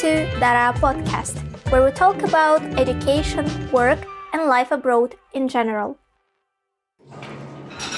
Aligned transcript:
to 0.00 0.24
Dara 0.40 0.72
Podcast, 0.80 1.36
where 1.68 1.84
we 1.84 1.90
talk 1.90 2.22
about 2.22 2.62
education, 2.80 3.44
work, 3.70 3.98
and 4.32 4.48
life 4.48 4.72
abroad 4.72 5.14
in 5.34 5.46
general. 5.46 5.98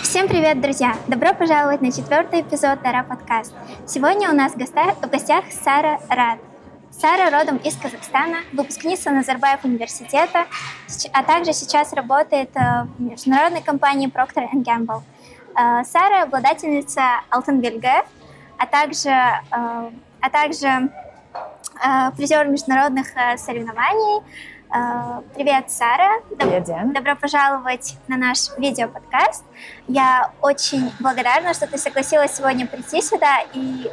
Всем 0.02 0.27
привет, 0.27 0.61
друзья! 0.61 0.96
Добро 1.07 1.33
пожаловать 1.33 1.80
на 1.80 1.93
четвертый 1.93 2.41
эпизод 2.41 2.83
Дара 2.83 3.05
Подкаст. 3.05 3.55
Сегодня 3.87 4.30
у 4.30 4.34
нас 4.34 4.55
в 4.55 4.57
гостях, 4.57 5.45
Сара 5.52 6.01
Рад. 6.09 6.41
Сара 6.91 7.30
родом 7.30 7.59
из 7.59 7.77
Казахстана, 7.77 8.38
выпускница 8.52 9.12
Назарбаев 9.12 9.62
университета, 9.62 10.46
а 11.12 11.23
также 11.23 11.52
сейчас 11.52 11.93
работает 11.93 12.51
э, 12.57 12.82
в 12.98 13.01
международной 13.01 13.62
компании 13.62 14.10
Procter 14.10 14.48
Gamble. 14.55 15.02
Э, 15.57 15.84
Сара 15.84 16.24
обладательница 16.24 17.21
Алтенбельга, 17.30 18.05
а 18.59 18.66
также, 18.66 19.10
э, 19.10 19.91
а 20.21 20.30
также 20.32 20.91
призер 22.16 22.46
международных 22.48 23.09
соревнований. 23.36 24.23
Привет, 25.34 25.70
Сара. 25.70 26.20
Привет, 26.38 26.64
Диана. 26.64 26.95
Добро 26.95 27.14
пожаловать 27.16 27.96
на 28.09 28.16
наш 28.16 28.56
видеоподкаст. 28.56 29.45
Я 29.88 30.32
очень 30.40 30.90
благодарна, 31.00 31.52
что 31.54 31.66
ты 31.66 31.76
согласилась 31.78 32.34
сегодня 32.37 32.66
прийти 32.66 33.02
сюда 33.02 33.40
и 33.52 33.90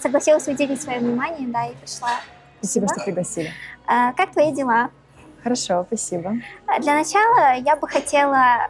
согласилась 0.00 0.46
уделить 0.48 0.80
свое 0.80 1.00
внимание, 1.00 1.48
да, 1.48 1.66
и 1.66 1.74
пришла. 1.74 2.10
Спасибо, 2.60 2.88
что 2.88 3.04
пригласили. 3.04 3.52
А, 3.86 4.12
как 4.12 4.32
твои 4.32 4.52
дела? 4.52 4.90
Хорошо, 5.42 5.84
спасибо. 5.86 6.36
А, 6.66 6.80
для 6.80 6.94
начала 6.94 7.54
я 7.56 7.76
бы 7.76 7.86
хотела 7.86 8.68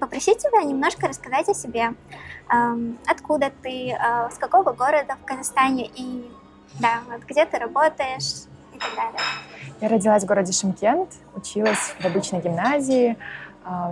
попросить 0.00 0.38
тебя 0.38 0.62
немножко 0.62 1.08
рассказать 1.08 1.48
о 1.48 1.54
себе. 1.54 1.94
Откуда 3.06 3.50
ты, 3.62 3.92
а, 3.92 4.30
с 4.30 4.38
какого 4.38 4.72
города 4.72 5.16
в 5.20 5.24
Казахстане 5.24 5.90
и 5.94 6.30
да, 6.78 7.02
вот 7.08 7.22
где 7.28 7.44
ты 7.44 7.58
работаешь 7.58 8.44
и 8.72 8.78
так 8.78 8.90
далее. 8.96 9.20
Я 9.80 9.88
родилась 9.88 10.24
в 10.24 10.26
городе 10.26 10.52
Шимкент, 10.52 11.10
училась 11.34 11.94
в 11.98 12.04
обычной 12.04 12.40
гимназии, 12.40 13.16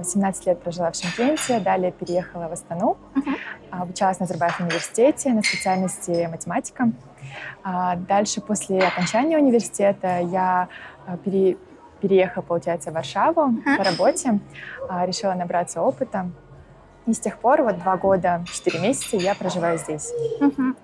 17 0.04 0.46
лет 0.46 0.60
прожила 0.60 0.90
в 0.90 0.96
Шимкенте, 0.96 1.58
далее 1.60 1.92
переехала 1.92 2.48
в 2.48 2.52
Астану, 2.52 2.98
uh-huh. 3.14 3.36
обучалась 3.70 4.18
на 4.20 4.24
Назарбаев 4.24 4.60
университете 4.60 5.30
на 5.30 5.42
специальности 5.42 6.28
математика. 6.30 6.92
Дальше, 7.64 8.40
после 8.42 8.80
окончания 8.80 9.38
университета, 9.38 10.18
я 10.20 10.68
пере, 11.24 11.56
переехала, 12.00 12.42
получается, 12.42 12.90
в 12.90 12.94
Варшаву 12.94 13.40
uh-huh. 13.40 13.76
по 13.76 13.84
работе, 13.84 14.40
решила 15.06 15.32
набраться 15.32 15.80
опыта. 15.80 16.30
И 17.06 17.14
с 17.14 17.20
тех 17.20 17.38
пор, 17.38 17.62
вот 17.62 17.78
два 17.78 17.96
года, 17.96 18.44
четыре 18.52 18.78
месяца, 18.78 19.16
я 19.16 19.34
проживаю 19.34 19.78
здесь. 19.78 20.12
Uh-huh. 20.40 20.76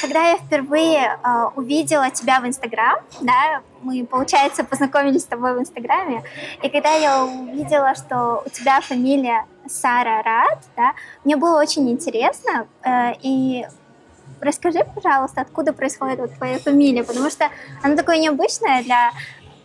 Когда 0.00 0.30
я 0.30 0.36
впервые 0.36 1.18
э, 1.22 1.44
увидела 1.54 2.10
тебя 2.10 2.40
в 2.40 2.46
Инстаграм, 2.46 2.98
да, 3.20 3.60
мы, 3.82 4.04
получается, 4.04 4.64
познакомились 4.64 5.22
с 5.22 5.26
тобой 5.26 5.54
в 5.54 5.60
Инстаграме, 5.60 6.22
и 6.62 6.68
когда 6.68 6.94
я 6.94 7.24
увидела, 7.24 7.94
что 7.94 8.42
у 8.44 8.48
тебя 8.48 8.80
фамилия 8.80 9.44
Сара 9.68 10.22
Рад, 10.22 10.58
да, 10.76 10.92
мне 11.24 11.36
было 11.36 11.60
очень 11.60 11.90
интересно, 11.90 12.66
э, 12.82 13.12
и 13.22 13.66
расскажи, 14.40 14.84
пожалуйста, 14.94 15.42
откуда 15.42 15.72
происходит 15.72 16.18
вот 16.18 16.34
твоя 16.34 16.58
фамилия, 16.58 17.04
потому 17.04 17.30
что 17.30 17.48
она 17.82 17.96
такая 17.96 18.18
необычная 18.18 18.82
для, 18.82 19.12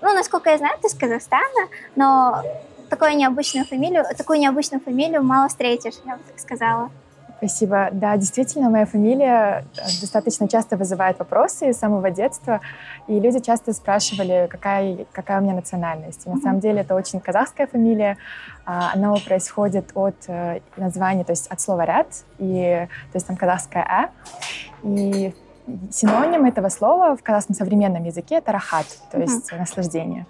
ну, 0.02 0.14
насколько 0.14 0.50
я 0.50 0.58
знаю, 0.58 0.78
ты 0.82 0.88
из 0.88 0.94
Казахстана, 0.94 1.68
но 1.96 2.42
такую 2.90 3.16
необычную 3.16 3.66
фамилию, 3.66 4.04
такую 4.18 4.40
необычную 4.40 4.82
фамилию 4.82 5.24
мало 5.24 5.48
встретишь, 5.48 5.96
я 6.06 6.18
бы 6.18 6.24
так 6.24 6.40
сказала. 6.40 6.92
Спасибо. 7.42 7.90
Да, 7.92 8.18
действительно, 8.18 8.70
моя 8.70 8.86
фамилия 8.86 9.66
э, 9.76 9.82
достаточно 10.00 10.48
часто 10.48 10.78
вызывает 10.78 11.18
вопросы 11.18 11.74
с 11.74 11.78
самого 11.78 12.12
детства, 12.12 12.62
и 13.08 13.20
люди 13.20 13.40
часто 13.40 13.74
спрашивали, 13.74 14.48
какая, 14.48 15.08
какая 15.12 15.40
у 15.40 15.44
меня 15.44 15.56
национальность. 15.56 16.28
И 16.28 16.30
на 16.30 16.38
самом 16.38 16.60
деле 16.60 16.82
это 16.82 16.94
очень 16.94 17.20
казахская 17.20 17.66
фамилия. 17.66 18.18
А, 18.64 18.92
она 18.94 19.16
происходит 19.26 19.90
от 19.96 20.14
э, 20.28 20.60
названия, 20.78 21.24
то 21.24 21.32
есть 21.32 21.48
от 21.48 21.60
слова 21.60 21.84
«ряд», 21.84 22.10
и, 22.38 22.88
то 23.12 23.16
есть 23.16 23.26
там 23.26 23.36
казахская 23.36 23.88
«а». 23.90 24.10
И 24.84 25.34
синоним 25.92 26.46
этого 26.46 26.70
слова 26.70 27.16
в 27.16 27.24
казахском 27.24 27.56
современном 27.56 28.04
языке 28.04 28.36
это 28.36 28.52
рахат, 28.52 28.86
то 29.12 29.20
есть 29.20 29.52
uh-huh. 29.52 29.60
наслаждение. 29.60 30.26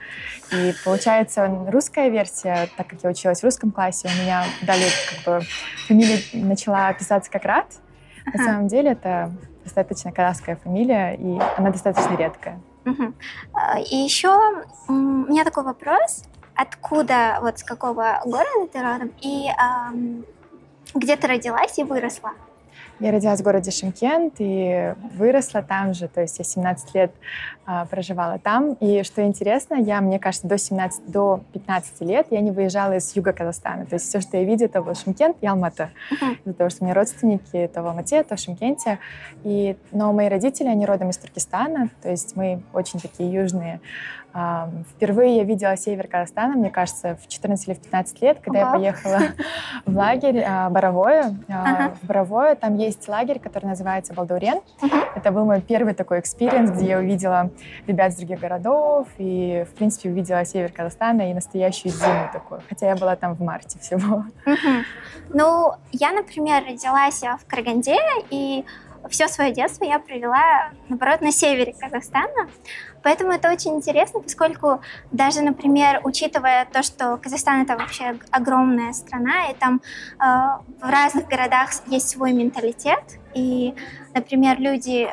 И 0.52 0.74
получается 0.84 1.48
русская 1.68 2.10
версия, 2.10 2.70
так 2.78 2.88
как 2.88 3.04
я 3.04 3.10
училась 3.10 3.42
в 3.42 3.44
русском 3.44 3.72
классе, 3.72 4.10
у 4.14 4.22
меня 4.22 4.44
дали 4.62 4.86
как 5.10 5.40
бы 5.40 5.46
фамилия 5.88 6.20
начала 6.34 6.92
писаться 6.94 7.32
как 7.32 7.46
рад. 7.46 7.68
Uh-huh. 7.68 8.38
На 8.38 8.44
самом 8.44 8.68
деле 8.68 8.92
это 8.92 9.32
достаточно 9.64 10.12
казахская 10.12 10.56
фамилия, 10.56 11.16
и 11.16 11.40
она 11.58 11.72
достаточно 11.72 12.16
редкая. 12.16 12.60
Uh-huh. 12.86 13.14
И 13.90 13.96
еще 13.96 14.38
у 14.88 14.94
меня 14.94 15.44
такой 15.44 15.64
вопрос. 15.64 16.24
Откуда, 16.56 17.40
вот 17.42 17.60
с 17.60 17.64
какого 17.64 18.22
города 18.26 18.68
ты 18.72 18.82
родом, 18.82 19.12
и 19.22 19.48
эм, 19.50 20.26
где 20.94 21.16
ты 21.16 21.28
родилась 21.28 21.78
и 21.80 21.84
выросла? 21.84 22.32
Я 23.02 23.12
родилась 23.12 23.40
в 23.40 23.44
городе 23.44 23.72
Шимкент 23.72 24.36
и 24.38 24.94
выросла 25.16 25.64
там 25.64 25.96
же, 25.96 26.08
то 26.08 26.22
есть 26.22 26.38
я 26.38 26.46
17 26.46 26.94
лет 26.94 27.12
а, 27.66 27.86
проживала 27.86 28.38
там. 28.38 28.74
И 28.74 29.02
что 29.02 29.26
интересно, 29.26 29.74
я, 29.74 30.02
мне 30.02 30.20
кажется, 30.20 30.48
до 30.48 30.60
17, 30.60 31.08
до 31.08 31.42
15 31.54 32.02
лет 32.02 32.28
я 32.30 32.42
не 32.42 32.52
выезжала 32.52 32.98
из 32.98 33.16
юга 33.16 33.34
Казахстана. 33.34 33.88
То 33.88 33.96
есть 33.96 34.08
все, 34.08 34.22
что 34.22 34.38
я 34.38 34.44
видела, 34.44 34.68
это 34.68 34.84
был 34.84 34.94
Шимкент 34.94 35.38
и. 35.42 35.90
Uh-huh. 36.12 36.38
Из-за 36.46 36.54
того, 36.54 36.70
что 36.70 36.84
у 36.84 36.86
меня 36.86 36.94
родственники 36.94 37.70
то 37.74 37.82
в 37.82 37.88
Алмате, 37.88 38.22
то 38.22 38.36
в 38.36 38.40
Шимкенте. 38.40 39.00
И, 39.44 39.76
но 39.92 40.14
мои 40.14 40.30
родители, 40.30 40.68
они 40.68 40.86
родом 40.86 41.10
из 41.10 41.18
Туркестана, 41.18 41.90
то 42.04 42.10
есть 42.12 42.36
мы 42.36 42.62
очень 42.72 43.00
такие 43.00 43.32
южные. 43.32 43.82
Впервые 44.32 45.38
я 45.38 45.44
видела 45.44 45.76
север 45.76 46.08
Казахстана, 46.08 46.56
мне 46.56 46.70
кажется, 46.70 47.18
в 47.22 47.28
14 47.28 47.68
или 47.68 47.76
в 47.76 47.82
15 47.82 48.22
лет, 48.22 48.40
когда 48.42 48.60
я 48.60 48.72
поехала 48.72 49.20
в 49.86 49.98
лагерь 49.98 50.44
а, 50.48 50.70
Боровое. 50.70 51.36
А, 51.50 51.94
в 52.02 52.06
Боровое 52.06 52.56
там 52.56 52.76
есть 52.76 53.08
лагерь, 53.08 53.40
который 53.40 53.66
называется 53.66 54.14
Балдаурен. 54.14 54.62
Это 55.16 55.32
был 55.32 55.46
мой 55.46 55.62
первый 55.62 55.94
такой 55.94 56.20
experience, 56.20 56.72
где 56.72 56.88
я 56.88 57.00
увидела 57.00 57.50
ребят 57.88 58.12
из 58.12 58.18
других 58.18 58.40
городов 58.40 59.08
и, 59.18 59.66
в 59.70 59.76
принципе, 59.76 60.10
увидела 60.10 60.46
север 60.46 60.72
Казахстана 60.72 61.30
и 61.30 61.34
настоящую 61.34 61.92
зиму 61.92 62.30
такую. 62.32 62.62
Хотя 62.70 62.88
я 62.88 62.96
была 62.96 63.16
там 63.16 63.36
в 63.36 63.42
марте 63.42 63.80
всего. 63.80 64.26
Ну, 65.34 65.72
я, 65.94 66.12
например, 66.12 66.64
родилась 66.66 67.22
в 67.22 67.46
Караганде, 67.48 67.96
и 68.30 68.66
все 69.10 69.28
свое 69.28 69.52
детство 69.52 69.84
я 69.84 70.00
провела, 70.00 70.72
наоборот, 70.90 71.22
на 71.22 71.32
севере 71.32 71.74
Казахстана. 71.80 72.50
Поэтому 73.04 73.32
это 73.32 73.52
очень 73.52 73.76
интересно, 73.76 74.22
поскольку 74.22 74.82
даже, 75.12 75.42
например, 75.42 76.02
учитывая 76.04 76.66
то, 76.66 76.84
что 76.84 77.18
Казахстан 77.18 77.64
это 77.64 77.78
вообще 77.78 78.20
огромная 78.32 78.94
страна, 78.94 79.50
и 79.50 79.54
там 79.54 79.82
э, 80.20 80.24
в 80.82 80.90
разных 80.90 81.28
городах 81.28 81.70
есть 81.88 82.10
свой 82.10 82.34
менталитет, 82.34 83.04
и, 83.34 83.74
например, 84.14 84.60
люди 84.60 85.10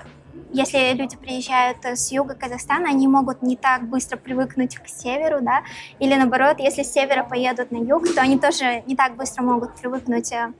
если 0.50 0.94
люди 0.94 1.16
приезжают 1.16 1.84
с 1.84 2.10
юга 2.10 2.34
Казахстана, 2.34 2.88
они 2.88 3.06
могут 3.06 3.42
не 3.42 3.56
так 3.56 3.82
быстро 3.82 4.16
привыкнуть 4.16 4.76
к 4.76 4.88
северу, 4.88 5.40
да, 5.42 5.62
или 5.98 6.14
наоборот, 6.14 6.58
если 6.58 6.82
с 6.82 6.92
севера 6.92 7.22
поедут 7.22 7.70
на 7.70 7.76
юг, 7.76 8.14
то 8.14 8.22
они 8.22 8.38
тоже 8.38 8.82
не 8.86 8.96
так 8.96 9.16
быстро 9.16 9.42
могут 9.42 9.74
привыкнуть 9.74 10.32
э, 10.32 10.52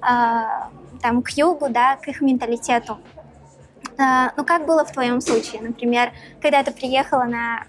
там, 0.00 1.22
к 1.22 1.30
югу, 1.30 1.68
да, 1.68 1.96
к 1.96 2.08
их 2.08 2.20
менталитету. 2.20 2.98
Э, 3.98 4.30
ну, 4.36 4.44
как 4.44 4.66
было 4.66 4.84
в 4.84 4.92
твоем 4.92 5.20
случае, 5.20 5.62
например, 5.62 6.12
когда 6.40 6.62
ты 6.62 6.72
приехала 6.72 7.24
на, 7.24 7.64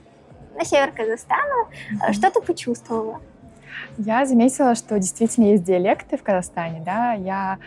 на 0.56 0.66
север 0.66 0.92
Казахстана, 0.92 1.68
mm-hmm. 1.92 2.14
что 2.14 2.32
ты 2.32 2.42
почувствовала? 2.42 3.22
Я 3.98 4.26
заметила, 4.26 4.76
что 4.76 4.98
действительно 5.00 5.52
есть 5.52 5.64
диалекты 5.64 6.18
в 6.18 6.24
Казахстане, 6.24 6.82
да, 6.86 7.14
я 7.14 7.60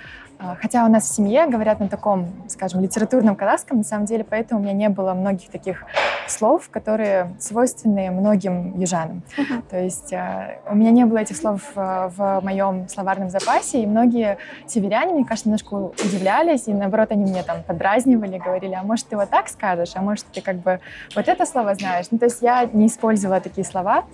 хотя 0.61 0.85
у 0.85 0.89
нас 0.89 1.05
в 1.05 1.15
семье 1.15 1.47
говорят 1.47 1.81
на 1.81 1.89
таком, 1.89 2.29
скажем, 2.49 2.81
литературном 2.81 3.37
казахском, 3.37 3.79
на 3.79 3.85
самом 3.85 4.07
деле, 4.07 4.25
поэтому 4.25 4.61
у 4.61 4.63
меня 4.63 4.73
не 4.73 4.89
было 4.89 5.15
многих 5.15 5.51
таких 5.51 5.85
слов, 6.27 6.69
которые 6.71 7.35
свойственны 7.39 8.11
многим 8.11 8.79
южанам. 8.79 9.23
Uh-huh. 9.37 9.63
То 9.71 9.79
есть 9.79 10.13
э, 10.13 10.59
у 10.69 10.75
меня 10.75 10.91
не 10.91 11.05
было 11.05 11.19
этих 11.19 11.37
слов 11.37 11.63
в, 11.75 12.13
в 12.17 12.41
моем 12.43 12.89
словарном 12.89 13.31
запасе, 13.31 13.83
и 13.83 13.87
многие 13.87 14.39
северяне, 14.67 15.13
мне 15.15 15.25
кажется, 15.25 15.49
немножко 15.49 15.75
удивлялись, 15.75 16.69
и 16.69 16.73
наоборот, 16.73 17.11
они 17.11 17.31
мне 17.31 17.43
там 17.43 17.63
подразнивали, 17.63 18.39
говорили, 18.39 18.75
а 18.75 18.83
может, 18.83 19.09
ты 19.09 19.17
вот 19.17 19.31
так 19.31 19.49
скажешь, 19.49 19.93
а 19.95 20.03
может, 20.03 20.27
ты 20.27 20.41
как 20.41 20.57
бы 20.57 20.81
вот 21.15 21.29
это 21.29 21.47
слово 21.47 21.75
знаешь. 21.75 22.07
Ну, 22.11 22.19
то 22.19 22.27
есть 22.27 22.43
я 22.43 22.69
не 22.73 22.87
использовала 22.87 23.41
такие 23.41 23.65
слова, 23.65 24.05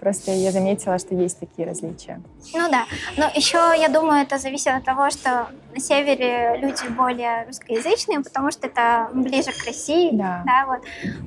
просто 0.00 0.32
я 0.32 0.50
заметила, 0.52 0.98
что 0.98 1.14
есть 1.14 1.38
такие 1.38 1.68
различия. 1.68 2.20
Ну 2.54 2.70
да, 2.70 2.84
но 3.16 3.26
еще, 3.34 3.58
я 3.78 3.88
думаю, 3.88 4.22
это 4.22 4.38
зависит 4.38 4.68
от 4.68 4.84
того, 4.84 5.10
что 5.10 5.48
на 5.72 5.80
севере 5.80 6.58
люди 6.58 6.88
более 6.88 7.44
русскоязычные, 7.46 8.20
потому 8.20 8.50
что 8.50 8.66
это 8.66 9.08
ближе 9.12 9.52
к 9.52 9.66
России, 9.66 10.10
да, 10.12 10.42
да 10.46 10.66
вот. 10.66 10.80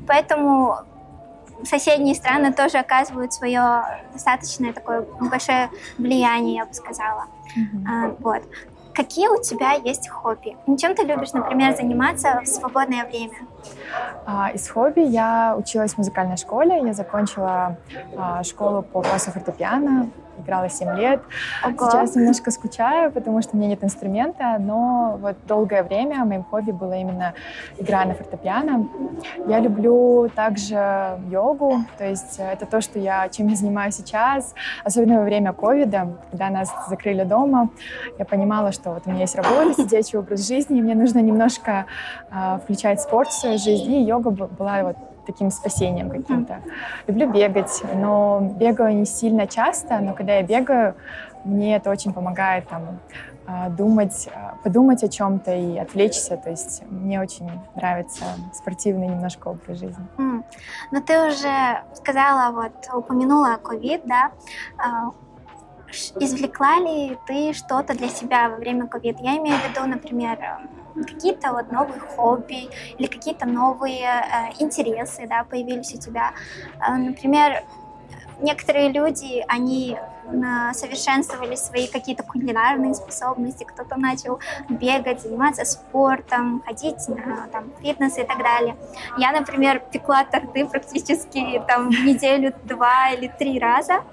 Поэтому 0.08 0.78
соседние 1.64 2.16
страны 2.16 2.52
тоже 2.54 2.78
оказывают 2.78 3.34
свое 3.34 3.84
достаточно 4.14 4.74
такое 4.74 5.06
большое 5.20 5.70
влияние, 5.98 6.56
я 6.58 6.66
бы 6.66 6.74
сказала. 6.74 7.28
Mm-hmm. 7.56 7.86
А, 7.88 8.16
вот. 8.20 8.44
какие 8.94 9.28
у 9.28 9.42
тебя 9.42 9.74
есть 9.74 10.10
хобби? 10.10 10.58
Чем 10.78 10.96
ты 10.96 11.04
любишь, 11.04 11.34
например, 11.34 11.76
заниматься 11.76 12.42
в 12.44 12.48
свободное 12.48 13.06
время? 13.06 13.36
А, 14.26 14.52
из 14.54 14.70
хобби 14.70 15.02
я 15.02 15.56
училась 15.58 15.94
в 15.94 15.98
музыкальной 15.98 16.38
школе. 16.38 16.82
Я 16.86 16.94
закончила 16.94 17.78
а, 18.18 18.44
школу 18.44 18.82
по 18.82 19.02
классу 19.02 19.32
фортепиано 19.32 20.10
играла 20.42 20.70
7 20.70 20.96
лет. 20.98 21.22
Ого. 21.64 21.90
Сейчас 21.90 22.16
немножко 22.16 22.52
скучаю, 22.52 23.12
потому 23.12 23.42
что 23.42 23.56
у 23.56 23.58
меня 23.58 23.70
нет 23.70 23.84
инструмента, 23.84 24.58
но 24.60 25.18
вот 25.22 25.36
долгое 25.48 25.84
время 25.84 26.26
моим 26.26 26.44
хобби 26.44 26.72
было 26.72 26.94
именно 26.94 27.34
игра 27.78 28.06
на 28.06 28.14
фортепиано. 28.14 28.88
Я 29.48 29.60
люблю 29.60 30.30
также 30.36 31.20
йогу, 31.30 31.86
то 31.98 32.06
есть 32.06 32.40
это 32.40 32.66
то, 32.66 32.82
что 32.82 33.00
я, 33.00 33.30
чем 33.30 33.48
я 33.48 33.56
занимаюсь 33.56 33.96
сейчас, 33.96 34.54
особенно 34.84 35.20
во 35.20 35.24
время 35.24 35.54
ковида, 35.54 36.18
когда 36.32 36.50
нас 36.50 36.74
закрыли 36.90 37.24
дома, 37.24 37.70
я 38.18 38.26
понимала, 38.26 38.72
что 38.72 38.92
вот 38.92 39.04
у 39.06 39.10
меня 39.10 39.22
есть 39.22 39.36
работа, 39.36 39.74
сидячий 39.82 40.20
образ 40.20 40.48
жизни, 40.48 40.80
и 40.80 40.82
мне 40.82 40.96
нужно 40.96 41.20
немножко 41.20 41.86
э, 42.32 42.60
включать 42.64 43.02
спорт 43.02 43.30
в 43.30 43.34
свою 43.34 43.58
жизнь, 43.58 43.81
и 43.86 44.04
йога 44.04 44.32
была 44.32 44.84
вот 44.84 44.96
таким 45.26 45.52
спасением 45.52 46.10
каким-то. 46.10 46.62
Люблю 47.08 47.32
бегать, 47.32 47.84
но 47.96 48.54
бегаю 48.60 48.96
не 48.96 49.06
сильно 49.06 49.48
часто, 49.48 50.00
но 50.00 50.14
когда 50.14 50.36
я 50.36 50.44
бегаю, 50.44 50.96
мне 51.44 51.76
это 51.76 51.90
очень 51.90 52.14
помогает 52.14 52.68
там 52.68 53.00
а, 53.48 53.70
думать, 53.70 54.30
а, 54.34 54.56
подумать 54.64 55.04
о 55.04 55.08
чем-то 55.08 55.54
и 55.54 55.78
отвлечься. 55.78 56.38
То 56.38 56.50
есть 56.52 56.84
мне 56.90 57.20
очень 57.20 57.50
нравится 57.76 58.24
спортивный 58.54 59.08
немножко 59.08 59.50
образ 59.50 59.80
жизни. 59.80 60.06
Mm. 60.18 60.44
Но 60.92 61.02
ты 61.02 61.28
уже 61.28 61.84
сказала, 61.96 62.52
вот 62.52 62.72
упомянула 62.94 63.58
ковид, 63.58 64.02
да? 64.06 64.32
А, 64.78 65.12
извлекла 66.20 66.78
ли 66.78 67.18
ты 67.28 67.54
что-то 67.54 67.94
для 67.98 68.10
себя 68.10 68.50
во 68.50 68.58
время 68.58 68.88
ковида? 68.88 69.24
Я 69.24 69.38
имею 69.38 69.58
в 69.58 69.70
виду, 69.70 69.86
например, 69.88 70.38
какие-то 70.96 71.54
вот 71.54 71.72
новые 71.72 72.00
хобби 72.00 72.70
или 72.98 73.08
какие-то 73.08 73.46
новые 73.46 74.06
э, 74.06 74.54
интересы, 74.60 75.28
да, 75.28 75.44
появились 75.44 75.94
у 75.94 76.00
тебя. 76.00 76.34
Э, 76.80 76.96
например, 76.96 77.64
некоторые 78.42 78.90
люди, 78.90 79.44
они 79.48 79.98
совершенствовали 80.74 81.56
свои 81.56 81.88
какие-то 81.88 82.24
кулинарные 82.24 82.94
способности, 82.94 83.64
кто-то 83.64 83.98
начал 84.00 84.40
бегать, 84.70 85.22
заниматься 85.22 85.66
спортом, 85.66 86.64
ходить 86.66 87.08
на 87.08 87.48
там, 87.52 87.72
фитнес 87.82 88.18
и 88.18 88.24
так 88.24 88.38
далее. 88.40 88.76
Я, 89.18 89.32
например, 89.32 89.82
пекла 89.92 90.24
торты 90.24 90.66
практически 90.66 91.62
там 91.68 91.90
неделю 91.90 92.54
два 92.64 93.12
или 93.12 93.28
три 93.28 93.60
раза, 93.60 94.04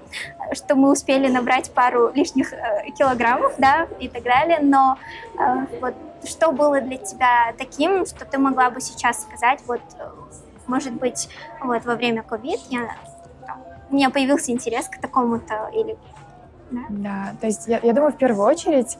что 0.53 0.75
мы 0.75 0.91
успели 0.91 1.27
набрать 1.27 1.71
пару 1.71 2.11
лишних 2.13 2.53
э, 2.53 2.91
килограммов, 2.97 3.53
да, 3.57 3.87
и 3.99 4.07
так 4.07 4.23
далее, 4.23 4.59
но 4.61 4.97
э, 5.37 5.79
вот 5.81 5.93
что 6.25 6.51
было 6.51 6.81
для 6.81 6.97
тебя 6.97 7.53
таким, 7.57 8.05
что 8.05 8.25
ты 8.25 8.37
могла 8.37 8.69
бы 8.69 8.81
сейчас 8.81 9.21
сказать, 9.21 9.59
вот, 9.67 9.81
может 10.67 10.93
быть, 10.93 11.29
вот 11.61 11.85
во 11.85 11.95
время 11.95 12.23
ковид 12.23 12.59
я 12.69 12.89
у 13.89 13.95
меня 13.95 14.09
появился 14.09 14.51
интерес 14.51 14.87
к 14.87 14.99
такому-то 14.99 15.69
или 15.73 15.97
да? 16.71 16.81
да, 16.89 17.35
то 17.41 17.47
есть 17.47 17.67
я, 17.67 17.79
я 17.81 17.93
думаю, 17.93 18.11
в 18.11 18.17
первую 18.17 18.45
очередь 18.45 18.97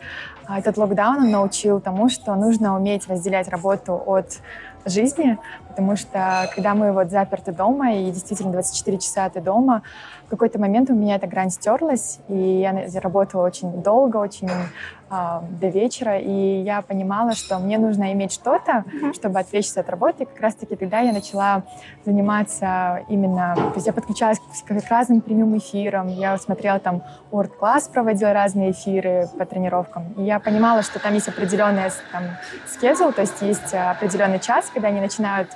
а, 0.47 0.57
этот 0.57 0.77
локдаун 0.77 1.29
научил 1.29 1.79
тому, 1.79 2.09
что 2.09 2.33
нужно 2.35 2.75
уметь 2.75 3.07
разделять 3.07 3.47
работу 3.47 3.93
от 3.93 4.39
жизни, 4.85 5.37
потому 5.79 5.95
что 5.95 6.49
когда 6.53 6.75
мы 6.75 6.91
вот 6.91 7.09
заперты 7.09 7.53
дома, 7.53 7.93
и 7.93 8.11
действительно 8.11 8.51
24 8.51 8.97
часа 8.97 9.29
ты 9.29 9.39
дома, 9.39 9.81
в 10.27 10.29
какой-то 10.29 10.59
момент 10.59 10.89
у 10.89 10.93
меня 10.93 11.15
эта 11.15 11.25
грань 11.25 11.49
стерлась, 11.49 12.19
и 12.27 12.35
я 12.35 12.75
работала 12.99 13.45
очень 13.45 13.81
долго, 13.81 14.17
очень 14.17 14.49
э, 14.49 15.39
до 15.59 15.67
вечера, 15.69 16.19
и 16.19 16.61
я 16.61 16.81
понимала, 16.81 17.31
что 17.31 17.57
мне 17.57 17.77
нужно 17.79 18.11
иметь 18.11 18.33
что-то, 18.33 18.83
чтобы 19.13 19.39
отвлечься 19.39 19.79
от 19.79 19.89
работы, 19.89 20.23
и 20.23 20.25
как 20.25 20.39
раз-таки 20.41 20.75
тогда 20.75 20.99
я 20.99 21.13
начала 21.13 21.63
заниматься 22.05 23.03
именно, 23.07 23.55
то 23.55 23.73
есть 23.75 23.87
я 23.87 23.93
подключалась 23.93 24.37
к, 24.37 24.67
к 24.67 24.89
разным 24.91 25.21
прямым 25.21 25.57
эфирам, 25.57 26.09
я 26.09 26.37
смотрела 26.37 26.79
там 26.79 27.01
World 27.31 27.53
Class, 27.59 27.91
проводила 27.91 28.33
разные 28.33 28.71
эфиры 28.71 29.29
по 29.37 29.45
тренировкам, 29.45 30.13
и 30.17 30.23
я 30.23 30.39
понимала, 30.39 30.83
что 30.83 30.99
там 30.99 31.13
есть 31.15 31.29
определенный 31.29 31.89
там 32.11 32.23
schedule, 32.67 33.13
то 33.13 33.21
есть 33.21 33.41
есть 33.41 33.73
определенный 33.73 34.39
час, 34.39 34.69
когда 34.71 34.89
они 34.89 34.99
начинают 34.99 35.49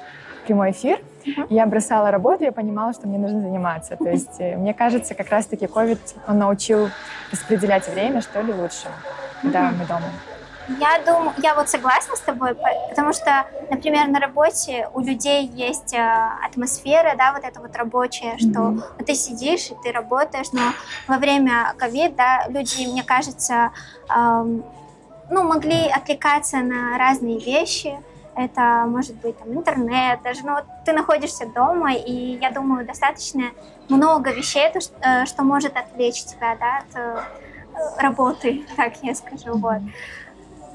прямой 0.44 0.72
эфир, 0.72 1.02
uh-huh. 1.26 1.48
я 1.50 1.66
бросала 1.66 2.12
работу, 2.12 2.44
я 2.44 2.52
понимала, 2.52 2.94
что 2.94 3.08
мне 3.08 3.18
нужно 3.18 3.42
заниматься. 3.42 3.96
То 3.98 4.10
есть 4.10 4.40
э, 4.40 4.56
мне 4.56 4.74
кажется, 4.74 5.16
как 5.16 5.30
раз-таки 5.30 5.66
COVID, 5.66 6.00
он 6.28 6.38
научил 6.38 6.90
распределять 7.32 7.88
время, 7.88 8.22
что 8.22 8.42
ли, 8.42 8.54
лучше, 8.54 8.88
uh-huh. 9.44 9.72
мы 9.78 9.86
дома. 9.86 10.06
Я 10.68 11.00
думаю, 11.06 11.34
я 11.38 11.56
вот 11.56 11.68
согласна 11.68 12.16
с 12.16 12.22
тобой, 12.22 12.56
потому 12.90 13.12
что, 13.12 13.46
например, 13.70 14.08
на 14.08 14.20
работе 14.20 14.90
у 14.94 15.02
людей 15.02 15.46
есть 15.46 15.94
э, 15.94 16.30
атмосфера, 16.46 17.16
да, 17.18 17.34
вот 17.34 17.44
эта 17.44 17.60
вот 17.60 17.76
рабочая, 17.76 18.38
что 18.38 18.48
mm-hmm. 18.48 19.04
ты 19.06 19.14
сидишь 19.14 19.72
и 19.72 19.76
ты 19.84 19.92
работаешь, 19.92 20.54
но 20.54 20.62
во 21.08 21.18
время 21.18 21.74
ковид, 21.78 22.16
да, 22.16 22.46
люди, 22.48 22.88
мне 22.88 23.04
кажется, 23.04 23.72
эм, 24.10 24.64
ну, 25.30 25.44
могли 25.44 25.90
отвлекаться 25.90 26.58
на 26.58 26.98
разные 26.98 27.40
вещи, 27.40 28.00
это 28.36 28.86
может 28.88 29.16
быть 29.22 29.38
там, 29.38 29.54
интернет, 29.54 30.22
даже 30.24 30.46
ну, 30.46 30.54
вот 30.54 30.66
ты 30.86 30.94
находишься 30.94 31.46
дома, 31.46 31.94
и 31.94 32.38
я 32.40 32.52
думаю, 32.52 32.86
достаточно 32.86 33.52
много 33.90 34.32
вещей, 34.32 34.72
то, 34.72 34.82
что, 34.82 34.96
э, 35.02 35.26
что 35.26 35.44
может 35.44 35.78
отвлечь 35.78 36.24
тебя 36.24 36.56
да, 36.60 36.78
от 36.78 36.96
э, 36.96 37.24
работы, 37.98 38.66
так 38.76 38.94
я 39.02 39.16
скажу. 39.16 39.58
Вот. 39.58 39.82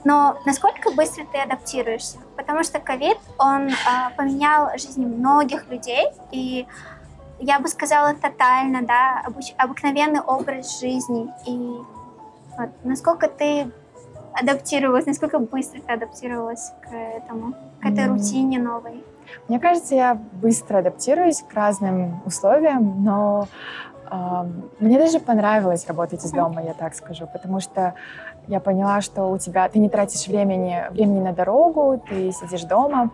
Но 0.04 0.38
насколько 0.46 0.90
быстро 0.90 1.24
ты 1.30 1.38
адаптируешься? 1.38 2.18
Потому 2.36 2.62
что 2.62 2.78
ковид, 2.78 3.18
он 3.38 3.68
э, 3.68 3.74
поменял 4.16 4.70
жизни 4.78 5.04
многих 5.04 5.68
людей, 5.68 6.06
и 6.30 6.66
я 7.40 7.60
бы 7.60 7.68
сказала 7.68 8.14
тотально, 8.14 8.82
да, 8.82 9.22
обыч, 9.24 9.54
обыкновенный 9.56 10.20
образ 10.20 10.80
жизни. 10.80 11.28
И 11.46 11.78
вот, 12.56 12.70
насколько 12.84 13.28
ты 13.28 13.70
адаптировалась, 14.40 15.06
насколько 15.06 15.38
быстро 15.38 15.80
ты 15.80 15.92
адаптировалась 15.92 16.72
к 16.82 16.94
этому, 16.94 17.54
к 17.80 17.84
этой 17.84 18.04
mm. 18.04 18.08
рутине 18.08 18.58
новой? 18.58 19.04
Мне 19.48 19.60
кажется, 19.60 19.94
я 19.94 20.14
быстро 20.14 20.78
адаптируюсь 20.78 21.42
к 21.42 21.52
разным 21.54 22.22
условиям, 22.24 23.02
но 23.02 23.48
э, 24.10 24.16
мне 24.80 24.98
даже 24.98 25.20
понравилось 25.20 25.86
работать 25.86 26.24
из 26.24 26.30
дома, 26.30 26.62
я 26.62 26.74
так 26.74 26.94
скажу, 26.94 27.28
потому 27.32 27.60
что 27.60 27.94
я 28.48 28.60
поняла, 28.60 29.00
что 29.00 29.30
у 29.30 29.38
тебя 29.38 29.68
ты 29.68 29.78
не 29.78 29.88
тратишь 29.88 30.26
времени, 30.26 30.84
времени 30.90 31.20
на 31.20 31.32
дорогу, 31.32 32.02
ты 32.08 32.32
сидишь 32.32 32.64
дома. 32.64 33.10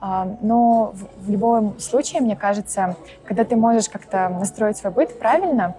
А, 0.00 0.28
но 0.40 0.92
в, 0.94 1.26
в 1.26 1.30
любом 1.30 1.78
случае, 1.78 2.20
мне 2.20 2.36
кажется, 2.36 2.96
когда 3.24 3.44
ты 3.44 3.56
можешь 3.56 3.88
как-то 3.88 4.28
настроить 4.28 4.76
свой 4.76 4.92
быт 4.92 5.18
правильно, 5.18 5.74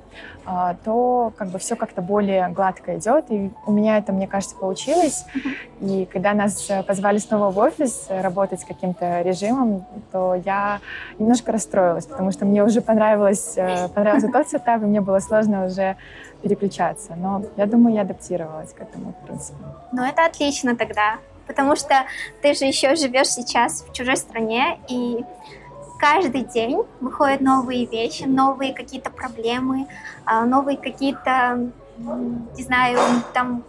а, 0.45 0.75
то 0.83 1.31
как 1.37 1.49
бы 1.49 1.59
все 1.59 1.75
как-то 1.75 2.01
более 2.01 2.49
гладко 2.49 2.97
идет. 2.97 3.25
И 3.29 3.51
у 3.65 3.71
меня 3.71 3.97
это, 3.97 4.11
мне 4.11 4.27
кажется, 4.27 4.55
получилось. 4.55 5.25
И 5.79 6.07
когда 6.11 6.33
нас 6.33 6.69
позвали 6.85 7.17
снова 7.17 7.49
в 7.51 7.57
офис 7.57 8.07
работать 8.09 8.61
с 8.61 8.65
каким-то 8.65 9.21
режимом, 9.21 9.85
то 10.11 10.35
я 10.45 10.79
немножко 11.17 11.51
расстроилась, 11.51 12.05
потому 12.05 12.31
что 12.31 12.45
мне 12.45 12.63
уже 12.63 12.81
понравилось, 12.81 13.53
э, 13.57 13.87
понравился 13.89 14.29
тот 14.29 14.49
сетап, 14.49 14.81
и 14.81 14.85
мне 14.85 15.01
было 15.01 15.19
сложно 15.19 15.65
уже 15.65 15.95
переключаться. 16.41 17.15
Но 17.15 17.43
я 17.57 17.65
думаю, 17.65 17.95
я 17.95 18.01
адаптировалась 18.01 18.73
к 18.73 18.81
этому, 18.81 19.13
в 19.13 19.25
принципе. 19.25 19.57
Ну, 19.91 20.03
это 20.03 20.25
отлично 20.25 20.75
тогда, 20.75 21.17
потому 21.47 21.75
что 21.75 22.05
ты 22.41 22.53
же 22.53 22.65
еще 22.65 22.95
живешь 22.95 23.27
сейчас 23.27 23.83
в 23.83 23.93
чужой 23.93 24.17
стране, 24.17 24.79
и 24.87 25.23
каждый 25.99 26.43
день 26.43 26.83
выходят 27.01 27.41
новые 27.41 27.85
вещи, 27.85 28.23
новые 28.23 28.73
какие-то 28.73 29.09
проблемы, 29.09 29.87
а, 30.25 30.45
новые 30.45 30.77
какие-то, 30.77 31.69
не 31.97 32.63
знаю, 32.63 32.99
там 33.33 33.63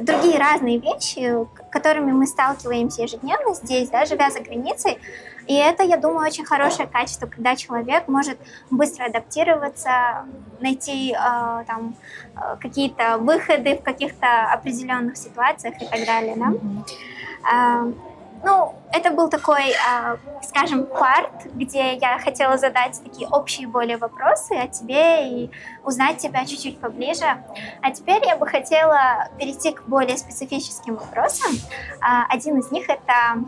другие 0.00 0.38
разные 0.38 0.78
вещи, 0.78 1.46
которыми 1.70 2.12
мы 2.12 2.26
сталкиваемся 2.26 3.02
ежедневно 3.02 3.54
здесь, 3.54 3.88
да, 3.90 4.04
живя 4.04 4.30
за 4.30 4.40
границей. 4.40 4.98
И 5.46 5.54
это, 5.54 5.82
я 5.82 5.96
думаю, 5.96 6.28
очень 6.28 6.44
хорошее 6.44 6.88
качество, 6.88 7.26
когда 7.26 7.56
человек 7.56 8.06
может 8.06 8.38
быстро 8.70 9.06
адаптироваться, 9.06 10.24
найти 10.60 11.12
э, 11.12 11.64
там 11.66 11.96
э, 12.36 12.56
какие-то 12.60 13.18
выходы 13.18 13.76
в 13.76 13.82
каких-то 13.82 14.52
определенных 14.52 15.16
ситуациях 15.16 15.74
и 15.82 15.86
так 15.86 16.06
далее. 16.06 16.36
Да? 16.36 16.52
Mm-hmm. 16.52 17.94
Ну, 18.44 18.74
это 18.92 19.10
был 19.10 19.28
такой, 19.28 19.70
э, 19.70 20.16
скажем, 20.42 20.86
парт, 20.86 21.46
где 21.54 21.94
я 21.94 22.18
хотела 22.18 22.58
задать 22.58 23.00
такие 23.02 23.28
общие 23.28 23.68
более 23.68 23.96
вопросы 23.96 24.52
о 24.52 24.66
тебе 24.66 25.28
и 25.28 25.50
узнать 25.84 26.18
тебя 26.18 26.44
чуть-чуть 26.44 26.80
поближе. 26.80 27.42
А 27.82 27.90
теперь 27.92 28.24
я 28.26 28.36
бы 28.36 28.46
хотела 28.46 29.28
перейти 29.38 29.72
к 29.72 29.84
более 29.86 30.16
специфическим 30.16 30.96
вопросам. 30.96 31.52
Э, 32.00 32.24
один 32.28 32.58
из 32.58 32.70
них 32.72 32.88
это 32.88 33.44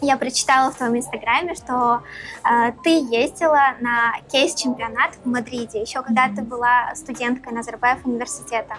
я 0.00 0.16
прочитала 0.16 0.70
в 0.70 0.76
твоем 0.76 0.96
инстаграме, 0.96 1.54
что 1.54 2.02
э, 2.44 2.72
ты 2.84 2.90
ездила 2.90 3.74
на 3.80 4.12
кейс-чемпионат 4.30 5.14
в 5.24 5.26
Мадриде, 5.26 5.80
еще 5.80 6.02
когда 6.02 6.28
ты 6.28 6.42
была 6.42 6.94
студенткой 6.94 7.52
Назарбаев 7.52 8.04
университета. 8.04 8.76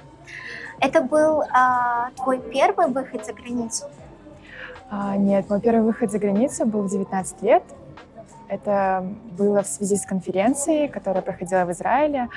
Это 0.80 1.02
был 1.02 1.44
а, 1.52 2.12
твой 2.16 2.40
первый 2.40 2.88
выход 2.88 3.26
за 3.26 3.34
границу? 3.34 3.86
А, 4.90 5.16
нет, 5.18 5.50
мой 5.50 5.62
первый 5.62 5.84
выход 5.84 6.12
за 6.12 6.20
границу 6.20 6.66
был 6.66 6.82
в 6.82 6.90
19 6.90 7.42
лет. 7.44 7.64
Это 8.48 9.06
было 9.38 9.62
в 9.62 9.68
связи 9.68 9.96
с 9.96 10.06
конференцией, 10.06 10.88
которая 10.88 11.22
проходила 11.22 11.66
в 11.66 11.72
Израиле. 11.72 12.30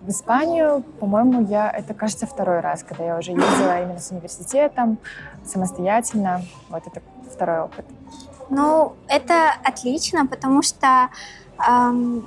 В 0.00 0.08
Испанию, 0.08 0.82
по-моему, 0.98 1.46
я, 1.46 1.70
это, 1.70 1.92
кажется, 1.92 2.26
второй 2.26 2.60
раз, 2.60 2.82
когда 2.82 3.04
я 3.04 3.18
уже 3.18 3.32
ездила 3.32 3.82
именно 3.82 3.98
с 3.98 4.10
университетом, 4.10 4.98
самостоятельно. 5.44 6.42
Вот 6.70 6.86
это 6.86 7.02
второй 7.30 7.60
опыт. 7.60 7.84
Ну, 8.48 8.94
это 9.08 9.52
отлично, 9.62 10.26
потому 10.26 10.62
что 10.62 11.08
эм, 11.66 12.26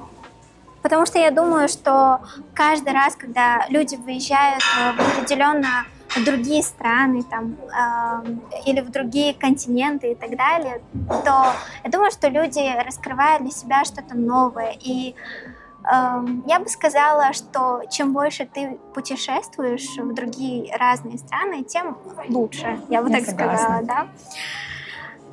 потому 0.82 1.06
что 1.06 1.20
я 1.20 1.32
думаю, 1.32 1.68
что 1.68 2.22
каждый 2.54 2.94
раз, 2.94 3.16
когда 3.16 3.66
люди 3.70 3.96
выезжают 3.96 4.62
в 4.64 5.18
определенно 5.18 5.86
другие 6.26 6.64
страны 6.64 7.24
там, 7.24 7.56
э, 7.56 8.36
или 8.66 8.82
в 8.82 8.90
другие 8.90 9.34
континенты 9.34 10.12
и 10.12 10.16
так 10.16 10.36
далее, 10.36 10.82
то 11.08 11.54
я 11.84 11.90
думаю, 11.92 12.12
что 12.12 12.30
люди 12.30 12.60
раскрывают 12.84 13.44
для 13.44 13.52
себя 13.52 13.84
что-то 13.86 14.16
новое. 14.16 14.76
И 14.80 15.16
э, 15.84 16.26
я 16.48 16.60
бы 16.60 16.70
сказала, 16.70 17.34
что 17.34 17.84
чем 17.90 18.14
больше 18.14 18.46
ты 18.46 18.78
путешествуешь 18.94 19.98
в 19.98 20.14
другие 20.14 20.76
разные 20.76 21.18
страны, 21.18 21.64
тем 21.64 21.98
лучше. 22.30 22.80
Я 22.90 23.02
бы 23.02 23.10
я 23.10 23.18
так 23.18 23.26
согласна. 23.26 23.58
сказала, 23.58 23.84
да. 23.84 24.08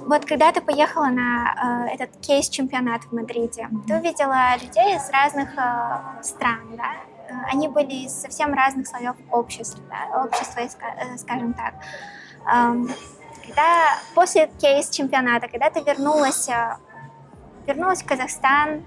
Вот 0.01 0.27
когда 0.27 0.53
ты 0.53 0.61
поехала 0.61 1.07
на 1.07 1.87
э, 1.89 1.95
этот 1.95 2.11
кейс-чемпионат 2.21 3.05
в 3.05 3.13
Мадриде, 3.13 3.63
mm-hmm. 3.63 3.87
ты 3.87 3.97
увидела 3.97 4.55
людей 4.61 4.97
из 4.97 5.09
разных 5.11 5.49
э, 5.57 6.23
стран, 6.23 6.61
да? 6.77 7.14
Э, 7.29 7.33
они 7.53 7.69
были 7.69 8.07
из 8.07 8.13
совсем 8.13 8.55
разных 8.55 8.87
слоев 8.87 9.17
общества, 9.31 9.83
общества, 10.25 10.61
э, 10.61 11.17
скажем 11.19 11.55
так. 11.55 11.75
Эм, 12.53 12.89
когда 13.47 13.99
после 14.15 14.49
кейс-чемпионата, 14.61 15.49
когда 15.49 15.71
ты 15.71 15.81
вернулась, 15.81 16.49
э, 16.49 16.77
вернулась 17.67 18.03
в 18.03 18.07
Казахстан, 18.07 18.85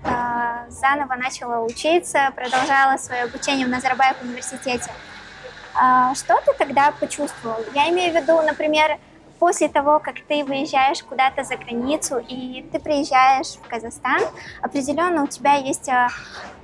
заново 0.70 1.16
начала 1.16 1.64
учиться, 1.64 2.32
продолжала 2.36 2.98
свое 2.98 3.24
обучение 3.24 3.66
в 3.66 3.70
Назарбаев 3.70 4.22
университете, 4.22 4.92
что 6.14 6.40
ты 6.46 6.54
тогда 6.60 6.92
почувствовал? 6.92 7.58
Я 7.74 7.90
имею 7.90 8.14
в 8.14 8.16
виду, 8.16 8.40
например, 8.44 9.00
после 9.40 9.68
того, 9.68 9.98
как 9.98 10.22
ты 10.28 10.44
выезжаешь 10.44 11.04
куда-то 11.04 11.44
за 11.44 11.58
границу 11.58 12.20
и 12.20 12.70
ты 12.72 12.80
приезжаешь 12.80 13.56
в 13.56 13.68
Казахстан, 13.68 14.22
определенно 14.62 15.24
у 15.24 15.28
тебя 15.28 15.56
есть 15.56 15.90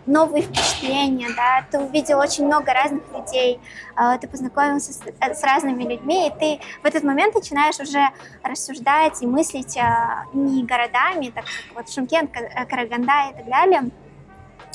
новые 0.05 0.43
впечатления, 0.43 1.29
да, 1.35 1.65
ты 1.69 1.79
увидел 1.79 2.19
очень 2.19 2.45
много 2.45 2.73
разных 2.73 3.03
людей, 3.15 3.59
а, 3.95 4.17
ты 4.17 4.27
познакомился 4.27 4.93
с, 4.93 5.01
э, 5.01 5.33
с 5.33 5.43
разными 5.43 5.83
людьми, 5.83 6.27
и 6.27 6.31
ты 6.39 6.59
в 6.81 6.85
этот 6.85 7.03
момент 7.03 7.35
начинаешь 7.35 7.79
уже 7.79 8.09
рассуждать 8.43 9.21
и 9.21 9.27
мыслить 9.27 9.77
а, 9.77 10.25
не 10.33 10.63
городами, 10.63 11.31
так 11.33 11.45
как 11.45 11.75
вот 11.75 11.89
Шымкент, 11.89 12.31
э, 12.35 12.65
Караганда 12.65 13.31
и 13.31 13.33
так 13.37 13.45
далее, 13.45 13.89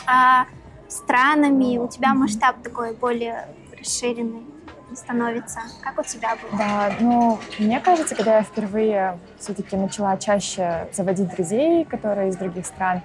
а 0.07 0.47
странами, 0.89 1.79
у 1.79 1.89
тебя 1.89 2.15
масштаб 2.15 2.63
такой 2.63 2.95
более 2.95 3.49
расширенный 3.79 4.58
становится? 4.95 5.61
Как 5.83 5.99
у 5.99 6.03
тебя 6.03 6.37
было? 6.43 6.59
Да, 6.59 6.91
ну, 7.01 7.39
мне 7.59 7.81
кажется, 7.81 8.15
когда 8.15 8.37
я 8.37 8.43
впервые 8.43 9.19
все-таки 9.39 9.77
начала 9.77 10.17
чаще 10.17 10.89
заводить 10.93 11.35
друзей, 11.35 11.85
которые 11.85 12.31
из 12.31 12.37
других 12.37 12.67
стран, 12.67 13.03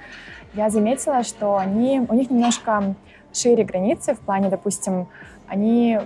я 0.54 0.70
заметила, 0.70 1.24
что 1.24 1.58
они, 1.58 2.06
у 2.08 2.14
них 2.14 2.30
немножко 2.30 2.96
шире 3.34 3.64
границы 3.64 4.14
в 4.14 4.20
плане, 4.20 4.50
допустим, 4.50 5.08
они 5.48 6.00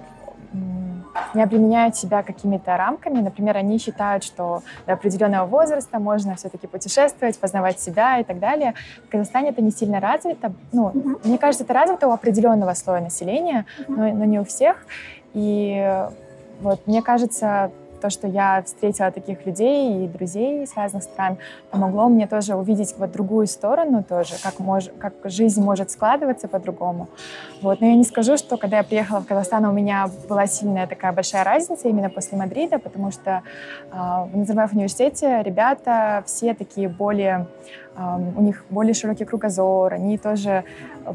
не 1.33 1.43
обременяют 1.43 1.95
себя 1.95 2.23
какими-то 2.23 2.77
рамками. 2.77 3.19
Например, 3.19 3.57
они 3.57 3.77
считают, 3.79 4.23
что 4.23 4.63
до 4.85 4.93
определенного 4.93 5.45
возраста 5.45 5.99
можно 5.99 6.35
все-таки 6.35 6.67
путешествовать, 6.67 7.37
познавать 7.39 7.79
себя 7.79 8.19
и 8.19 8.23
так 8.23 8.39
далее. 8.39 8.73
В 9.07 9.11
Казахстане 9.11 9.49
это 9.49 9.61
не 9.61 9.71
сильно 9.71 9.99
развито. 9.99 10.53
Ну, 10.71 10.89
uh-huh. 10.89 11.27
Мне 11.27 11.37
кажется, 11.37 11.63
это 11.63 11.73
развито 11.73 12.07
у 12.07 12.11
определенного 12.11 12.73
слоя 12.73 13.01
населения, 13.01 13.65
uh-huh. 13.79 13.85
но, 13.87 14.13
но 14.13 14.25
не 14.25 14.39
у 14.39 14.45
всех. 14.45 14.85
И 15.37 16.07
вот 16.61 16.79
мне 16.87 17.03
кажется, 17.03 17.71
то, 17.99 18.09
что 18.09 18.27
я 18.27 18.63
встретила 18.63 19.11
таких 19.11 19.45
людей 19.45 20.05
и 20.05 20.07
друзей 20.07 20.63
из 20.63 20.75
разных 20.75 21.03
стран, 21.03 21.37
помогло 21.71 22.07
мне 22.07 22.27
тоже 22.27 22.55
увидеть 22.55 22.95
вот 22.97 23.11
другую 23.11 23.47
сторону 23.47 24.03
тоже, 24.03 24.35
как, 24.41 24.59
мож, 24.59 24.85
как 24.99 25.13
жизнь 25.25 25.61
может 25.61 25.91
складываться 25.91 26.47
по-другому. 26.47 27.07
Вот. 27.61 27.81
Но 27.81 27.87
я 27.87 27.95
не 27.95 28.03
скажу, 28.03 28.37
что 28.37 28.57
когда 28.57 28.77
я 28.77 28.83
приехала 28.83 29.19
в 29.19 29.25
Казахстан, 29.25 29.65
у 29.65 29.71
меня 29.71 30.09
была 30.29 30.47
сильная 30.47 30.87
такая 30.87 31.11
большая 31.11 31.43
разница 31.43 31.87
именно 31.87 32.09
после 32.09 32.37
Мадрида, 32.37 32.79
потому 32.79 33.11
что 33.11 33.41
э, 33.91 33.95
в 33.95 34.73
университете 34.73 35.41
ребята 35.43 36.23
все 36.25 36.53
такие 36.53 36.89
более, 36.89 37.47
э, 37.95 38.17
у 38.35 38.41
них 38.41 38.65
более 38.69 38.93
широкий 38.93 39.25
кругозор, 39.25 39.93
они 39.93 40.17
тоже 40.17 40.63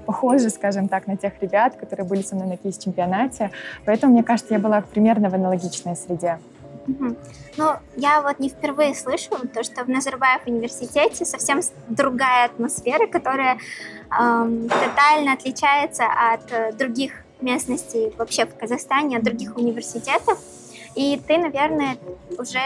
похожи, 0.07 0.51
скажем 0.51 0.89
так, 0.89 1.07
на 1.07 1.17
тех 1.17 1.33
ребят, 1.41 1.77
которые 1.77 2.07
были 2.07 2.23
со 2.23 2.35
мной 2.35 2.49
на 2.49 2.57
кейс-чемпионате. 2.57 3.51
Поэтому, 3.85 4.13
мне 4.13 4.23
кажется, 4.23 4.55
я 4.55 4.61
была 4.61 4.81
примерно 4.81 5.29
в 5.31 5.35
аналогичной 5.35 5.97
среде. 5.97 6.39
Угу. 6.87 7.17
Ну, 7.57 7.73
я 7.97 8.23
вот 8.23 8.39
не 8.39 8.49
впервые 8.49 8.95
слышу 8.95 9.31
то, 9.53 9.63
что 9.63 9.85
в 9.85 9.89
Назарбаев 9.89 10.47
университете 10.47 11.25
совсем 11.25 11.61
другая 11.89 12.47
атмосфера, 12.47 13.07
которая 13.07 13.59
эм, 14.19 14.69
тотально 14.69 15.35
отличается 15.35 16.05
от 16.05 16.51
э, 16.51 16.73
других 16.73 17.13
местностей 17.41 18.13
вообще 18.17 18.47
в 18.47 18.57
Казахстане, 18.57 19.19
от 19.19 19.25
других 19.25 19.57
университетов. 19.57 20.39
И 20.95 21.21
ты, 21.27 21.39
наверное, 21.39 21.97
уже 22.39 22.61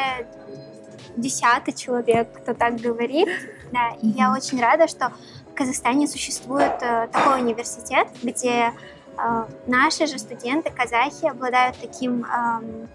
десятый 1.16 1.74
человек, 1.74 2.28
кто 2.32 2.54
так 2.54 2.76
говорит. 2.76 3.28
Да, 3.72 3.90
и 4.00 4.08
я 4.08 4.32
очень 4.32 4.60
рада, 4.60 4.86
что 4.86 5.12
в 5.50 5.54
Казахстане 5.54 6.06
существует 6.06 6.74
э, 6.80 7.08
такой 7.12 7.40
университет, 7.40 8.08
где 8.22 8.72
э, 9.18 9.44
наши 9.66 10.06
же 10.06 10.18
студенты, 10.18 10.70
казахи, 10.70 11.26
обладают 11.26 11.76
таким 11.80 12.24
э, 12.24 12.86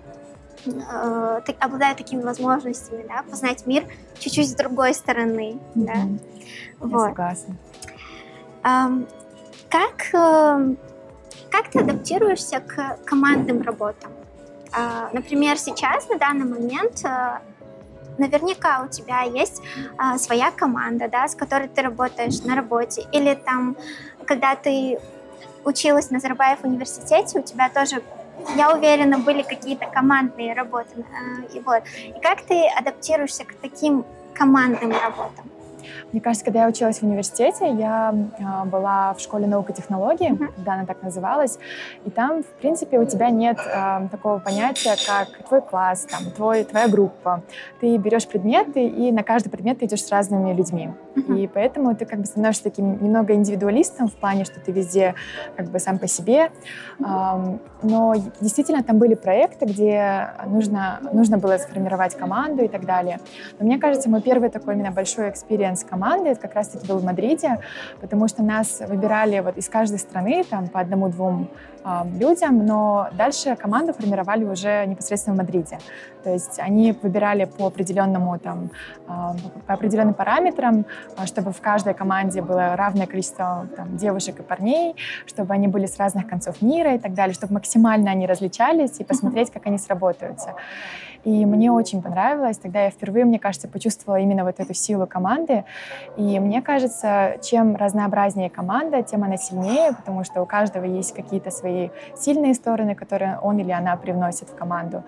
э, 0.65 1.41
обладают 1.59 1.97
такими 1.97 2.21
возможностями, 2.21 3.05
да, 3.07 3.23
познать 3.29 3.65
мир 3.65 3.85
чуть-чуть 4.19 4.49
с 4.49 4.55
другой 4.55 4.93
стороны, 4.93 5.59
mm-hmm. 5.75 5.85
да. 5.85 5.93
Вот. 6.79 7.01
Я 7.01 7.09
согласна. 7.09 7.55
Эм, 8.63 9.07
как, 9.69 10.13
э, 10.13 10.75
как 11.49 11.69
ты 11.71 11.79
адаптируешься 11.79 12.59
к 12.59 12.97
командным 13.05 13.61
работам? 13.61 14.11
Э, 14.75 15.09
например, 15.13 15.57
сейчас, 15.57 16.09
на 16.09 16.17
данный 16.17 16.45
момент, 16.45 17.03
э, 17.03 17.39
наверняка 18.17 18.83
у 18.83 18.87
тебя 18.87 19.21
есть 19.21 19.61
э, 19.97 20.17
своя 20.17 20.51
команда, 20.51 21.07
да, 21.07 21.27
с 21.27 21.35
которой 21.35 21.67
ты 21.67 21.81
работаешь 21.81 22.41
на 22.43 22.55
работе, 22.55 23.05
или 23.11 23.33
там, 23.33 23.75
когда 24.25 24.55
ты 24.55 24.99
училась 25.63 26.09
на 26.11 26.19
Зарбаев 26.19 26.59
университете, 26.63 27.39
у 27.39 27.43
тебя 27.43 27.69
тоже 27.69 28.01
я 28.55 28.73
уверена, 28.73 29.19
были 29.19 29.41
какие-то 29.43 29.87
командные 29.87 30.53
работы. 30.53 30.89
Э, 30.97 31.53
и, 31.53 31.59
вот. 31.59 31.83
и 32.03 32.19
как 32.21 32.41
ты 32.41 32.67
адаптируешься 32.67 33.45
к 33.45 33.53
таким 33.55 34.05
командным 34.33 34.91
работам? 34.91 35.50
Мне 36.11 36.21
кажется, 36.21 36.45
когда 36.45 36.63
я 36.63 36.67
училась 36.67 36.99
в 36.99 37.03
университете, 37.03 37.71
я 37.71 38.13
э, 38.13 38.65
была 38.65 39.13
в 39.13 39.19
школе 39.19 39.47
наук 39.47 39.69
и 39.69 39.73
технологий, 39.73 40.29
mm-hmm. 40.29 40.53
когда 40.55 40.73
она 40.73 40.85
так 40.85 41.01
называлась, 41.03 41.59
и 42.05 42.09
там, 42.09 42.43
в 42.43 42.47
принципе, 42.61 42.99
у 42.99 43.05
тебя 43.05 43.29
нет 43.29 43.57
э, 43.59 44.07
такого 44.09 44.39
понятия, 44.39 44.95
как 45.05 45.47
твой 45.47 45.61
класс, 45.61 46.07
там, 46.09 46.31
твой, 46.31 46.63
твоя 46.63 46.87
группа. 46.87 47.43
Ты 47.79 47.97
берешь 47.97 48.27
предметы, 48.27 48.85
и 48.85 49.11
на 49.11 49.23
каждый 49.23 49.49
предмет 49.49 49.79
ты 49.79 49.85
идешь 49.85 50.03
с 50.03 50.11
разными 50.11 50.53
людьми. 50.53 50.91
Mm-hmm. 51.15 51.39
И 51.39 51.47
поэтому 51.47 51.95
ты 51.95 52.05
как 52.05 52.19
бы 52.19 52.25
становишься 52.25 52.63
таким 52.63 53.01
немного 53.03 53.33
индивидуалистом 53.33 54.07
в 54.07 54.15
плане, 54.15 54.45
что 54.45 54.59
ты 54.59 54.71
везде 54.71 55.15
как 55.55 55.67
бы 55.69 55.79
сам 55.79 55.99
по 55.99 56.07
себе. 56.07 56.51
Mm-hmm. 56.99 57.55
Э, 57.55 57.57
но 57.83 58.13
действительно 58.39 58.83
там 58.83 58.97
были 58.97 59.15
проекты, 59.15 59.65
где 59.65 60.29
нужно, 60.45 60.99
нужно 61.11 61.37
было 61.37 61.57
сформировать 61.57 62.15
команду 62.15 62.63
и 62.63 62.67
так 62.67 62.85
далее. 62.85 63.19
Но 63.59 63.65
мне 63.65 63.79
кажется, 63.79 64.09
мой 64.09 64.21
первый 64.21 64.49
такой 64.49 64.75
именно 64.75 64.91
большой 64.91 65.29
experience 65.71 65.83
команды, 65.83 66.29
это 66.29 66.41
как 66.41 66.55
раз-таки 66.55 66.85
был 66.87 66.99
в 66.99 67.03
Мадриде, 67.03 67.59
потому 67.99 68.27
что 68.27 68.43
нас 68.43 68.81
выбирали 68.87 69.39
вот 69.39 69.57
из 69.57 69.69
каждой 69.69 69.99
страны, 69.99 70.43
там 70.49 70.67
по 70.67 70.79
одному-двум 70.79 71.49
людям, 72.19 72.65
но 72.65 73.09
дальше 73.13 73.55
команду 73.55 73.93
формировали 73.93 74.43
уже 74.45 74.85
непосредственно 74.85 75.35
в 75.35 75.39
Мадриде. 75.39 75.79
То 76.23 76.29
есть 76.29 76.59
они 76.59 76.91
выбирали 77.01 77.45
по 77.45 77.67
определенному 77.67 78.37
там, 78.39 78.69
по 79.07 79.73
определенным 79.73 80.13
параметрам, 80.13 80.85
э, 81.17 81.25
чтобы 81.25 81.51
в 81.51 81.61
каждой 81.61 81.93
команде 81.93 82.41
было 82.41 82.75
равное 82.75 83.07
количество 83.07 83.67
там, 83.75 83.97
девушек 83.97 84.39
и 84.39 84.43
парней, 84.43 84.95
чтобы 85.25 85.53
они 85.53 85.67
были 85.67 85.85
с 85.85 85.97
разных 85.97 86.27
концов 86.27 86.61
мира 86.61 86.95
и 86.95 86.99
так 86.99 87.13
далее, 87.13 87.33
чтобы 87.33 87.53
максимально 87.53 88.11
они 88.11 88.27
различались 88.27 88.99
и 88.99 89.03
посмотреть, 89.03 89.51
как 89.51 89.65
они 89.65 89.77
сработаются. 89.77 90.55
И 91.23 91.45
мне 91.45 91.71
очень 91.71 92.01
понравилось. 92.01 92.57
Тогда 92.57 92.85
я 92.85 92.89
впервые, 92.89 93.25
мне 93.25 93.39
кажется, 93.39 93.67
почувствовала 93.67 94.19
именно 94.19 94.43
вот 94.43 94.59
эту 94.59 94.73
силу 94.73 95.05
команды. 95.05 95.65
И 96.17 96.39
мне 96.39 96.61
кажется, 96.61 97.37
чем 97.43 97.75
разнообразнее 97.75 98.49
команда, 98.49 99.03
тем 99.03 99.23
она 99.23 99.37
сильнее, 99.37 99.93
потому 99.93 100.23
что 100.23 100.41
у 100.41 100.45
каждого 100.45 100.85
есть 100.85 101.13
какие-то 101.13 101.51
свои 101.51 101.70
сильные 102.15 102.53
стороны, 102.53 102.95
которые 102.95 103.39
он 103.41 103.59
или 103.59 103.71
она 103.71 103.95
привносит 103.95 104.49
в 104.49 104.55
команду. 104.55 105.03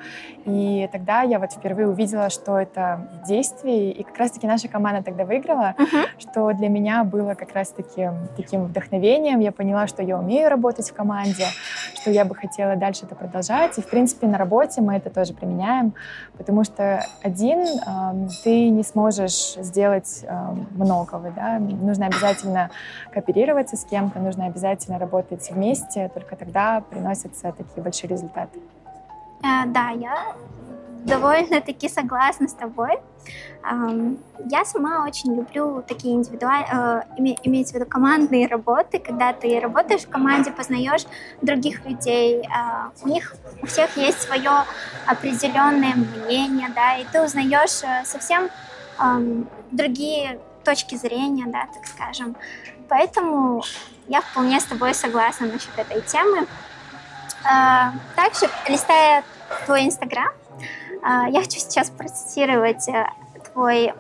И 0.45 0.89
тогда 0.91 1.21
я 1.21 1.39
вот 1.39 1.51
впервые 1.53 1.87
увидела, 1.87 2.29
что 2.29 2.57
это 2.57 3.07
в 3.21 3.27
действии. 3.27 3.91
И 3.91 4.03
как 4.03 4.17
раз-таки 4.17 4.47
наша 4.47 4.67
команда 4.67 5.03
тогда 5.03 5.25
выиграла, 5.25 5.75
uh-huh. 5.77 6.05
что 6.19 6.51
для 6.53 6.69
меня 6.69 7.03
было 7.03 7.33
как 7.33 7.53
раз-таки 7.53 8.09
таким 8.35 8.65
вдохновением. 8.65 9.39
Я 9.39 9.51
поняла, 9.51 9.87
что 9.87 10.03
я 10.03 10.17
умею 10.17 10.49
работать 10.49 10.89
в 10.89 10.93
команде, 10.93 11.45
что 11.95 12.11
я 12.11 12.25
бы 12.25 12.35
хотела 12.35 12.75
дальше 12.75 13.05
это 13.05 13.15
продолжать. 13.15 13.77
И, 13.77 13.81
в 13.81 13.89
принципе, 13.89 14.27
на 14.27 14.37
работе 14.37 14.81
мы 14.81 14.95
это 14.95 15.09
тоже 15.09 15.33
применяем, 15.33 15.93
потому 16.37 16.63
что 16.63 17.05
один 17.21 17.59
э, 17.59 18.27
ты 18.43 18.69
не 18.69 18.83
сможешь 18.83 19.55
сделать 19.55 20.23
э, 20.23 20.47
многого. 20.71 21.31
Да? 21.35 21.59
Нужно 21.59 22.07
обязательно 22.07 22.69
кооперироваться 23.11 23.77
с 23.77 23.85
кем-то, 23.85 24.19
нужно 24.19 24.45
обязательно 24.45 24.99
работать 24.99 25.49
вместе, 25.51 26.09
только 26.13 26.35
тогда 26.35 26.52
приносятся 26.89 27.51
такие 27.51 27.81
большие 27.83 28.09
результаты. 28.09 28.59
Э, 29.43 29.65
да, 29.67 29.89
я 29.89 30.35
довольно-таки 31.05 31.89
согласна 31.89 32.47
с 32.47 32.53
тобой. 32.53 32.97
Я 34.45 34.65
сама 34.65 35.05
очень 35.05 35.35
люблю 35.35 35.81
такие 35.87 36.13
индивидуальные, 36.13 37.03
э, 37.17 37.35
имеется 37.43 37.73
в 37.73 37.75
виду 37.77 37.85
командные 37.89 38.47
работы, 38.47 38.99
когда 38.99 39.31
ты 39.31 39.59
работаешь 39.59 40.01
в 40.01 40.09
команде, 40.09 40.51
познаешь 40.51 41.05
других 41.41 41.85
людей, 41.85 42.43
а, 42.49 42.91
у 43.03 43.07
них 43.07 43.35
у 43.61 43.65
всех 43.65 43.95
есть 43.95 44.21
свое 44.21 44.51
определенное 45.07 45.95
мнение, 45.95 46.69
да, 46.75 46.97
и 46.97 47.05
ты 47.05 47.21
узнаешь 47.21 47.83
э, 47.83 48.05
совсем 48.05 48.49
другие 49.71 50.39
точки 50.63 50.95
зрения, 50.95 51.45
да, 51.47 51.67
так 51.73 51.85
скажем. 51.87 52.35
Поэтому 52.87 53.63
я 54.07 54.21
вполне 54.21 54.59
с 54.59 54.65
тобой 54.65 54.93
согласна 54.93 55.47
насчет 55.47 55.77
этой 55.77 56.01
темы. 56.01 56.47
А, 57.45 57.93
также, 58.15 58.49
листая 58.67 59.23
твой 59.65 59.85
инстаграм, 59.85 60.31
а, 61.01 61.27
я 61.29 61.39
хочу 61.39 61.59
сейчас 61.59 61.89
процитировать 61.89 62.87
э, 62.87 63.07
твой, 63.51 63.93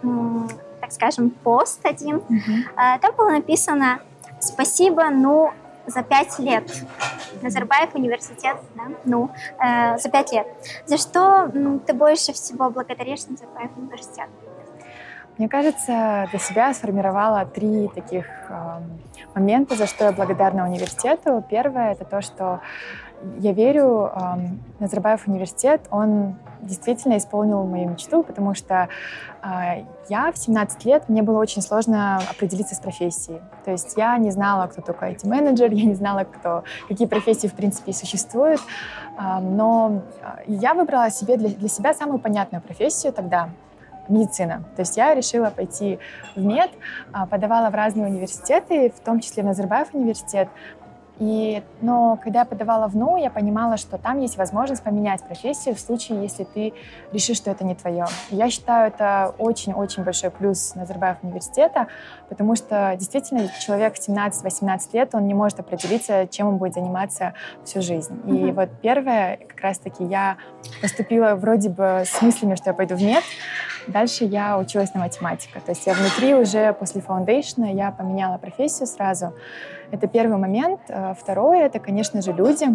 так 0.79 0.91
скажем, 0.91 1.29
пост 1.29 1.85
один. 1.85 2.17
Mm-hmm. 2.17 2.99
Там 2.99 3.15
было 3.15 3.31
написано 3.31 3.99
«Спасибо, 4.39 5.09
ну, 5.09 5.53
за 5.85 6.03
пять 6.03 6.39
лет. 6.39 6.63
Назарбаев 7.41 7.93
университет, 7.93 8.57
да, 8.75 8.83
ну, 9.05 9.29
э, 9.59 9.97
за 9.97 10.09
пять 10.09 10.31
лет. 10.31 10.47
За 10.85 10.97
что 10.97 11.51
ты 11.85 11.93
больше 11.93 12.33
всего 12.33 12.69
благодаришь 12.69 13.27
Назарбаев 13.27 13.71
университет? 13.75 14.29
Мне 15.37 15.49
кажется, 15.49 16.27
для 16.29 16.39
себя 16.39 16.73
сформировала 16.73 17.45
три 17.45 17.87
таких 17.87 18.25
э, 18.49 18.79
момента, 19.33 19.75
за 19.75 19.87
что 19.87 20.05
я 20.05 20.11
благодарна 20.11 20.65
университету. 20.65 21.43
Первое— 21.49 21.91
это 21.93 22.05
то, 22.05 22.21
что 22.21 22.61
я 23.39 23.51
верю, 23.53 24.11
э, 24.13 24.19
Назарбаев 24.79 25.27
университет, 25.27 25.81
он 25.89 26.35
действительно 26.61 27.17
исполнил 27.17 27.63
мою 27.63 27.89
мечту, 27.89 28.23
потому 28.23 28.53
что 28.53 28.89
э, 29.41 29.83
я 30.09 30.31
в 30.31 30.37
17 30.37 30.85
лет, 30.85 31.09
мне 31.09 31.23
было 31.23 31.39
очень 31.39 31.61
сложно 31.61 32.21
определиться 32.29 32.75
с 32.75 32.79
профессией. 32.79 33.41
То 33.65 33.71
есть 33.71 33.97
я 33.97 34.17
не 34.17 34.31
знала, 34.31 34.67
кто 34.67 34.81
такой 34.81 35.13
IT-менеджер, 35.13 35.71
я 35.71 35.85
не 35.85 35.95
знала, 35.95 36.25
кто, 36.25 36.63
какие 36.87 37.07
профессии 37.07 37.47
в 37.47 37.53
принципе 37.53 37.93
существуют, 37.93 38.61
э, 39.17 39.39
но 39.39 40.01
я 40.47 40.73
выбрала 40.73 41.09
себе 41.09 41.37
для, 41.37 41.49
для 41.49 41.69
себя 41.69 41.93
самую 41.93 42.19
понятную 42.19 42.61
профессию 42.61 43.13
тогда, 43.13 43.49
медицина. 44.09 44.63
То 44.75 44.81
есть 44.81 44.97
я 44.97 45.13
решила 45.13 45.49
пойти 45.49 45.99
в 46.35 46.43
мед, 46.43 46.71
подавала 47.29 47.69
в 47.69 47.75
разные 47.75 48.07
университеты, 48.07 48.91
в 48.91 48.99
том 48.99 49.19
числе 49.19 49.43
в 49.43 49.45
Назарбаев 49.45 49.93
университет, 49.93 50.49
и, 51.19 51.61
но 51.81 52.17
когда 52.21 52.39
я 52.39 52.45
подавала 52.45 52.87
в 52.87 52.95
НУ, 52.95 53.17
я 53.17 53.29
понимала, 53.29 53.77
что 53.77 53.97
там 53.97 54.19
есть 54.19 54.35
возможность 54.37 54.81
поменять 54.81 55.23
профессию 55.23 55.75
в 55.75 55.79
случае, 55.79 56.23
если 56.23 56.43
ты 56.43 56.73
решишь, 57.11 57.37
что 57.37 57.51
это 57.51 57.63
не 57.63 57.75
твое. 57.75 58.05
И 58.31 58.35
я 58.35 58.49
считаю, 58.49 58.87
это 58.87 59.33
очень-очень 59.37 60.03
большой 60.03 60.31
плюс 60.31 60.73
Назарбаев 60.73 61.17
университета, 61.21 61.87
потому 62.29 62.55
что 62.55 62.95
действительно 62.97 63.47
человек 63.59 63.95
в 63.95 63.99
17-18 64.09 64.79
лет, 64.93 65.13
он 65.13 65.27
не 65.27 65.35
может 65.35 65.59
определиться, 65.59 66.27
чем 66.27 66.47
он 66.47 66.57
будет 66.57 66.73
заниматься 66.73 67.33
всю 67.63 67.81
жизнь. 67.83 68.19
И 68.25 68.31
mm-hmm. 68.31 68.53
вот 68.53 68.69
первое, 68.81 69.37
как 69.37 69.61
раз-таки 69.61 70.03
я 70.03 70.37
поступила 70.81 71.35
вроде 71.35 71.69
бы 71.69 72.03
с 72.05 72.21
мыслями, 72.23 72.55
что 72.55 72.71
я 72.71 72.73
пойду 72.73 72.95
в 72.95 73.03
мед, 73.03 73.23
Дальше 73.87 74.25
я 74.25 74.57
училась 74.57 74.93
на 74.93 75.01
математика. 75.01 75.59
То 75.59 75.71
есть 75.71 75.85
я 75.85 75.93
внутри 75.93 76.33
уже 76.33 76.73
после 76.73 77.01
foundation 77.01 77.67
а 77.67 77.73
я 77.73 77.91
поменяла 77.91 78.37
профессию 78.37 78.87
сразу. 78.87 79.33
Это 79.91 80.07
первый 80.07 80.37
момент. 80.37 80.79
Э, 80.87 81.13
второе— 81.19 81.65
это, 81.65 81.79
конечно 81.79 82.21
же, 82.21 82.31
люди, 82.31 82.67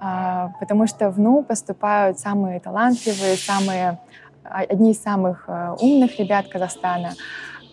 а, 0.00 0.50
потому 0.60 0.86
что 0.86 1.10
в 1.10 1.18
НУ 1.18 1.42
поступают 1.42 2.18
самые 2.18 2.60
талантливые, 2.60 3.36
самые, 3.36 3.98
а, 4.44 4.60
одни 4.60 4.92
из 4.92 5.02
самых 5.02 5.48
умных 5.80 6.18
ребят 6.18 6.48
Казахстана. 6.48 7.10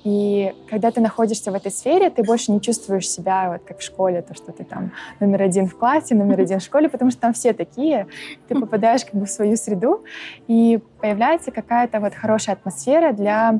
И 0.06 0.54
когда 0.70 0.91
ты 0.91 1.02
находишься 1.02 1.52
в 1.52 1.56
этой 1.56 1.72
сфере, 1.72 2.12
ты 2.12 2.22
больше 2.24 2.52
не 2.52 2.62
чувствуешь 2.62 3.10
себя 3.10 3.50
вот 3.50 3.63
как 3.68 3.80
в 3.80 3.82
школе, 3.82 4.22
то, 4.22 4.36
что 4.36 4.52
ты 4.52 4.63
там 4.63 4.91
номер 5.20 5.41
один 5.41 5.65
в 5.65 5.76
классе, 5.76 6.13
номер 6.13 6.41
один 6.41 6.60
в 6.60 6.63
школе, 6.63 6.89
потому 6.89 7.10
что 7.10 7.22
там 7.22 7.34
все 7.34 7.54
такие. 7.54 8.06
Ты 8.48 8.54
попадаешь 8.54 9.04
как 9.04 9.15
бы 9.15 9.26
в 9.26 9.30
свою 9.32 9.58
среду, 9.58 10.04
и 10.48 10.80
появляется 11.02 11.50
какая-то 11.52 12.00
вот 12.00 12.13
хорошая 12.13 12.56
атмосфера 12.56 13.13
для, 13.13 13.60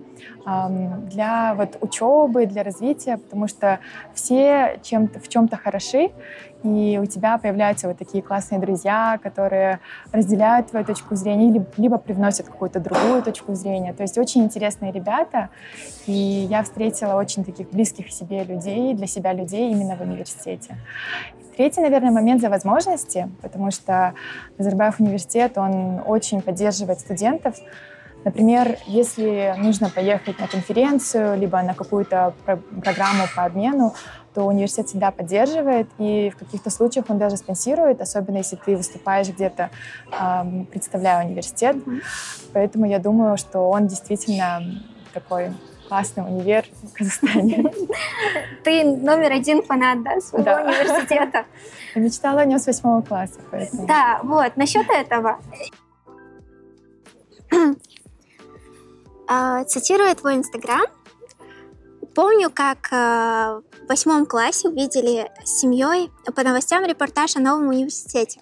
для 1.10 1.56
вот 1.56 1.78
учебы, 1.82 2.46
для 2.46 2.62
развития, 2.62 3.18
потому 3.18 3.48
что 3.48 3.80
все 4.14 4.80
чем-то, 4.84 5.20
в 5.20 5.28
чем-то 5.28 5.58
хороши, 5.58 6.12
и 6.66 6.98
у 6.98 7.06
тебя 7.06 7.38
появляются 7.38 7.88
вот 7.88 7.98
такие 7.98 8.24
классные 8.24 8.60
друзья, 8.60 9.20
которые 9.22 9.80
разделяют 10.12 10.72
твою 10.72 10.84
точку 10.84 11.16
зрения 11.16 11.64
либо 11.78 11.98
привносят 12.00 12.48
какую-то 12.48 12.80
другую 12.80 13.22
точку 13.22 13.54
зрения. 13.54 13.94
То 13.94 14.02
есть 14.02 14.18
очень 14.18 14.44
интересные 14.44 14.92
ребята, 14.92 15.50
и 16.08 16.12
я 16.12 16.64
встретила 16.64 17.16
очень 17.16 17.46
таких 17.46 17.70
близких 17.70 18.12
себе 18.12 18.44
людей, 18.44 18.96
для 18.96 19.06
себя 19.06 19.32
людей 19.34 19.72
именно 19.72 19.96
в 19.96 20.02
университете. 20.02 20.76
Третий, 21.56 21.82
наверное, 21.82 22.12
момент 22.12 22.42
за 22.42 22.50
возможности, 22.50 23.30
потому 23.44 23.70
что 23.70 24.16
Назарбаев 24.58 25.00
университет, 25.00 25.58
он 25.58 26.02
очень 26.06 26.42
поддерживает 26.42 27.00
студентов, 27.00 27.56
Например, 28.26 28.80
если 28.88 29.54
нужно 29.56 29.92
поехать 29.92 30.40
на 30.40 30.48
конференцию, 30.48 31.38
либо 31.38 31.62
на 31.62 31.76
какую-то 31.76 32.34
про- 32.44 32.58
программу 32.58 33.26
по 33.36 33.44
обмену, 33.44 33.94
то 34.36 34.44
университет 34.44 34.90
всегда 34.90 35.12
поддерживает, 35.12 35.88
и 35.98 36.30
в 36.30 36.38
каких-то 36.38 36.70
случаях 36.70 37.06
он 37.10 37.18
даже 37.18 37.38
спонсирует, 37.38 38.02
особенно 38.02 38.38
если 38.38 38.58
ты 38.58 38.76
выступаешь 38.76 39.30
где-то, 39.30 39.70
представляя 40.70 41.26
университет. 41.26 41.78
Поэтому 42.54 42.86
я 42.86 43.00
думаю, 43.00 43.38
что 43.38 43.62
он 43.70 43.88
действительно 43.88 44.62
такой 45.14 45.54
классный 45.88 46.24
универ 46.24 46.66
в 46.84 46.94
Казахстане. 46.94 47.72
Ты 48.64 48.84
номер 48.84 49.32
один 49.32 49.64
фанат, 49.64 50.04
да, 50.04 50.20
своего 50.20 50.44
да. 50.44 50.64
университета? 50.64 51.46
Я 51.96 52.02
мечтала 52.02 52.42
о 52.42 52.46
нем 52.46 52.60
с 52.60 52.68
восьмого 52.68 53.02
класса, 53.02 53.40
поэтому... 53.52 53.88
Да, 53.88 54.20
вот, 54.24 54.58
насчет 54.58 54.90
этого. 54.90 55.40
А, 59.28 59.64
цитируя 59.64 60.14
твой 60.16 60.36
инстаграм, 60.36 60.86
помню, 62.16 62.50
как 62.50 62.92
э, 62.92 62.96
в 62.96 63.88
восьмом 63.90 64.26
классе 64.26 64.70
увидели 64.70 65.30
с 65.44 65.60
семьей 65.60 66.10
по 66.34 66.44
новостям 66.44 66.86
репортаж 66.86 67.36
о 67.36 67.40
новом 67.40 67.68
университете. 67.68 68.42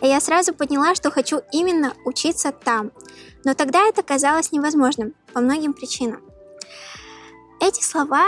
И 0.00 0.08
я 0.08 0.20
сразу 0.20 0.54
поняла, 0.54 0.94
что 0.94 1.10
хочу 1.10 1.42
именно 1.52 1.94
учиться 2.04 2.50
там. 2.50 2.90
Но 3.44 3.54
тогда 3.54 3.86
это 3.86 4.02
казалось 4.02 4.50
невозможным 4.50 5.14
по 5.32 5.40
многим 5.40 5.74
причинам. 5.74 6.22
Эти 7.60 7.82
слова 7.82 8.24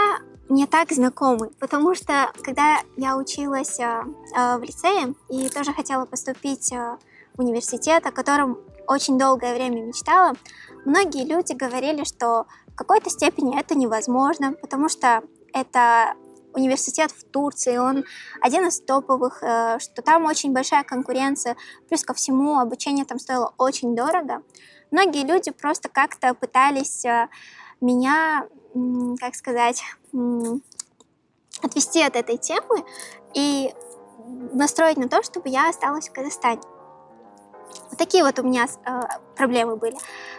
мне 0.47 0.65
так 0.67 0.91
знакомы, 0.91 1.49
потому 1.59 1.93
что 1.93 2.31
когда 2.41 2.77
я 2.95 3.17
училась 3.17 3.79
э, 3.79 4.03
э, 4.35 4.57
в 4.57 4.61
лицее 4.61 5.15
и 5.29 5.49
тоже 5.49 5.73
хотела 5.73 6.05
поступить 6.05 6.71
в 6.71 7.41
университет, 7.41 8.05
о 8.05 8.11
котором 8.11 8.59
очень 8.87 9.17
долгое 9.19 9.53
время 9.55 9.81
мечтала, 9.81 10.33
многие 10.85 11.25
люди 11.25 11.51
говорили, 11.51 12.05
что 12.05 12.45
какой-то 12.77 13.09
степени 13.09 13.59
это 13.59 13.75
невозможно, 13.75 14.53
потому 14.53 14.87
что 14.87 15.23
это 15.53 16.13
университет 16.53 17.11
в 17.11 17.23
Турции, 17.25 17.77
он 17.77 18.05
один 18.41 18.67
из 18.67 18.79
топовых, 18.79 19.43
э, 19.43 19.79
что 19.79 20.01
там 20.01 20.25
очень 20.25 20.53
большая 20.53 20.83
конкуренция, 20.83 21.55
плюс 21.89 22.03
ко 22.03 22.13
всему 22.13 22.59
обучение 22.59 23.05
там 23.05 23.19
стоило 23.19 23.53
очень 23.57 23.95
дорого. 23.95 24.41
Многие 24.91 25.25
люди 25.25 25.51
просто 25.51 25.89
как-то 25.89 26.33
пытались 26.33 27.03
э, 27.05 27.27
меня, 27.81 28.47
как 29.19 29.35
сказать, 29.35 29.83
отвести 31.61 32.01
от 32.01 32.15
этой 32.15 32.37
темы 32.37 32.85
и 33.33 33.73
настроить 34.53 34.97
на 34.97 35.09
то, 35.09 35.23
чтобы 35.23 35.49
я 35.49 35.69
осталась 35.69 36.09
в 36.09 36.13
Казахстане. 36.13 36.61
Вот 37.89 37.97
такие 37.97 38.23
вот 38.23 38.37
у 38.39 38.43
меня 38.43 38.65
э, 38.65 39.01
проблемы 39.35 39.75
были. 39.75 39.95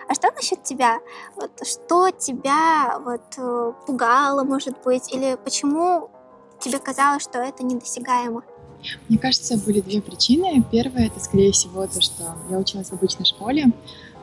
А 0.09 0.15
что 0.15 0.31
насчет 0.33 0.63
тебя? 0.63 0.99
Вот 1.37 1.51
что 1.67 2.11
тебя 2.11 2.99
вот 3.05 3.23
э, 3.37 3.73
пугало, 3.87 4.45
может 4.45 4.83
быть, 4.85 5.13
или 5.13 5.37
почему 5.43 6.11
тебе 6.61 6.79
казалось, 6.79 7.23
что 7.23 7.39
это 7.39 7.63
недосягаемо? 7.63 8.43
Мне 9.09 9.19
кажется, 9.19 9.57
были 9.59 9.81
две 9.81 10.01
причины. 10.01 10.63
Первая— 10.71 11.07
это, 11.09 11.21
скорее 11.21 11.53
всего, 11.53 11.87
то, 11.87 12.01
что 12.01 12.37
я 12.51 12.59
училась 12.59 12.91
в 12.91 12.93
обычной 12.93 13.25
школе, 13.27 13.73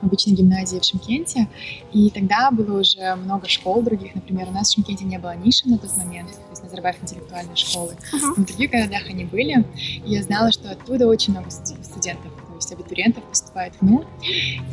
в 0.01 0.05
обычной 0.05 0.33
гимназии 0.33 0.79
в 0.79 0.83
Шимкенте, 0.83 1.47
и 1.91 2.09
тогда 2.09 2.51
было 2.51 2.79
уже 2.79 3.15
много 3.15 3.47
школ 3.47 3.81
других. 3.81 4.15
Например, 4.15 4.47
у 4.49 4.51
нас 4.51 4.69
в 4.69 4.73
Шимкенте 4.73 5.05
не 5.05 5.17
было 5.17 5.35
ниши 5.35 5.67
на 5.67 5.77
тот 5.77 5.95
момент, 5.97 6.31
то 6.31 6.49
есть 6.49 6.63
Назарбаев 6.63 7.01
интеллектуальной 7.01 7.55
школы. 7.55 7.95
Uh-huh. 8.13 8.33
В 8.35 8.45
других 8.45 8.71
городах 8.71 9.03
они 9.09 9.25
были, 9.25 9.65
и 10.05 10.13
я 10.13 10.23
знала, 10.23 10.51
что 10.51 10.71
оттуда 10.71 11.07
очень 11.07 11.33
много 11.33 11.49
студентов 11.49 12.31
есть 12.65 12.73
абитуриентов 12.73 13.23
поступает 13.23 13.73
в 13.75 13.81
НУ. 13.83 14.05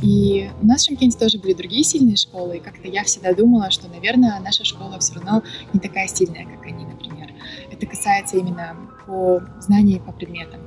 И 0.03 0.51
у 0.61 0.67
нас 0.67 0.83
в 0.83 0.87
Шимкенте 0.87 1.19
тоже 1.19 1.39
были 1.39 1.53
другие 1.53 1.85
сильные 1.85 2.17
школы, 2.17 2.57
и 2.57 2.61
как-то 2.61 2.89
я 2.89 3.05
всегда 3.05 3.35
думала, 3.35 3.71
что, 3.71 3.89
наверное, 3.89 4.41
наша 4.41 4.65
школа 4.65 4.99
все 4.99 5.15
равно 5.15 5.43
не 5.73 5.81
такая 5.81 6.09
сильная, 6.09 6.45
как 6.45 6.65
они, 6.65 6.85
например. 6.85 7.33
Это 7.71 7.87
касается 7.87 8.37
именно 8.37 8.77
по 9.07 9.43
знаний 9.61 10.01
по 10.05 10.13
предметам. 10.13 10.61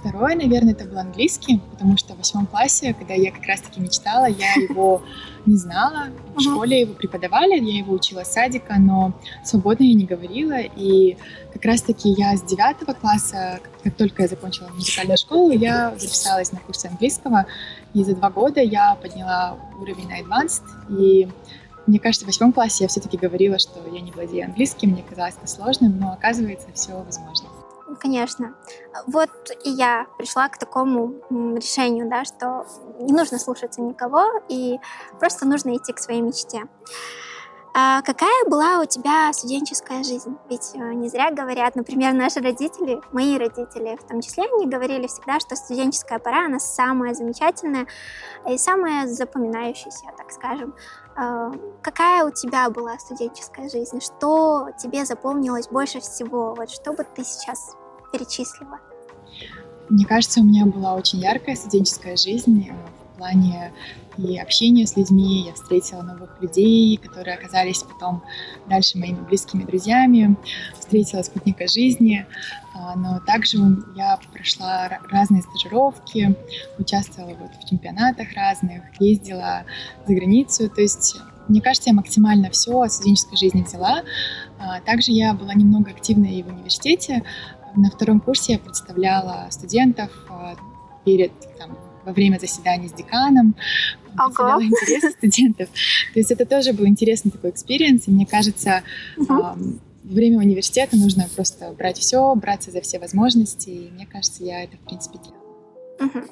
Второе, 0.00 0.34
наверное, 0.34 0.72
это 0.72 0.86
был 0.86 0.98
английский, 0.98 1.60
потому 1.72 1.98
что 1.98 2.14
в 2.14 2.18
восьмом 2.18 2.46
классе, 2.46 2.94
когда 2.94 3.12
я 3.12 3.30
как 3.30 3.44
раз-таки 3.44 3.80
мечтала, 3.80 4.24
я 4.24 4.54
его 4.54 5.02
не 5.44 5.56
знала. 5.56 6.06
В 6.34 6.40
школе 6.40 6.80
его 6.80 6.94
преподавали, 6.94 7.60
я 7.60 7.78
его 7.78 7.92
учила 7.92 8.24
с 8.24 8.32
садика, 8.32 8.76
но 8.78 9.12
свободно 9.44 9.84
я 9.84 9.92
не 9.92 10.06
говорила. 10.06 10.58
И 10.58 11.18
как 11.52 11.66
раз-таки 11.66 12.08
я 12.16 12.34
с 12.34 12.42
девятого 12.42 12.94
класса, 12.94 13.60
как 13.84 13.94
только 13.94 14.22
я 14.22 14.28
закончила 14.28 14.68
музыкальную 14.68 15.18
школу, 15.18 15.50
я 15.50 15.94
записалась 15.98 16.50
на 16.50 16.60
курсы 16.60 16.86
английского. 16.86 17.44
И 17.92 18.02
за 18.02 18.16
два 18.16 18.30
года 18.30 18.62
я 18.62 18.94
подняла 18.94 19.58
уровень 19.78 20.08
на 20.08 20.20
advanced. 20.20 20.62
И 20.98 21.28
мне 21.86 21.98
кажется, 21.98 22.24
в 22.24 22.28
восьмом 22.28 22.54
классе 22.54 22.84
я 22.84 22.88
все-таки 22.88 23.18
говорила, 23.18 23.58
что 23.58 23.80
я 23.92 24.00
не 24.00 24.12
владею 24.12 24.46
английским, 24.46 24.90
мне 24.90 25.02
казалось 25.02 25.34
это 25.36 25.46
сложным, 25.46 25.98
но 26.00 26.12
оказывается, 26.12 26.68
все 26.72 26.92
возможно. 26.92 27.48
Конечно. 27.98 28.54
Вот 29.06 29.30
и 29.64 29.70
я 29.70 30.06
пришла 30.18 30.48
к 30.48 30.58
такому 30.58 31.14
решению, 31.30 32.08
да, 32.08 32.24
что 32.24 32.66
не 32.98 33.12
нужно 33.12 33.38
слушаться 33.38 33.80
никого, 33.80 34.40
и 34.48 34.78
просто 35.18 35.46
нужно 35.46 35.76
идти 35.76 35.92
к 35.92 35.98
своей 35.98 36.20
мечте. 36.20 36.68
А 37.72 38.02
какая 38.02 38.44
была 38.48 38.80
у 38.80 38.84
тебя 38.84 39.32
студенческая 39.32 40.02
жизнь? 40.02 40.36
Ведь 40.48 40.72
э, 40.74 40.78
не 40.78 41.08
зря 41.08 41.30
говорят, 41.30 41.76
например, 41.76 42.12
наши 42.14 42.40
родители, 42.40 43.00
мои 43.12 43.38
родители 43.38 43.96
в 43.96 44.08
том 44.08 44.20
числе, 44.20 44.44
они 44.44 44.66
говорили 44.66 45.06
всегда, 45.06 45.38
что 45.38 45.54
студенческая 45.54 46.18
пора, 46.18 46.46
она 46.46 46.58
самая 46.58 47.14
замечательная 47.14 47.86
и 48.48 48.58
самая 48.58 49.06
запоминающаяся, 49.06 50.06
так 50.16 50.32
скажем. 50.32 50.74
А, 51.16 51.52
какая 51.80 52.24
у 52.24 52.32
тебя 52.32 52.68
была 52.70 52.98
студенческая 52.98 53.68
жизнь? 53.68 54.00
Что 54.00 54.70
тебе 54.76 55.04
запомнилось 55.04 55.68
больше 55.68 56.00
всего? 56.00 56.54
Вот 56.56 56.70
что 56.70 56.92
бы 56.92 57.04
ты 57.04 57.22
сейчас 57.22 57.76
перечислила? 58.12 58.78
Мне 59.88 60.06
кажется, 60.06 60.40
у 60.40 60.44
меня 60.44 60.66
была 60.66 60.94
очень 60.94 61.18
яркая 61.18 61.56
студенческая 61.56 62.16
жизнь 62.16 62.68
э, 62.68 62.72
в 63.12 63.16
плане 63.18 63.72
и 64.16 64.38
общения 64.38 64.86
с 64.86 64.96
людьми. 64.96 65.46
Я 65.46 65.54
встретила 65.54 66.02
новых 66.02 66.40
людей, 66.40 66.96
которые 66.96 67.36
оказались 67.36 67.82
потом 67.82 68.22
дальше 68.68 68.98
моими 68.98 69.20
близкими 69.20 69.64
друзьями. 69.64 70.36
Встретила 70.78 71.22
спутника 71.22 71.66
жизни. 71.66 72.26
А, 72.74 72.96
но 72.96 73.20
также 73.26 73.58
я 73.96 74.18
прошла 74.32 74.88
разные 75.10 75.42
стажировки, 75.42 76.36
участвовала 76.78 77.34
вот 77.34 77.50
в 77.60 77.68
чемпионатах 77.68 78.28
разных, 78.34 78.82
ездила 79.00 79.64
за 80.06 80.14
границу. 80.14 80.68
То 80.68 80.80
есть 80.80 81.16
мне 81.48 81.60
кажется, 81.60 81.90
я 81.90 81.94
максимально 81.94 82.50
все 82.50 82.80
от 82.80 82.92
студенческой 82.92 83.36
жизни 83.36 83.62
взяла. 83.62 84.02
А, 84.58 84.80
также 84.80 85.12
я 85.12 85.34
была 85.34 85.54
немного 85.54 85.90
активной 85.90 86.34
и 86.34 86.42
в 86.42 86.48
университете. 86.48 87.22
На 87.76 87.90
втором 87.90 88.20
курсе 88.20 88.54
я 88.54 88.58
представляла 88.58 89.46
студентов 89.50 90.10
а, 90.28 90.56
перед 91.04 91.32
там, 91.58 91.76
во 92.04 92.12
время 92.12 92.38
заседаний 92.38 92.88
с 92.88 92.92
деканом, 92.92 93.54
представляла 94.16 94.62
интересы 94.62 95.10
студентов. 95.10 95.68
То 96.12 96.18
есть 96.18 96.30
это 96.30 96.46
тоже 96.46 96.72
был 96.72 96.86
интересный 96.86 97.30
такой 97.30 97.50
experience, 97.50 98.08
и 98.08 98.10
мне 98.10 98.26
кажется, 98.26 98.82
во 99.16 99.56
время 100.02 100.38
университета 100.38 100.96
нужно 100.96 101.28
просто 101.34 101.70
брать 101.72 101.98
все, 101.98 102.34
браться 102.34 102.70
за 102.70 102.80
все 102.80 102.98
возможности, 102.98 103.70
и 103.70 103.90
мне 103.90 104.06
кажется, 104.06 104.44
я 104.44 104.64
это, 104.64 104.76
в 104.76 104.80
принципе, 104.80 105.18
делала. 105.18 106.24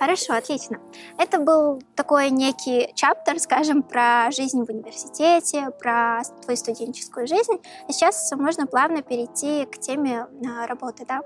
Хорошо, 0.00 0.32
отлично. 0.32 0.78
Это 1.18 1.38
был 1.38 1.82
такой 1.94 2.30
некий 2.30 2.90
chapter, 2.94 3.38
скажем, 3.38 3.82
про 3.82 4.30
жизнь 4.30 4.64
в 4.64 4.70
университете, 4.70 5.70
про 5.78 6.22
твою 6.42 6.56
студенческую 6.56 7.26
жизнь. 7.26 7.60
И 7.86 7.92
сейчас 7.92 8.32
можно 8.32 8.66
плавно 8.66 9.02
перейти 9.02 9.66
к 9.66 9.78
теме 9.78 10.22
а, 10.22 10.66
работы, 10.66 11.04
да? 11.06 11.20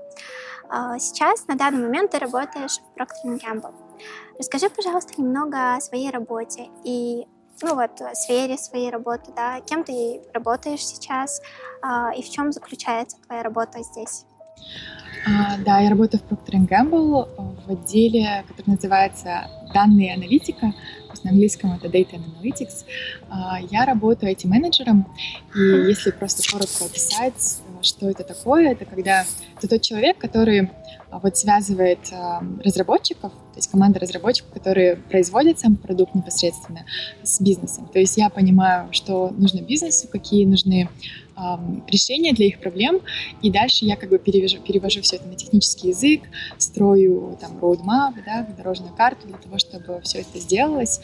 А, 0.67 0.99
сейчас, 0.99 1.47
на 1.47 1.55
данный 1.55 1.83
момент, 1.83 2.11
ты 2.11 2.19
работаешь 2.19 2.79
в 2.79 2.99
Procter 2.99 3.39
Gamble. 3.39 3.73
Расскажи, 4.37 4.69
пожалуйста, 4.69 5.21
немного 5.21 5.75
о 5.75 5.79
своей 5.79 6.09
работе 6.09 6.67
и 6.83 7.25
ну 7.61 7.75
вот, 7.75 7.91
сфере 8.11 8.57
своей 8.57 8.89
работы, 8.89 9.31
да, 9.33 9.61
кем 9.61 9.85
ты 9.85 10.21
работаешь 10.33 10.85
сейчас 10.85 11.41
а, 11.81 12.11
и 12.13 12.21
в 12.21 12.29
чем 12.29 12.51
заключается 12.51 13.15
твоя 13.25 13.41
работа 13.41 13.81
здесь? 13.81 14.25
А, 15.25 15.57
да, 15.57 15.79
я 15.79 15.89
работаю 15.89 16.21
в 16.21 16.31
Procter 16.31 16.67
Gamble 16.67 17.27
в 17.65 17.71
отделе, 17.71 18.43
который 18.47 18.71
называется 18.71 19.49
«Данные 19.73 20.13
аналитика», 20.13 20.73
на 21.23 21.31
английском 21.31 21.73
это 21.73 21.87
Data 21.87 22.19
Analytics. 22.19 22.85
А, 23.29 23.59
я 23.71 23.85
работаю 23.85 24.31
этим-менеджером, 24.31 25.07
и 25.55 25.59
если 25.59 26.11
просто 26.11 26.49
коротко 26.49 26.85
описать, 26.85 27.61
что 27.81 28.09
это 28.09 28.23
такое, 28.23 28.71
это 28.71 28.85
когда 28.85 29.25
это 29.57 29.67
тот 29.67 29.81
человек, 29.81 30.17
который 30.17 30.69
а, 31.09 31.19
вот 31.19 31.37
связывает 31.37 31.99
разработчиков, 32.63 33.31
то 33.31 33.57
есть 33.57 33.71
команда 33.71 33.99
разработчиков, 33.99 34.51
которые 34.53 34.97
производят 34.97 35.59
сам 35.59 35.77
продукт 35.77 36.13
непосредственно 36.13 36.85
с 37.23 37.41
бизнесом. 37.41 37.87
То 37.91 37.99
есть 37.99 38.17
я 38.17 38.29
понимаю, 38.29 38.89
что 38.91 39.29
нужно 39.29 39.61
бизнесу, 39.61 40.07
какие 40.07 40.45
нужны 40.45 40.89
решения 41.87 42.33
для 42.33 42.47
их 42.47 42.59
проблем, 42.59 43.01
и 43.41 43.51
дальше 43.51 43.85
я 43.85 43.95
как 43.95 44.09
бы 44.09 44.17
перевожу, 44.17 44.59
перевожу 44.59 45.01
все 45.01 45.17
это 45.17 45.27
на 45.27 45.35
технический 45.35 45.89
язык, 45.89 46.21
строю 46.57 47.37
там 47.39 47.57
roadmap, 47.57 48.13
да, 48.25 48.47
дорожную 48.57 48.93
карту 48.95 49.27
для 49.27 49.37
того, 49.37 49.59
чтобы 49.59 50.01
все 50.03 50.19
это 50.19 50.39
сделалось. 50.39 51.01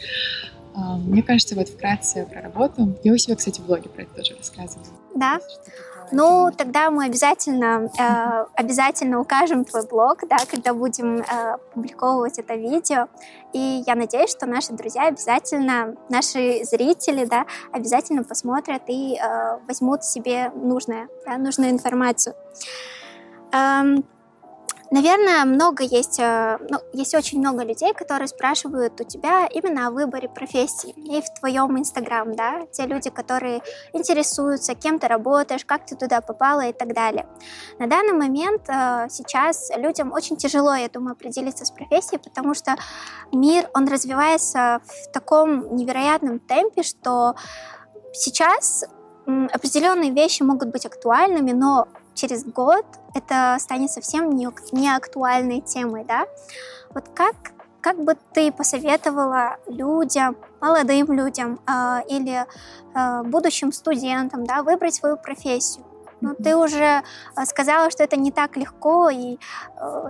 Мне 0.74 1.22
кажется, 1.22 1.54
вот 1.54 1.68
вкратце 1.68 2.24
про 2.24 2.40
работу. 2.40 2.96
Я 3.04 3.12
у 3.12 3.18
себя, 3.18 3.36
кстати, 3.36 3.60
в 3.60 3.66
блоге 3.66 3.90
про 3.90 4.04
это 4.04 4.14
тоже 4.14 4.34
рассказывала. 4.36 4.86
Да? 5.14 5.38
Ну, 6.12 6.50
тогда 6.56 6.90
мы 6.90 7.06
обязательно, 7.06 7.90
э, 7.98 8.44
обязательно 8.54 9.18
укажем 9.18 9.64
твой 9.64 9.86
блог, 9.86 10.18
да, 10.28 10.36
когда 10.50 10.74
будем 10.74 11.22
э, 11.22 11.56
публиковывать 11.72 12.38
это 12.38 12.54
видео. 12.54 13.08
И 13.54 13.82
я 13.86 13.94
надеюсь, 13.94 14.30
что 14.30 14.46
наши 14.46 14.72
друзья 14.72 15.06
обязательно, 15.08 15.96
наши 16.10 16.64
зрители, 16.64 17.24
да, 17.24 17.46
обязательно 17.72 18.24
посмотрят 18.24 18.82
и 18.88 19.16
э, 19.16 19.58
возьмут 19.66 20.04
себе 20.04 20.50
нужное, 20.54 21.08
да, 21.26 21.38
нужную 21.38 21.70
информацию. 21.70 22.34
Эм, 23.52 24.04
Наверное, 24.92 25.46
много 25.46 25.84
есть, 25.84 26.20
э, 26.20 26.58
ну, 26.68 26.78
есть 26.92 27.14
очень 27.14 27.38
много 27.38 27.64
людей, 27.64 27.94
которые 27.94 28.28
спрашивают 28.28 29.00
у 29.00 29.04
тебя 29.04 29.46
именно 29.46 29.86
о 29.86 29.90
выборе 29.90 30.28
профессии 30.28 30.90
и 30.90 31.22
в 31.22 31.40
твоем 31.40 31.78
Инстаграм, 31.78 32.36
да, 32.36 32.66
те 32.72 32.84
люди, 32.84 33.08
которые 33.08 33.62
интересуются, 33.94 34.74
кем 34.74 34.98
ты 34.98 35.08
работаешь, 35.08 35.64
как 35.64 35.86
ты 35.86 35.96
туда 35.96 36.20
попала 36.20 36.66
и 36.66 36.74
так 36.74 36.92
далее. 36.92 37.26
На 37.78 37.86
данный 37.86 38.12
момент 38.12 38.68
э, 38.68 39.06
сейчас 39.08 39.70
людям 39.74 40.12
очень 40.12 40.36
тяжело, 40.36 40.74
я 40.74 40.90
думаю, 40.90 41.12
определиться 41.12 41.64
с 41.64 41.70
профессией, 41.70 42.20
потому 42.20 42.52
что 42.52 42.76
мир, 43.32 43.70
он 43.72 43.88
развивается 43.88 44.82
в 44.84 45.10
таком 45.10 45.74
невероятном 45.74 46.38
темпе, 46.38 46.82
что 46.82 47.34
сейчас 48.12 48.84
определенные 49.24 50.10
вещи 50.10 50.42
могут 50.42 50.68
быть 50.68 50.84
актуальными, 50.84 51.52
но 51.52 51.88
через 52.14 52.44
год 52.44 52.84
это 53.14 53.56
станет 53.58 53.90
совсем 53.90 54.30
не, 54.30 54.48
не 54.72 54.88
актуальной 54.94 55.60
темой, 55.60 56.04
да? 56.04 56.26
Вот 56.94 57.08
как, 57.14 57.34
как 57.80 58.02
бы 58.02 58.16
ты 58.32 58.52
посоветовала 58.52 59.56
людям, 59.66 60.36
молодым 60.60 61.12
людям 61.12 61.60
э, 61.66 62.00
или 62.08 62.44
э, 62.94 63.22
будущим 63.24 63.72
студентам, 63.72 64.44
да, 64.44 64.62
выбрать 64.62 64.94
свою 64.94 65.16
профессию? 65.16 65.84
Ну, 66.20 66.36
ты 66.36 66.54
уже 66.54 67.02
а, 67.34 67.46
сказала, 67.46 67.90
что 67.90 68.04
это 68.04 68.16
не 68.16 68.30
так 68.30 68.56
легко, 68.56 69.10
и 69.10 69.38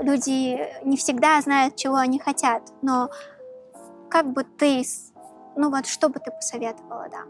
люди 0.02 0.68
не 0.84 0.98
всегда 0.98 1.40
знают, 1.40 1.76
чего 1.76 1.96
они 1.96 2.18
хотят. 2.18 2.62
Но 2.82 3.08
как 4.10 4.26
бы 4.26 4.44
ты, 4.44 4.84
ну 5.56 5.70
вот, 5.70 5.86
что 5.86 6.10
бы 6.10 6.20
ты 6.20 6.30
посоветовала, 6.30 7.08
да? 7.10 7.24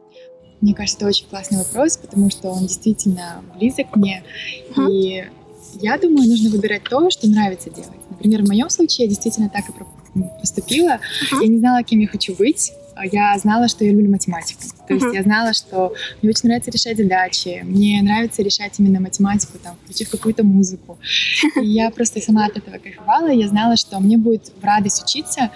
Мне 0.62 0.74
кажется, 0.74 0.98
это 0.98 1.08
очень 1.08 1.26
классный 1.26 1.58
вопрос, 1.58 1.96
потому 1.96 2.30
что 2.30 2.48
он 2.48 2.62
действительно 2.62 3.42
близок 3.56 3.94
мне. 3.96 4.22
Uh-huh. 4.70 4.90
И 4.90 5.24
я 5.80 5.98
думаю, 5.98 6.28
нужно 6.28 6.50
выбирать 6.50 6.84
то, 6.84 7.10
что 7.10 7.28
нравится 7.28 7.68
делать. 7.68 7.90
Например, 8.10 8.44
в 8.44 8.48
моем 8.48 8.70
случае 8.70 9.06
я 9.06 9.08
действительно 9.08 9.50
так 9.50 9.68
и 9.68 9.72
поступила, 10.40 11.00
uh-huh. 11.00 11.42
я 11.42 11.48
не 11.48 11.58
знала, 11.58 11.82
кем 11.82 11.98
я 11.98 12.06
хочу 12.06 12.34
быть. 12.34 12.72
Я 13.10 13.36
знала, 13.38 13.68
что 13.68 13.84
я 13.84 13.90
люблю 13.90 14.10
математику. 14.10 14.60
То 14.86 14.94
есть 14.94 15.06
uh-huh. 15.06 15.14
я 15.14 15.22
знала, 15.22 15.52
что 15.54 15.94
мне 16.20 16.30
очень 16.30 16.42
нравится 16.44 16.70
решать 16.70 16.98
задачи, 16.98 17.62
мне 17.64 18.00
нравится 18.02 18.42
решать 18.42 18.78
именно 18.78 19.00
математику, 19.00 19.58
там, 19.58 19.76
включив 19.82 20.10
какую-то 20.10 20.44
музыку. 20.44 20.98
И 21.60 21.66
я 21.66 21.90
просто 21.90 22.20
сама 22.20 22.44
от 22.46 22.56
этого 22.58 22.78
кайфовала, 22.78 23.32
я 23.32 23.48
знала, 23.48 23.76
что 23.76 23.98
мне 23.98 24.16
будет 24.18 24.52
в 24.60 24.62
радость 24.62 25.02
учиться, 25.02 25.50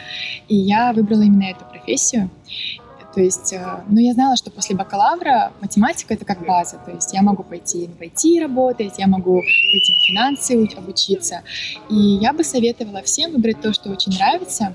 и 0.49 0.57
я 0.57 0.93
выбрала 0.93 1.23
именно 1.23 1.45
эту 1.45 1.65
профессию. 1.71 2.31
То 3.17 3.23
есть, 3.23 3.55
э, 3.55 3.83
ну, 3.89 3.99
я 3.99 4.13
знала, 4.13 4.37
что 4.37 4.51
после 4.51 4.77
бакалавра 4.77 5.51
математика— 5.63 6.13
это 6.15 6.27
как 6.27 6.45
база. 6.45 6.79
То 6.85 6.91
есть 6.91 7.15
я 7.15 7.23
могу 7.23 7.45
пойти 7.45 7.89
в 7.89 7.99
IT 7.99 8.43
работать, 8.43 8.99
я 8.99 9.07
могу 9.07 9.37
пойти 9.73 9.95
на 9.95 10.01
финансы 10.07 10.69
обучиться. 10.77 11.41
И 11.89 11.95
я 11.97 12.35
бы 12.35 12.45
советовала 12.45 13.01
всем 13.01 13.33
выбрать 13.33 13.63
то, 13.63 13.73
что 13.73 13.89
очень 13.89 14.13
нравится, 14.13 14.75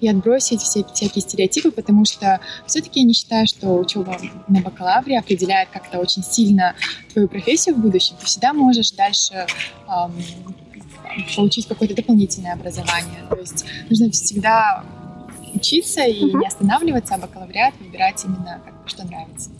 и 0.00 0.08
отбросить 0.08 0.60
все 0.60 0.84
всякие 0.84 1.20
стереотипы, 1.20 1.72
потому 1.72 2.04
что 2.04 2.38
все-таки 2.64 3.00
я 3.00 3.06
не 3.06 3.12
считаю, 3.12 3.48
что 3.48 3.74
учеба 3.74 4.16
на 4.46 4.60
бакалавре 4.60 5.18
определяет 5.18 5.70
как-то 5.70 5.98
очень 5.98 6.22
сильно 6.22 6.76
твою 7.12 7.26
профессию 7.26 7.74
в 7.74 7.78
будущем. 7.78 8.14
Ты 8.20 8.26
всегда 8.26 8.52
можешь 8.52 8.92
дальше 8.92 9.48
эм, 9.88 10.12
получить 11.34 11.66
какое-то 11.66 11.96
дополнительное 11.96 12.52
образование. 12.52 13.26
То 13.28 13.36
есть 13.36 13.64
нужно 13.88 14.12
всегда 14.12 14.84
учиться 15.54 16.02
и 16.02 16.24
uh-huh. 16.24 16.38
не 16.38 16.46
останавливаться, 16.46 17.14
а 17.14 17.18
бакалавриат 17.18 17.74
выбирать 17.80 18.24
именно 18.24 18.60
как, 18.64 18.88
что 18.88 19.06
нравится. 19.06 19.50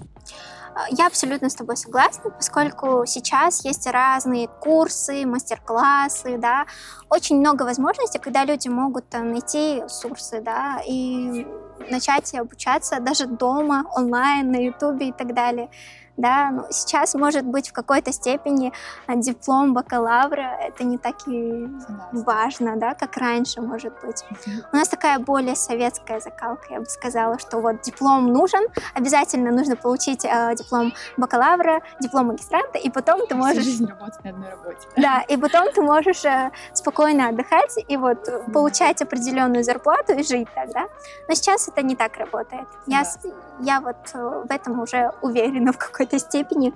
А, 0.75 0.87
я 0.91 1.07
абсолютно 1.07 1.49
с 1.51 1.55
тобой 1.55 1.77
согласна, 1.77 2.31
поскольку 2.31 3.05
сейчас 3.07 3.65
есть 3.65 3.87
разные 3.87 4.49
курсы, 4.49 5.27
мастер-классы, 5.27 6.39
да, 6.39 6.67
очень 7.09 7.39
много 7.39 7.65
возможностей, 7.65 8.19
когда 8.19 8.45
люди 8.45 8.69
могут 8.69 9.09
там, 9.09 9.33
найти 9.33 9.83
курсы, 10.03 10.41
да, 10.41 10.81
и 10.87 11.47
начать 11.91 12.35
обучаться 12.35 13.01
даже 13.01 13.27
дома, 13.27 13.85
онлайн, 13.95 14.51
на 14.51 14.57
ютубе 14.57 15.09
и 15.09 15.13
так 15.13 15.35
далее 15.35 15.69
да, 16.21 16.51
ну, 16.51 16.67
сейчас, 16.71 17.15
может 17.15 17.45
быть, 17.45 17.71
в 17.71 17.73
какой-то 17.73 18.13
степени 18.13 18.73
а, 19.07 19.17
диплом 19.17 19.75
бакалавра 19.75 20.57
это 20.61 20.85
не 20.85 20.99
так 20.99 21.17
и 21.27 21.69
важно, 22.13 22.77
да, 22.77 22.95
как 22.95 23.17
раньше, 23.17 23.61
может 23.61 23.93
быть. 24.03 24.25
У 24.73 24.77
нас 24.77 24.89
такая 24.89 25.19
более 25.19 25.57
советская 25.57 26.21
закалка, 26.21 26.67
я 26.71 26.81
бы 26.81 26.87
сказала, 26.87 27.39
что 27.39 27.59
вот 27.61 27.83
диплом 27.83 28.33
нужен, 28.33 28.65
обязательно 28.95 29.51
нужно 29.51 29.77
получить 29.77 30.25
э, 30.25 30.55
диплом 30.57 30.93
бакалавра, 31.17 31.83
диплом 32.01 32.29
магистранта, 32.29 32.79
и 32.79 32.91
потом 32.91 33.27
ты 33.27 33.35
можешь... 33.35 33.63
Всю 33.63 33.71
жизнь 33.71 33.87
работать 33.87 34.25
на 34.25 34.31
одной 34.31 34.51
работе. 34.51 34.89
Да, 34.97 35.23
и 35.29 35.37
потом 35.37 35.73
ты 35.73 35.83
можешь 35.83 36.25
э, 36.25 36.51
спокойно 36.73 37.29
отдыхать 37.29 37.79
и 37.89 37.97
вот 37.97 38.29
получать 38.53 39.03
определенную 39.03 39.65
зарплату 39.65 40.13
и 40.13 40.23
жить 40.23 40.49
так, 40.55 40.73
да. 40.73 40.89
Но 41.29 41.35
сейчас 41.35 41.69
это 41.69 41.83
не 41.83 41.97
так 41.97 42.17
работает. 42.17 42.67
Я, 42.87 43.05
я 43.61 43.81
вот 43.81 43.97
э, 44.15 44.43
в 44.49 44.51
этом 44.51 44.81
уже 44.81 45.13
уверена 45.23 45.73
в 45.73 45.79
какой-то 45.79 46.10
какой-то 46.11 46.19
степени. 46.19 46.75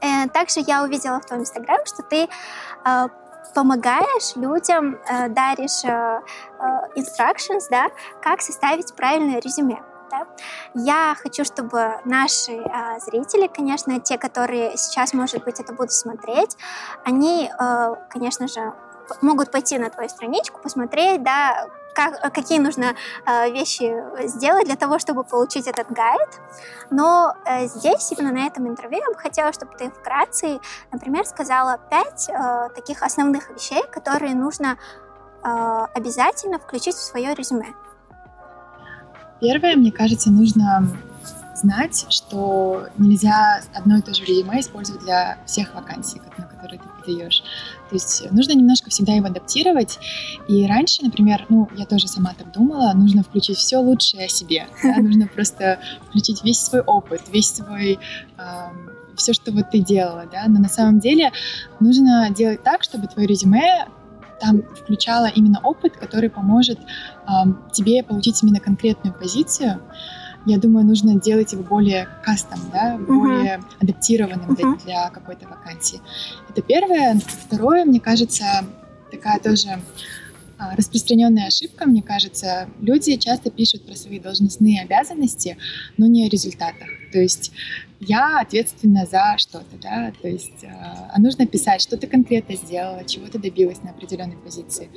Э, 0.00 0.28
также 0.28 0.60
я 0.60 0.82
увидела 0.82 1.20
в 1.20 1.26
твоем 1.26 1.42
инстаграме, 1.42 1.84
что 1.86 2.02
ты 2.02 2.28
э, 2.84 3.08
помогаешь 3.54 4.36
людям, 4.36 4.98
э, 5.08 5.28
даришь 5.28 5.84
instructions, 6.96 7.64
да, 7.70 7.88
как 8.22 8.40
составить 8.40 8.94
правильное 8.94 9.40
резюме. 9.40 9.82
Я 10.74 11.16
хочу, 11.22 11.44
чтобы 11.44 12.00
наши 12.04 12.52
э, 12.52 13.00
зрители, 13.00 13.46
конечно, 13.46 13.98
те, 14.00 14.18
которые 14.18 14.76
сейчас, 14.76 15.14
может 15.14 15.44
быть, 15.44 15.60
это 15.60 15.72
будут 15.72 15.92
смотреть, 15.92 16.56
они, 17.04 17.50
э, 17.50 17.94
конечно 18.10 18.46
же, 18.46 18.72
могут 19.20 19.50
пойти 19.50 19.78
на 19.78 19.90
твою 19.90 20.08
страничку, 20.08 20.60
посмотреть, 20.60 21.22
да, 21.22 21.66
как, 21.94 22.32
какие 22.32 22.58
нужно 22.58 22.94
э, 23.26 23.50
вещи 23.50 23.94
сделать 24.28 24.66
для 24.66 24.76
того, 24.76 24.98
чтобы 24.98 25.24
получить 25.24 25.66
этот 25.66 25.90
гайд. 25.90 26.28
Но 26.90 27.34
э, 27.44 27.66
здесь, 27.66 28.12
именно 28.12 28.32
на 28.32 28.46
этом 28.46 28.66
интервью, 28.68 29.00
я 29.00 29.12
бы 29.12 29.18
хотела, 29.18 29.52
чтобы 29.52 29.72
ты 29.76 29.90
вкратце, 29.90 30.60
например, 30.92 31.24
сказала 31.26 31.78
пять 31.90 32.28
э, 32.28 32.68
таких 32.74 33.02
основных 33.02 33.50
вещей, 33.50 33.82
которые 33.90 34.34
нужно 34.34 34.76
э, 35.42 35.86
обязательно 35.94 36.58
включить 36.58 36.94
в 36.94 37.02
свое 37.02 37.34
резюме. 37.34 37.74
Первое, 39.40 39.76
мне 39.76 39.90
кажется, 39.90 40.30
нужно 40.30 40.86
знать, 41.62 42.06
что 42.10 42.88
нельзя 42.98 43.62
одно 43.74 43.98
и 43.98 44.02
то 44.02 44.12
же 44.12 44.24
резюме 44.24 44.60
использовать 44.60 45.02
для 45.02 45.38
всех 45.46 45.74
вакансий, 45.74 46.20
на 46.36 46.44
которые 46.44 46.80
ты 46.80 46.88
подаешь. 47.00 47.42
То 47.88 47.94
есть 47.94 48.30
нужно 48.30 48.52
немножко 48.52 48.90
всегда 48.90 49.12
его 49.12 49.26
адаптировать. 49.26 49.98
И 50.48 50.66
раньше, 50.66 51.02
например, 51.04 51.46
ну, 51.48 51.68
я 51.76 51.86
тоже 51.86 52.08
сама 52.08 52.34
так 52.36 52.52
думала, 52.52 52.92
нужно 52.94 53.22
включить 53.22 53.58
все 53.58 53.78
лучшее 53.78 54.26
о 54.26 54.28
себе. 54.28 54.66
Да? 54.82 54.96
Нужно 55.02 55.26
просто 55.26 55.78
включить 56.08 56.44
весь 56.44 56.60
свой 56.60 56.82
опыт, 56.82 57.22
весь 57.32 57.54
свой... 57.54 57.98
Все, 59.14 59.34
что 59.34 59.52
вот 59.52 59.70
ты 59.70 59.80
делала, 59.80 60.24
да, 60.32 60.44
но 60.48 60.58
на 60.58 60.70
самом 60.70 60.98
деле 60.98 61.32
нужно 61.80 62.30
делать 62.30 62.62
так, 62.62 62.82
чтобы 62.82 63.08
твое 63.08 63.28
резюме 63.28 63.86
там 64.40 64.62
включало 64.62 65.26
именно 65.26 65.60
опыт, 65.62 65.96
который 65.96 66.28
поможет 66.28 66.78
эм, 67.28 67.62
тебе 67.72 68.02
получить 68.02 68.42
именно 68.42 68.58
конкретную 68.58 69.14
позицию, 69.14 69.80
я 70.46 70.58
думаю, 70.58 70.86
нужно 70.86 71.20
делать 71.20 71.52
его 71.52 71.62
более 71.62 72.08
кастом, 72.24 72.60
да, 72.72 72.96
uh-huh. 72.96 73.06
более 73.06 73.62
адаптированным 73.80 74.50
uh-huh. 74.50 74.76
для, 74.76 74.84
для 74.84 75.10
какой-то 75.10 75.48
вакансии. 75.48 76.00
Это 76.48 76.62
первое. 76.62 77.20
Второе, 77.46 77.84
мне 77.84 78.00
кажется, 78.00 78.44
такая 79.10 79.38
тоже 79.38 79.80
а, 80.62 80.76
распространенная 80.76 81.48
ошибка, 81.48 81.86
мне 81.86 82.02
кажется, 82.02 82.68
люди 82.80 83.16
часто 83.16 83.50
пишут 83.50 83.84
про 83.84 83.96
свои 83.96 84.20
должностные 84.20 84.82
обязанности, 84.82 85.56
но 85.96 86.06
не 86.06 86.26
о 86.26 86.28
результатах. 86.28 86.88
То 87.12 87.18
есть 87.18 87.52
я 88.06 88.40
ответственна 88.40 89.06
за 89.06 89.34
что-то, 89.38 89.76
да, 89.80 90.12
то 90.20 90.28
есть 90.28 90.64
а 90.64 91.20
нужно 91.20 91.46
писать, 91.46 91.80
что 91.80 91.96
ты 91.96 92.06
конкретно 92.06 92.56
сделала, 92.56 93.04
чего 93.04 93.26
ты 93.26 93.38
добилась 93.38 93.82
на 93.82 93.90
определенной 93.90 94.36
позиции. 94.36 94.90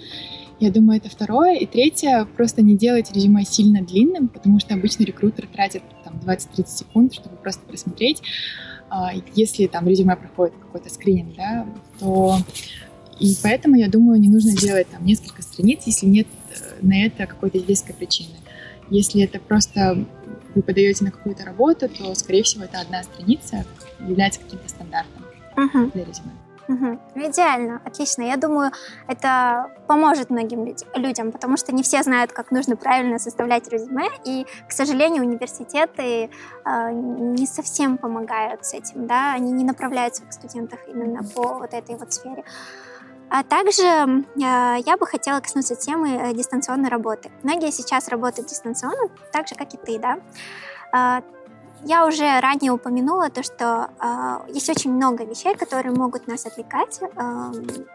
Я 0.59 0.71
думаю, 0.71 0.97
это 0.97 1.09
второе. 1.09 1.55
И 1.55 1.65
третье, 1.65 2.25
просто 2.25 2.61
не 2.61 2.77
делать 2.77 3.11
резюме 3.11 3.43
сильно 3.43 3.81
длинным, 3.81 4.29
потому 4.29 4.59
что 4.59 4.73
обычно 4.73 5.03
рекрутер 5.03 5.47
тратит 5.47 5.83
там 6.03 6.15
20-30 6.25 6.67
секунд, 6.67 7.13
чтобы 7.13 7.35
просто 7.35 7.61
просмотреть. 7.65 8.21
А, 8.89 9.11
если 9.35 9.67
там 9.67 9.87
резюме 9.87 10.15
проходит 10.15 10.55
какой-то 10.55 10.89
скрининг, 10.89 11.35
да, 11.35 11.67
то 11.99 12.37
и 13.19 13.35
поэтому, 13.41 13.75
я 13.75 13.87
думаю, 13.87 14.19
не 14.19 14.29
нужно 14.29 14.55
делать 14.55 14.89
там 14.89 15.05
несколько 15.05 15.41
страниц, 15.41 15.83
если 15.85 16.05
нет 16.05 16.27
э, 16.49 16.85
на 16.85 17.05
это 17.05 17.25
какой-то 17.27 17.57
веской 17.59 17.95
причины. 17.95 18.35
Если 18.89 19.23
это 19.23 19.39
просто 19.39 20.05
вы 20.55 20.61
подаете 20.61 21.03
на 21.03 21.11
какую-то 21.11 21.45
работу, 21.45 21.87
то, 21.89 22.15
скорее 22.15 22.43
всего, 22.43 22.63
это 22.63 22.79
одна 22.79 23.03
страница 23.03 23.65
является 23.99 24.39
каким-то 24.39 24.69
стандартом 24.69 25.23
uh-huh. 25.55 25.91
для 25.93 26.05
резюме. 26.05 26.31
Угу. 26.67 26.99
Идеально, 27.15 27.79
отлично. 27.85 28.23
Я 28.23 28.37
думаю, 28.37 28.71
это 29.07 29.69
поможет 29.87 30.31
многим 30.31 30.75
людям, 30.95 31.31
потому 31.31 31.57
что 31.57 31.71
не 31.73 31.83
все 31.83 32.01
знают, 32.01 32.31
как 32.31 32.49
нужно 32.51 32.75
правильно 32.75 33.19
составлять 33.19 33.67
резюме, 33.67 34.07
и, 34.23 34.47
к 34.67 34.71
сожалению, 34.71 35.23
университеты 35.23 36.29
э, 36.65 36.91
не 36.91 37.45
совсем 37.45 37.97
помогают 37.97 38.65
с 38.65 38.73
этим, 38.73 39.05
да, 39.05 39.33
они 39.33 39.51
не 39.51 39.63
направляют 39.63 40.15
своих 40.15 40.33
студентов 40.33 40.79
именно 40.87 41.23
по 41.23 41.59
вот 41.59 41.73
этой 41.73 41.95
вот 41.97 42.13
сфере. 42.13 42.43
А 43.29 43.43
также 43.43 43.83
э, 43.83 44.23
я 44.35 44.97
бы 44.99 45.07
хотела 45.07 45.39
коснуться 45.39 45.75
темы 45.75 46.11
э, 46.11 46.33
дистанционной 46.33 46.89
работы. 46.89 47.31
Многие 47.43 47.71
сейчас 47.71 48.07
работают 48.07 48.49
дистанционно, 48.49 49.09
так 49.31 49.47
же, 49.47 49.55
как 49.55 49.73
и 49.73 49.77
ты, 49.77 49.99
да. 49.99 51.23
Я 51.87 52.07
уже 52.07 52.39
ранее 52.39 52.71
упомянула 52.71 53.29
то, 53.29 53.43
что 53.43 53.91
э, 54.01 54.51
есть 54.51 54.67
очень 54.69 54.91
много 54.91 55.23
вещей, 55.23 55.55
которые 55.55 55.93
могут 55.93 56.27
нас 56.27 56.47
отвлекать 56.47 56.99
э, 56.99 57.07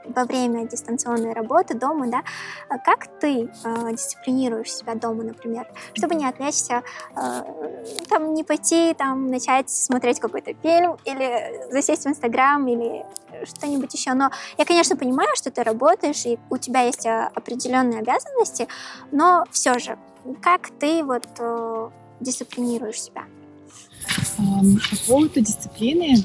во 0.05 0.25
время 0.27 0.69
дистанционной 0.69 1.33
работы 1.33 1.75
дома, 1.75 2.07
да. 2.07 2.23
Как 2.85 3.09
ты 3.19 3.51
э, 3.65 3.91
дисциплинируешь 3.91 4.73
себя 4.73 4.95
дома, 4.95 5.25
например, 5.25 5.67
чтобы 5.95 6.15
не 6.15 6.25
отвлечься, 6.25 6.85
э, 7.17 7.43
там 8.09 8.33
не 8.33 8.45
пойти, 8.45 8.95
там 8.95 9.27
начать 9.27 9.69
смотреть 9.69 10.21
какой-то 10.21 10.55
фильм 10.63 10.97
или 11.05 11.73
засесть 11.73 12.05
в 12.05 12.09
Инстаграм 12.11 12.65
или 12.69 13.05
что-нибудь 13.45 13.93
еще. 13.93 14.15
Но 14.15 14.31
я, 14.57 14.67
конечно, 14.67 14.97
понимаю, 14.97 15.35
что 15.35 15.51
ты 15.51 15.65
работаешь 15.65 16.25
и 16.27 16.39
у 16.49 16.59
тебя 16.59 16.83
есть 16.83 17.09
определенные 17.09 17.99
обязанности, 17.99 18.69
но 19.11 19.47
все 19.51 19.81
же, 19.81 19.99
как 20.41 20.71
ты 20.79 21.03
вот 21.03 21.27
э, 21.41 21.91
дисциплинируешь 22.21 23.03
себя? 23.03 23.25
По 24.37 24.97
поводу 25.07 25.41
дисциплины, 25.41 26.17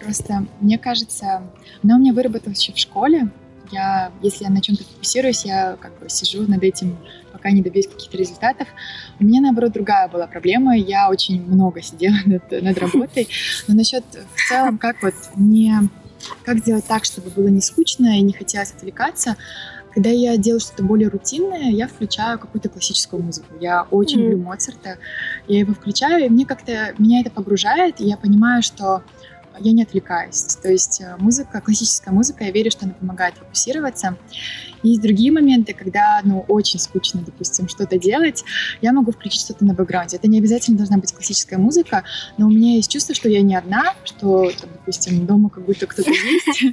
просто 0.00 0.46
мне 0.60 0.78
кажется, 0.78 1.42
она 1.82 1.96
у 1.96 1.98
меня 1.98 2.12
выработалась 2.12 2.60
еще 2.60 2.72
в 2.72 2.78
школе. 2.78 3.28
Я, 3.70 4.12
если 4.20 4.44
я 4.44 4.50
на 4.50 4.60
чем-то 4.60 4.84
фокусируюсь, 4.84 5.44
я 5.46 5.76
как 5.80 5.98
бы 5.98 6.08
сижу 6.10 6.42
над 6.42 6.62
этим, 6.62 6.98
пока 7.32 7.50
не 7.50 7.62
добьюсь 7.62 7.86
каких-то 7.86 8.18
результатов. 8.18 8.68
У 9.18 9.24
меня, 9.24 9.40
наоборот, 9.40 9.72
другая 9.72 10.08
была 10.08 10.26
проблема. 10.26 10.76
Я 10.76 11.08
очень 11.08 11.42
много 11.42 11.80
сидела 11.80 12.16
над, 12.26 12.50
над 12.50 12.78
работой. 12.78 13.28
Но 13.68 13.74
насчет 13.74 14.04
в 14.34 14.48
целом, 14.48 14.76
как 14.76 15.02
вот 15.02 15.14
не 15.36 15.72
как 16.44 16.58
сделать 16.58 16.86
так, 16.86 17.04
чтобы 17.04 17.30
было 17.30 17.48
не 17.48 17.60
скучно 17.60 18.18
и 18.18 18.22
не 18.22 18.32
хотелось 18.32 18.72
отвлекаться, 18.72 19.36
Когда 19.94 20.10
я 20.10 20.36
делаю 20.36 20.60
что-то 20.60 20.82
более 20.82 21.08
рутинное, 21.08 21.70
я 21.70 21.86
включаю 21.86 22.38
какую-то 22.38 22.68
классическую 22.68 23.22
музыку. 23.22 23.48
Я 23.60 23.82
очень 23.90 24.20
mm-hmm. 24.20 24.30
люблю 24.30 24.44
Моцарта. 24.44 24.98
Я 25.48 25.60
его 25.60 25.74
включаю, 25.74 26.26
и 26.26 26.28
мне 26.28 26.46
как-то 26.46 26.94
меня 26.98 27.20
это 27.20 27.30
погружает, 27.30 28.00
и 28.00 28.04
я 28.04 28.16
понимаю, 28.16 28.62
что 28.62 29.02
я 29.58 29.72
не 29.72 29.82
отвлекаюсь. 29.82 30.42
То 30.62 30.70
есть 30.70 31.00
э, 31.00 31.16
музыка, 31.18 31.60
классическая 31.60 32.10
музыка, 32.10 32.44
я 32.44 32.50
верю, 32.50 32.70
что 32.70 32.84
она 32.84 32.94
помогает 32.94 33.34
фокусироваться. 33.34 34.16
Есть 34.82 35.00
другие 35.00 35.30
моменты, 35.30 35.74
когда, 35.74 36.20
ну, 36.24 36.44
очень 36.48 36.80
скучно, 36.80 37.22
допустим, 37.24 37.68
что-то 37.68 37.98
делать, 37.98 38.42
я 38.80 38.92
могу 38.92 39.12
включить 39.12 39.42
что-то 39.42 39.64
на 39.64 39.74
бэкграунде. 39.74 40.16
Это 40.16 40.28
не 40.28 40.38
обязательно 40.38 40.76
должна 40.76 40.98
быть 40.98 41.12
классическая 41.12 41.56
музыка, 41.56 42.02
но 42.36 42.46
у 42.46 42.50
меня 42.50 42.74
есть 42.74 42.90
чувство, 42.90 43.14
что 43.14 43.28
я 43.28 43.42
не 43.42 43.54
одна, 43.54 43.94
что, 44.04 44.50
там, 44.60 44.70
допустим, 44.72 45.24
дома 45.24 45.50
как 45.50 45.64
будто 45.64 45.86
кто-то 45.86 46.10
есть. 46.10 46.64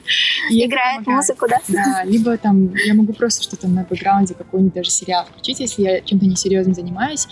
Играет 0.49 1.05
музыку, 1.05 1.45
да? 1.47 1.59
Да, 1.67 2.03
либо 2.03 2.35
там 2.37 2.73
я 2.75 2.93
могу 2.95 3.13
просто 3.13 3.43
что-то 3.43 3.67
на 3.67 3.83
бэкграунде, 3.83 4.33
какой-нибудь 4.33 4.73
даже 4.73 4.89
сериал 4.89 5.25
включить, 5.25 5.59
если 5.59 5.83
я 5.83 6.01
чем-то 6.01 6.25
несерьезным 6.25 6.73
занимаюсь. 6.73 7.27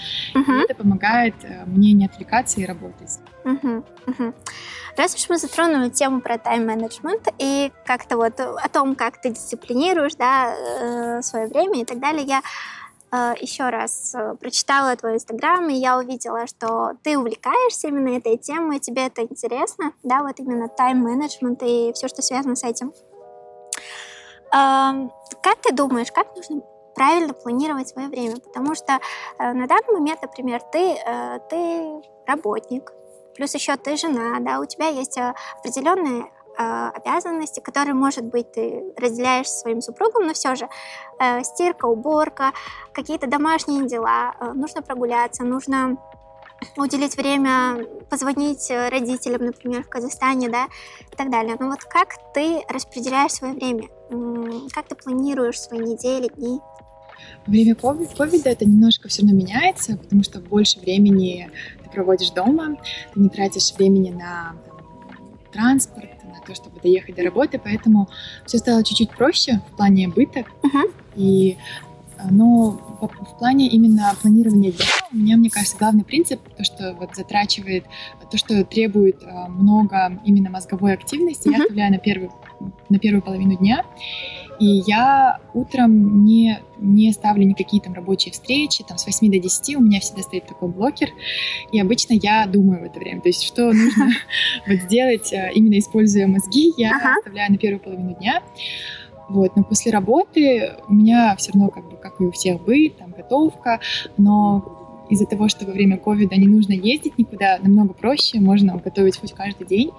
Это 0.64 0.76
помогает 0.76 1.36
э, 1.44 1.66
мне 1.66 1.94
не 1.94 2.06
отвлекаться 2.06 2.62
и 2.62 2.66
работать. 2.66 3.20
Раз 4.98 5.14
уж 5.14 5.30
мы 5.30 5.38
затронули 5.38 5.90
тему 5.90 6.22
про 6.22 6.40
тайм-менеджмент 6.40 7.28
и 7.38 7.72
как-то 7.86 8.18
вот 8.18 8.40
о 8.40 8.68
том, 8.68 8.96
как 8.96 9.22
ты 9.22 9.30
дисциплинируешь, 9.30 10.16
да, 10.16 10.56
э, 10.56 11.22
свое 11.22 11.46
время 11.48 11.82
и 11.82 11.86
так 11.86 12.00
далее, 12.00 12.24
я 12.24 12.42
э, 13.12 13.36
еще 13.40 13.70
раз 13.70 14.16
э, 14.16 14.34
прочитала 14.40 14.96
твой 14.96 15.14
инстаграм, 15.14 15.70
и 15.70 15.76
я 15.76 16.00
увидела, 16.00 16.48
что 16.48 16.94
ты 17.04 17.16
увлекаешься 17.16 17.90
именно 17.90 18.18
этой 18.18 18.38
темой, 18.38 18.80
тебе 18.80 19.06
это 19.06 19.22
интересно, 19.22 19.94
да, 20.02 20.24
вот 20.24 20.40
именно 20.40 20.68
тайм-менеджмент 20.68 21.62
и 21.62 21.92
все, 21.94 22.08
что 22.08 22.24
связано 22.24 22.56
с 22.56 22.64
этим. 22.64 22.92
Как 24.50 25.62
ты 25.62 25.74
думаешь, 25.74 26.12
как 26.12 26.36
нужно 26.36 26.62
правильно 26.96 27.34
планировать 27.34 27.90
свое 27.90 28.08
время? 28.08 28.38
Потому 28.38 28.74
что 28.76 29.00
на 29.38 29.68
данный 29.68 29.94
момент, 29.94 30.22
например, 30.22 30.62
ты, 30.72 30.98
ты 31.50 32.02
работник, 32.26 32.94
плюс 33.38 33.54
еще 33.54 33.78
ты 33.78 33.96
жена, 33.96 34.40
да, 34.40 34.60
у 34.60 34.66
тебя 34.66 34.88
есть 34.88 35.18
э, 35.18 35.34
определенные 35.60 36.26
э, 36.58 36.90
обязанности, 36.96 37.60
которые, 37.60 37.94
может 37.94 38.26
быть, 38.26 38.52
ты 38.52 38.84
разделяешь 38.98 39.48
со 39.48 39.60
своим 39.60 39.82
супругом, 39.82 40.28
но 40.28 40.34
все 40.34 40.56
же 40.56 40.68
э, 41.20 41.44
стирка, 41.44 41.86
уборка, 41.86 42.52
какие-то 42.92 43.28
домашние 43.28 43.86
дела, 43.88 44.34
нужно 44.56 44.82
прогуляться, 44.82 45.44
нужно 45.44 45.98
уделить 46.76 47.16
время, 47.16 47.86
позвонить 48.10 48.72
родителям, 48.72 49.46
например, 49.46 49.84
в 49.84 49.90
Казахстане, 49.90 50.50
да, 50.50 50.66
и 51.12 51.16
так 51.16 51.30
далее. 51.30 51.56
Но 51.60 51.68
вот 51.68 51.84
как 51.84 52.16
ты 52.34 52.64
распределяешь 52.68 53.34
свое 53.34 53.54
время? 53.54 53.88
Как 54.74 54.88
ты 54.88 54.96
планируешь 54.96 55.62
свои 55.62 55.80
недели, 55.80 56.30
дни? 56.30 56.60
Во 57.46 57.52
время 57.52 57.76
ковида 57.76 58.50
это 58.50 58.66
немножко 58.66 59.08
все 59.10 59.22
равно 59.22 59.38
меняется, 59.38 59.98
потому 59.98 60.24
что 60.24 60.40
больше 60.40 60.80
времени 60.80 61.50
ты 61.84 61.90
проводишь 61.90 62.32
дома, 62.32 62.78
ты 63.14 63.20
не 63.20 63.30
тратишь 63.30 63.74
времени 63.78 64.12
на 64.12 64.56
там, 65.10 65.40
транспорт, 65.52 66.10
на 66.24 66.42
то, 66.46 66.56
чтобы 66.56 66.80
доехать 66.82 67.16
до 67.16 67.24
работы, 67.24 67.60
поэтому 67.64 68.10
все 68.46 68.58
стало 68.58 68.84
чуть-чуть 68.84 69.12
проще 69.12 69.62
в 69.72 69.78
плане 69.78 70.08
быта. 70.08 70.40
Uh-huh. 70.40 70.94
И 71.16 71.58
но 72.30 72.72
в 73.02 73.38
плане 73.40 73.68
именно 73.68 74.14
планирования 74.22 74.72
дня 74.72 74.86
у 75.12 75.18
меня, 75.18 75.38
мне 75.38 75.50
кажется, 75.50 75.78
главный 75.78 76.04
принцип, 76.04 76.40
то, 76.56 76.64
что 76.64 76.96
вот 77.00 77.16
затрачивает, 77.16 77.86
то, 78.30 78.38
что 78.38 78.64
требует 78.66 79.24
а, 79.24 79.48
много 79.48 80.20
именно 80.26 80.50
мозговой 80.50 80.94
активности, 80.94 81.48
uh-huh. 81.48 81.58
я 81.58 81.64
оставляю 81.64 81.92
на 81.92 81.98
первую, 82.00 82.32
на 82.90 83.00
первую 83.00 83.22
половину 83.22 83.58
дня. 83.58 83.84
И 84.60 84.82
я 84.88 85.40
утром 85.54 86.26
не, 86.26 86.60
не 86.80 87.12
ставлю 87.12 87.46
никакие 87.46 87.82
там 87.82 87.94
рабочие 87.94 88.32
встречи, 88.32 88.84
там 88.84 88.98
с 88.98 89.06
8 89.06 89.32
до 89.32 89.40
10 89.40 89.76
у 89.76 89.82
меня 89.82 90.00
всегда 90.00 90.24
стоит 90.24 90.48
такой 90.48 90.70
блокер, 90.70 91.10
и 91.72 91.80
обычно 91.80 92.14
я 92.14 92.48
думаю 92.48 92.82
в 92.82 92.84
это 92.86 93.00
время, 93.00 93.22
то 93.22 93.30
есть 93.30 93.44
что 93.44 93.66
нужно 93.72 94.10
вот 94.68 94.80
сделать, 94.80 95.32
а, 95.32 95.50
именно 95.50 95.78
используя 95.78 96.28
мозги, 96.28 96.74
я 96.78 96.92
оставляю 97.18 97.52
на 97.52 97.58
первую 97.58 97.80
половину 97.80 98.16
дня. 98.16 98.42
Вот, 99.30 99.56
но 99.56 99.64
после 99.64 99.92
работы 99.92 100.76
у 100.88 100.94
меня 100.94 101.36
все 101.38 101.52
равно, 101.52 101.70
как 101.70 101.90
бы, 101.90 101.98
как 101.98 102.22
и 102.22 102.24
у 102.24 102.32
всех 102.32 102.64
быт, 102.64 102.98
там, 102.98 103.12
готовка, 103.12 103.80
но 104.18 105.06
из-за 105.10 105.26
того, 105.26 105.48
что 105.48 105.66
во 105.66 105.72
время 105.72 105.98
ковида 105.98 106.36
не 106.36 106.48
нужно 106.48 106.74
ездить 106.74 107.18
никуда, 107.18 107.58
намного 107.62 107.94
проще, 107.94 108.40
можно 108.40 108.78
готовить 108.78 109.18
хоть 109.18 109.34
каждый 109.34 109.68
день. 109.68 109.92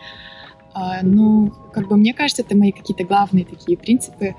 А, 0.75 1.03
ну, 1.03 1.53
как 1.73 1.89
бы 1.89 1.97
мне 1.97 2.15
кажется, 2.15 2.43
это 2.43 2.57
мои 2.57 2.73
какие-то 2.73 3.05
главные 3.05 3.45
такие 3.45 3.77
принципы. 3.77 4.35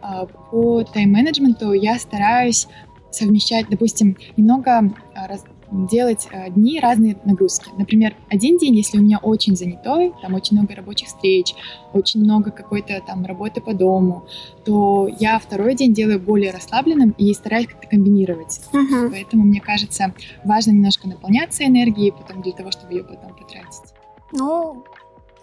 А, 0.00 0.26
по 0.26 0.82
тайм-менеджменту 0.82 1.72
я 1.72 1.98
стараюсь 1.98 2.66
совмещать, 3.10 3.66
допустим, 3.68 4.16
немного 4.36 4.92
а, 5.14 5.28
раз, 5.28 5.44
делать 5.74 6.28
э, 6.30 6.50
дни 6.50 6.80
разные 6.80 7.16
нагрузки. 7.24 7.68
Например, 7.76 8.14
один 8.28 8.58
день, 8.58 8.74
если 8.74 8.98
у 8.98 9.02
меня 9.02 9.18
очень 9.18 9.56
занятой, 9.56 10.12
там 10.22 10.34
очень 10.34 10.56
много 10.56 10.74
рабочих 10.74 11.08
встреч, 11.08 11.54
очень 11.92 12.20
много 12.20 12.50
какой-то 12.50 13.02
там 13.06 13.24
работы 13.24 13.60
по 13.60 13.74
дому, 13.74 14.24
то 14.64 15.08
я 15.18 15.38
второй 15.38 15.74
день 15.74 15.92
делаю 15.92 16.20
более 16.20 16.52
расслабленным 16.52 17.10
и 17.18 17.32
стараюсь 17.34 17.66
как-то 17.66 17.88
комбинировать. 17.88 18.60
Uh-huh. 18.72 19.10
Поэтому 19.10 19.44
мне 19.44 19.60
кажется, 19.60 20.14
важно 20.44 20.70
немножко 20.70 21.08
наполняться 21.08 21.64
энергией 21.64 22.12
потом 22.12 22.42
для 22.42 22.52
того, 22.52 22.70
чтобы 22.70 22.94
ее 22.94 23.04
потом 23.04 23.34
потратить. 23.34 23.94
Ну, 24.32 24.84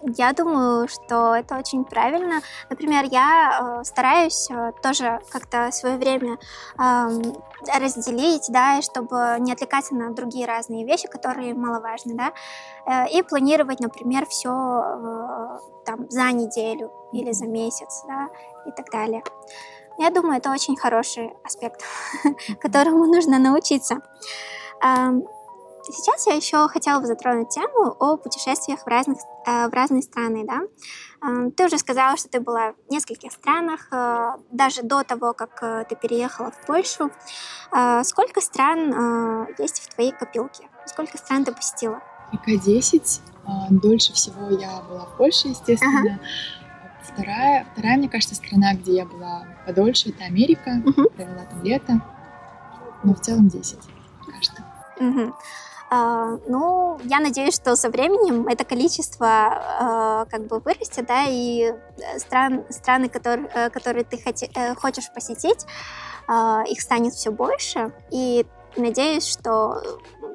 я 0.02 0.32
думаю, 0.32 0.88
что 0.88 1.34
это 1.34 1.56
очень 1.56 1.84
правильно. 1.84 2.40
Например, 2.70 3.04
я 3.10 3.80
э, 3.80 3.84
стараюсь 3.84 4.48
э, 4.50 4.72
тоже 4.82 5.20
как-то 5.30 5.70
свое 5.70 5.96
время 5.96 6.38
э, 6.78 7.08
разделить, 7.78 8.46
да, 8.48 8.78
и 8.78 8.82
чтобы 8.82 9.36
не 9.38 9.52
отвлекаться 9.52 9.94
на 9.94 10.12
другие 10.12 10.46
разные 10.46 10.84
вещи, 10.84 11.08
которые 11.08 11.54
маловажны, 11.54 12.14
да, 12.14 12.32
э, 12.86 13.10
и 13.10 13.22
планировать, 13.22 13.80
например, 13.80 14.26
все 14.26 14.50
э, 14.50 15.58
там 15.84 16.10
за 16.10 16.32
неделю 16.32 16.92
или 17.12 17.32
за 17.32 17.46
месяц, 17.46 18.04
да, 18.06 18.28
и 18.66 18.72
так 18.72 18.90
далее. 18.90 19.22
Я 19.98 20.10
думаю, 20.10 20.38
это 20.38 20.50
очень 20.50 20.76
хороший 20.76 21.32
аспект, 21.44 21.82
которому 22.60 23.06
нужно 23.06 23.38
научиться. 23.38 24.00
Сейчас 25.84 26.26
я 26.28 26.34
еще 26.34 26.68
хотела 26.68 27.00
бы 27.00 27.06
затронуть 27.06 27.48
тему 27.48 27.96
о 27.98 28.16
путешествиях 28.16 28.80
в, 28.84 28.86
разных, 28.86 29.18
э, 29.46 29.68
в 29.68 29.72
разные 29.72 30.02
страны. 30.02 30.46
Да? 30.46 30.60
Э, 31.20 31.50
ты 31.50 31.66
уже 31.66 31.78
сказала, 31.78 32.16
что 32.16 32.28
ты 32.28 32.40
была 32.40 32.72
в 32.88 32.92
нескольких 32.92 33.32
странах, 33.32 33.88
э, 33.90 34.32
даже 34.52 34.82
до 34.82 35.02
того, 35.02 35.32
как 35.32 35.88
ты 35.88 35.96
переехала 35.96 36.52
в 36.52 36.66
Польшу. 36.66 37.10
Сколько 38.04 38.40
стран 38.40 39.48
есть 39.58 39.80
в 39.80 39.94
твоей 39.94 40.12
копилке? 40.12 40.68
Сколько 40.86 41.18
стран 41.18 41.44
ты 41.44 41.52
посетила? 41.52 42.00
Пока 42.30 42.52
10. 42.56 43.20
Дольше 43.70 44.12
всего 44.12 44.50
я 44.50 44.82
была 44.82 45.06
в 45.06 45.16
Польше, 45.16 45.48
естественно. 45.48 46.00
Ага. 46.00 46.20
Вторая, 47.02 47.66
вторая, 47.72 47.96
мне 47.96 48.08
кажется, 48.08 48.34
страна, 48.34 48.74
где 48.74 48.96
я 48.96 49.06
была 49.06 49.46
подольше, 49.66 50.10
это 50.10 50.24
Америка. 50.24 50.82
Угу. 50.84 51.10
Провела 51.10 51.44
там 51.44 51.62
лето. 51.62 52.00
Но 53.02 53.14
в 53.14 53.20
целом 53.20 53.48
10 53.48 53.78
пока 54.24 54.40
что. 54.40 54.62
Угу. 55.00 55.34
Uh, 55.92 56.40
ну, 56.48 56.98
я 57.04 57.20
надеюсь, 57.20 57.54
что 57.54 57.76
со 57.76 57.90
временем 57.90 58.48
это 58.48 58.64
количество 58.64 59.26
uh, 59.26 60.30
как 60.30 60.46
бы 60.46 60.58
вырастет, 60.60 61.04
да, 61.04 61.26
и 61.28 61.64
э, 61.64 62.18
стран, 62.18 62.64
страны, 62.70 63.10
которые, 63.10 63.46
uh, 63.48 63.68
которые 63.68 64.04
ты 64.04 64.16
хоти, 64.16 64.50
э, 64.54 64.74
хочешь 64.74 65.12
посетить, 65.12 65.66
их 66.70 66.80
станет 66.80 67.12
все 67.12 67.30
больше. 67.30 67.92
И 68.10 68.46
надеюсь, 68.76 69.26
что 69.26 69.82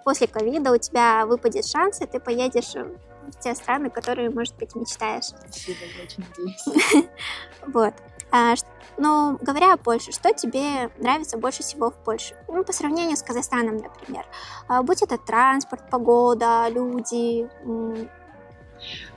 после 0.03 0.27
ковида 0.27 0.73
у 0.73 0.77
тебя 0.77 1.25
выпадет 1.25 1.65
шанс, 1.65 2.01
и 2.01 2.05
ты 2.05 2.19
поедешь 2.19 2.75
в 2.75 3.39
те 3.39 3.55
страны, 3.55 3.89
которые, 3.89 4.29
может 4.29 4.55
быть, 4.57 4.75
мечтаешь. 4.75 5.29
Спасибо, 5.49 5.79
я 5.97 6.03
очень 6.03 6.25
надеюсь. 6.27 7.09
Вот. 7.67 7.93
А, 8.31 8.55
но 8.97 9.37
говоря 9.41 9.73
о 9.73 9.77
Польше, 9.77 10.11
что 10.11 10.33
тебе 10.33 10.89
нравится 10.97 11.37
больше 11.37 11.63
всего 11.63 11.91
в 11.91 11.95
Польше? 11.95 12.35
Ну, 12.47 12.63
по 12.63 12.73
сравнению 12.73 13.15
с 13.15 13.23
Казахстаном, 13.23 13.77
например. 13.77 14.25
А, 14.67 14.81
будь 14.81 15.01
это 15.01 15.17
транспорт, 15.17 15.89
погода, 15.89 16.67
люди. 16.69 17.47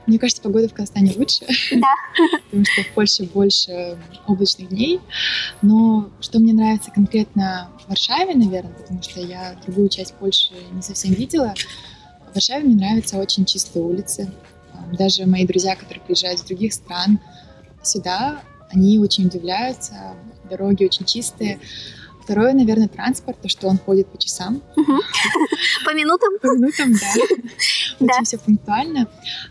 Мне 0.05 0.19
кажется, 0.19 0.41
погода 0.41 0.67
в 0.67 0.73
Казахстане 0.73 1.13
лучше. 1.15 1.45
Да. 1.71 1.95
Потому 2.45 2.65
что 2.65 2.83
в 2.83 2.93
Польше 2.93 3.23
больше 3.23 3.97
облачных 4.27 4.69
дней. 4.69 4.99
Но 5.61 6.09
что 6.19 6.39
мне 6.39 6.53
нравится 6.53 6.91
конкретно 6.91 7.69
в 7.83 7.89
Варшаве, 7.89 8.35
наверное, 8.35 8.73
потому 8.73 9.01
что 9.01 9.19
я 9.19 9.55
другую 9.65 9.89
часть 9.89 10.13
Польши 10.15 10.53
не 10.71 10.81
совсем 10.81 11.13
видела. 11.13 11.53
В 12.29 12.35
Варшаве 12.35 12.65
мне 12.65 12.75
нравятся 12.75 13.17
очень 13.17 13.45
чистые 13.45 13.83
улицы. 13.83 14.31
Даже 14.93 15.25
мои 15.25 15.45
друзья, 15.45 15.75
которые 15.75 16.03
приезжают 16.03 16.39
из 16.39 16.45
других 16.45 16.73
стран 16.73 17.19
сюда, 17.83 18.41
они 18.73 18.99
очень 18.99 19.27
удивляются, 19.27 20.15
дороги 20.49 20.85
очень 20.85 21.05
чистые. 21.05 21.59
Второе, 22.23 22.53
наверное, 22.53 22.87
транспорт, 22.87 23.39
то, 23.41 23.49
что 23.49 23.67
он 23.67 23.77
ходит 23.77 24.07
по 24.07 24.17
часам. 24.17 24.61
По 25.85 25.93
минутам? 25.93 26.39
По 26.39 26.47
минутам, 26.47 26.93
да. 26.93 27.35
Очень 27.99 28.23
все 28.23 28.37
пунктуально. 28.37 29.07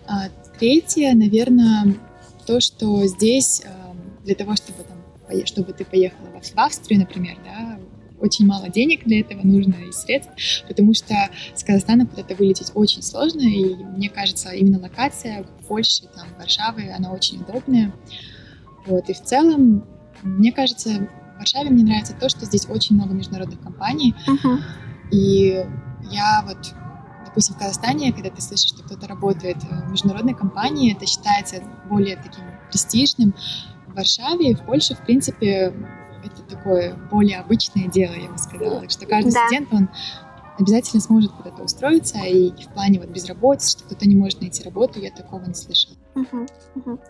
А, 0.07 0.29
третье, 0.59 1.13
наверное, 1.15 1.95
то, 2.47 2.61
что 2.61 3.05
здесь 3.07 3.63
эм, 3.65 4.25
для 4.25 4.35
того, 4.35 4.57
чтобы 4.57 4.85
там 4.85 4.97
чтобы 5.45 5.73
ты 5.73 5.85
поехала 5.85 6.27
в 6.43 6.59
Австрию, 6.59 7.01
например, 7.01 7.39
да, 7.45 7.79
очень 8.21 8.47
мало 8.47 8.69
денег 8.69 9.05
для 9.05 9.21
этого 9.21 9.41
нужно 9.43 9.75
и 9.89 9.93
средств, 9.93 10.31
потому 10.69 10.95
что 10.95 11.15
с 11.55 11.65
Казахстана 11.65 12.07
куда-то 12.07 12.35
вылететь 12.35 12.73
очень 12.75 13.03
сложно, 13.03 13.41
и 13.41 13.75
мне 13.75 14.11
кажется, 14.11 14.51
именно 14.51 14.79
локация 14.79 15.45
в 15.45 15.67
Польше, 15.67 16.03
там, 16.15 16.29
Варшавы, 16.39 16.91
она 16.91 17.13
очень 17.13 17.41
удобная. 17.41 17.93
Вот, 18.87 19.09
и 19.09 19.13
в 19.13 19.23
целом, 19.23 19.85
мне 20.23 20.53
кажется, 20.53 21.09
в 21.35 21.39
Варшаве 21.39 21.71
мне 21.71 21.85
нравится 21.85 22.15
то, 22.15 22.29
что 22.29 22.45
здесь 22.45 22.67
очень 22.69 22.97
много 22.97 23.15
международных 23.15 23.61
компаний, 23.61 24.15
uh-huh. 24.27 24.59
и 25.11 25.65
я 26.11 26.45
вот 26.47 26.75
допустим, 27.31 27.55
в 27.55 27.59
Казахстане, 27.59 28.13
когда 28.13 28.31
ты 28.31 28.43
слышишь, 28.43 28.71
что 28.71 28.83
кто-то 28.83 29.07
работает 29.07 29.59
в 29.63 29.91
международной 29.91 30.35
компании, 30.35 30.95
это 30.95 31.07
считается 31.07 31.63
более 31.89 32.17
таким 32.17 32.45
престижным. 32.69 33.35
В 33.87 33.95
Варшаве 33.95 34.51
и 34.51 34.55
в 34.55 34.63
Польше, 34.63 34.95
в 34.95 35.05
принципе, 35.05 35.73
это 36.25 36.43
такое 36.49 36.97
более 37.11 37.39
обычное 37.39 37.89
дело, 37.89 38.15
я 38.15 38.29
бы 38.31 38.39
сказала. 38.39 38.81
Так 38.81 38.91
что 38.91 39.07
каждый 39.07 39.33
да. 39.33 39.47
студент, 39.47 39.69
он 39.73 39.89
обязательно 40.59 41.01
сможет 41.01 41.33
куда-то 41.33 41.63
устроиться, 41.63 42.19
и 42.19 42.51
в 42.51 42.69
плане 42.75 42.99
вот 42.99 43.09
безработицы, 43.09 43.71
что 43.71 43.85
кто-то 43.85 44.09
не 44.09 44.15
может 44.15 44.41
найти 44.41 44.63
работу, 44.63 45.01
я 45.01 45.11
такого 45.11 45.45
не 45.45 45.55
слышала. 45.55 45.97
Угу, 46.15 46.47
угу. 46.75 47.01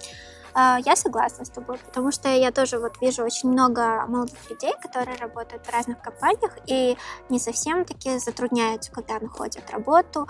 Я 0.55 0.97
согласна 0.97 1.45
с 1.45 1.51
тобой, 1.51 1.79
потому 1.79 2.11
что 2.11 2.29
я 2.29 2.51
тоже 2.51 2.79
вот 2.79 3.01
вижу 3.01 3.23
очень 3.25 3.51
много 3.51 4.05
молодых 4.09 4.51
людей, 4.51 4.73
которые 4.83 5.17
работают 5.17 5.67
в 5.67 5.73
разных 5.73 6.01
компаниях 6.01 6.53
и 6.67 6.97
не 7.29 7.39
совсем 7.39 7.85
таки 7.85 8.19
затрудняются, 8.19 8.91
когда 8.91 9.19
находят 9.21 9.71
работу. 9.71 10.27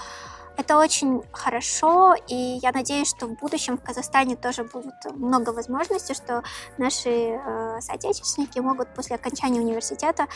Это 0.57 0.77
очень 0.77 1.23
хорошо, 1.33 2.15
и 2.29 2.35
я 2.35 2.73
надеюсь, 2.73 3.09
что 3.09 3.27
в 3.27 3.35
будущем 3.39 3.79
в 3.79 3.83
Казахстане 3.83 4.37
тоже 4.37 4.65
будет 4.65 4.95
много 5.15 5.51
возможностей, 5.51 6.13
что 6.13 6.43
наши 6.77 7.09
э, 7.09 7.81
соотечественники 7.81 8.59
могут 8.59 8.93
после 8.95 9.17
окончания 9.17 9.61
университета 9.61 10.27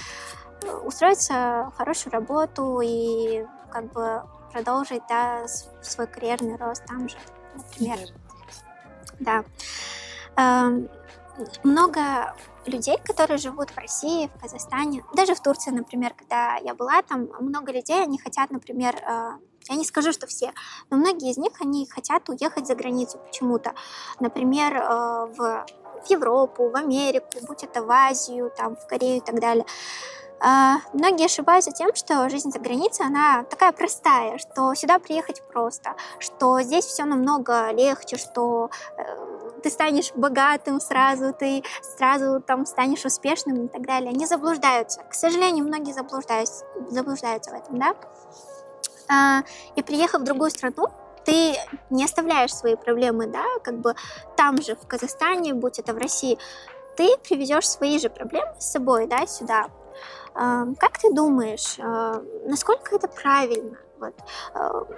э, 0.63 0.73
устроиться 0.87 1.71
хорошую 1.77 2.13
работу 2.15 2.81
и 2.83 3.45
как 3.71 3.93
бы 3.93 4.23
продолжить 4.51 5.03
да, 5.11 5.47
свой 5.83 6.07
карьерный 6.07 6.57
рост 6.57 6.87
там 6.87 7.07
же, 7.07 7.17
например. 7.55 7.99
Да. 9.21 9.45
Эм, 10.37 10.89
много 11.63 12.35
людей, 12.67 12.97
которые 13.05 13.39
живут 13.39 13.71
в 13.71 13.79
России, 13.79 14.31
в 14.35 14.41
Казахстане, 14.41 15.05
даже 15.15 15.35
в 15.35 15.41
Турции, 15.41 15.71
например, 15.71 16.15
когда 16.17 16.57
я 16.57 16.75
была 16.75 17.03
там, 17.03 17.29
много 17.41 17.73
людей, 17.73 18.03
они 18.03 18.19
хотят, 18.19 18.51
например, 18.51 18.95
э, 18.97 19.31
я 19.69 19.77
не 19.77 19.85
скажу, 19.85 20.13
что 20.13 20.27
все, 20.27 20.53
но 20.91 20.97
многие 20.97 21.31
из 21.31 21.37
них, 21.37 21.53
они 21.61 21.87
хотят 21.87 22.29
уехать 22.29 22.67
за 22.67 22.75
границу 22.75 23.19
почему-то. 23.19 23.75
Например, 24.21 24.77
э, 24.77 25.27
в, 25.37 25.67
Европу, 26.09 26.69
в 26.69 26.77
Америку, 26.77 27.29
будь 27.47 27.65
это 27.65 27.83
в 27.83 27.91
Азию, 27.91 28.53
там, 28.57 28.77
в 28.77 28.87
Корею 28.87 29.19
и 29.19 29.21
так 29.21 29.41
далее. 29.41 29.65
Uh, 30.45 30.77
многие 30.93 31.25
ошибаются 31.25 31.71
тем, 31.71 31.95
что 31.95 32.29
жизнь 32.29 32.51
за 32.51 32.59
границей, 32.59 33.07
она 33.07 33.45
такая 33.45 33.73
простая, 33.73 34.37
что 34.37 34.75
сюда 34.75 34.99
приехать 34.99 35.43
просто, 35.49 35.95
что 36.19 36.61
здесь 36.61 36.85
все 36.85 37.05
намного 37.05 37.71
легче, 37.71 38.19
что 38.19 38.69
uh, 38.99 39.61
ты 39.63 39.71
станешь 39.71 40.13
богатым 40.15 40.81
сразу, 40.81 41.33
ты 41.33 41.63
сразу 41.97 42.43
там 42.43 42.67
станешь 42.67 43.07
успешным 43.07 43.65
и 43.65 43.69
так 43.69 43.87
далее. 43.87 44.11
Они 44.11 44.27
заблуждаются. 44.27 45.01
К 45.05 45.15
сожалению, 45.15 45.65
многие 45.65 45.93
заблуждаются, 45.93 46.67
заблуждаются 46.91 47.51
в 47.51 47.55
этом, 47.55 47.79
да? 47.79 47.95
А, 49.09 49.43
и 49.77 49.83
приехав 49.83 50.21
в 50.21 50.25
другую 50.25 50.51
страну, 50.51 50.89
ты 51.25 51.55
не 51.89 52.05
оставляешь 52.05 52.55
свои 52.55 52.77
проблемы, 52.77 53.27
да, 53.27 53.45
как 53.63 53.79
бы 53.79 53.95
там 54.37 54.61
же, 54.61 54.77
в 54.77 54.87
Казахстане, 54.87 55.55
будь 55.55 55.79
это 55.79 55.95
в 55.95 55.99
России, 55.99 56.39
ты 56.97 57.17
привезешь 57.27 57.67
свои 57.67 57.99
же 57.99 58.11
проблемы 58.11 58.55
с 58.59 58.71
собой, 58.71 59.07
да, 59.07 59.27
сюда. 59.27 59.69
А, 60.35 60.67
как 60.79 60.99
ты 60.99 61.13
думаешь, 61.13 61.77
а, 61.79 62.23
насколько 62.47 62.97
это 62.97 63.09
правильно? 63.09 63.79
Вот, 63.99 64.15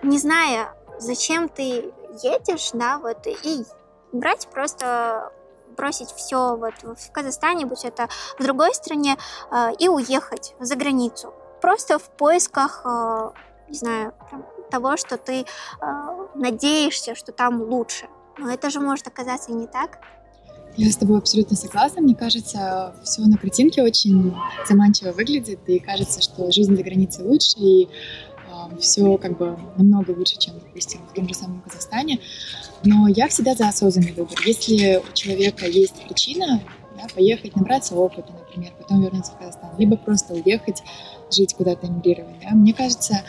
не 0.03 0.19
зная, 0.19 0.75
зачем 0.99 1.49
ты 1.49 1.93
едешь, 2.23 2.71
да, 2.73 2.99
вот, 2.99 3.27
и 3.27 3.65
брать 4.13 4.49
просто 4.49 5.33
бросить 5.77 6.11
все 6.11 6.57
вот 6.57 6.75
в 6.83 7.13
Казахстане, 7.13 7.67
будь 7.67 7.85
это 7.85 8.09
в 8.39 8.43
другой 8.43 8.75
стране, 8.75 9.17
и 9.79 9.89
уехать 9.89 10.55
за 10.59 10.75
границу. 10.75 11.35
Просто 11.61 11.99
в 11.99 12.05
поисках 12.05 12.85
не 13.69 13.77
знаю, 13.77 14.15
того, 14.71 14.97
что 14.97 15.19
ты 15.19 15.45
надеешься, 16.35 17.15
что 17.15 17.33
там 17.33 17.61
лучше. 17.63 18.09
Но 18.39 18.51
это 18.51 18.71
же 18.71 18.81
может 18.81 19.07
оказаться 19.07 19.53
не 19.53 19.67
так. 19.67 19.99
Я 20.77 20.91
с 20.91 20.97
тобой 20.97 21.19
абсолютно 21.19 21.57
согласна. 21.57 22.03
Мне 22.03 22.15
кажется, 22.15 22.95
все 23.03 23.23
на 23.23 23.39
картинке 23.39 23.83
очень 23.83 24.35
заманчиво 24.69 25.13
выглядит, 25.13 25.61
и 25.67 25.79
кажется, 25.79 26.21
что 26.21 26.51
жизнь 26.53 26.77
за 26.77 26.83
границей 26.83 27.25
лучше, 27.25 27.57
и 27.57 27.85
э, 27.85 28.79
все 28.79 29.17
как 29.17 29.39
бы 29.39 29.59
намного 29.79 30.11
лучше, 30.11 30.37
чем, 30.39 30.55
допустим, 30.59 31.01
в 31.11 31.15
том 31.15 31.27
же 31.29 31.35
самом 31.35 31.63
Казахстане. 31.63 32.21
Но 32.85 33.09
я 33.09 33.29
всегда 33.29 33.55
за 33.55 33.69
осознанный 33.69 34.13
выбор. 34.13 34.39
Если 34.45 34.97
у 34.97 35.13
человека 35.15 35.67
есть 35.67 35.95
причина 36.07 36.61
да, 36.97 37.07
поехать, 37.15 37.57
набраться 37.57 37.95
опыта, 37.95 38.33
например, 38.33 38.73
потом 38.79 39.03
вернуться 39.03 39.33
в 39.33 39.39
Казахстан, 39.39 39.71
либо 39.79 39.97
просто 39.97 40.35
уехать, 40.35 40.83
жить 41.31 41.55
куда-то, 41.55 41.87
эмигрировать. 41.87 42.37
Да? 42.43 42.51
Мне 42.51 42.75
кажется, 42.75 43.23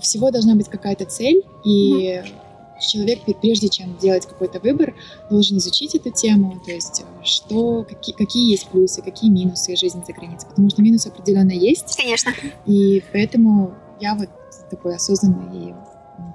всего 0.00 0.32
должна 0.32 0.56
быть 0.56 0.68
какая-то 0.68 1.04
цель, 1.04 1.42
и 1.64 2.16
mm-hmm. 2.16 2.32
Человек, 2.80 3.20
прежде 3.40 3.68
чем 3.68 3.96
делать 3.98 4.26
какой-то 4.26 4.60
выбор, 4.60 4.94
должен 5.30 5.58
изучить 5.58 5.94
эту 5.94 6.10
тему, 6.10 6.60
то 6.64 6.70
есть 6.70 7.04
что, 7.22 7.84
какие, 7.84 8.14
какие 8.14 8.50
есть 8.50 8.68
плюсы, 8.68 9.02
какие 9.02 9.30
минусы 9.30 9.76
жизни 9.76 10.02
за 10.06 10.12
границей, 10.12 10.48
потому 10.48 10.70
что 10.70 10.82
минусы 10.82 11.08
определенно 11.08 11.52
есть. 11.52 11.96
Конечно. 11.96 12.32
И 12.66 13.02
поэтому 13.12 13.74
я 14.00 14.14
вот 14.14 14.28
такой 14.70 14.96
осознанный 14.96 15.70
и 15.70 15.74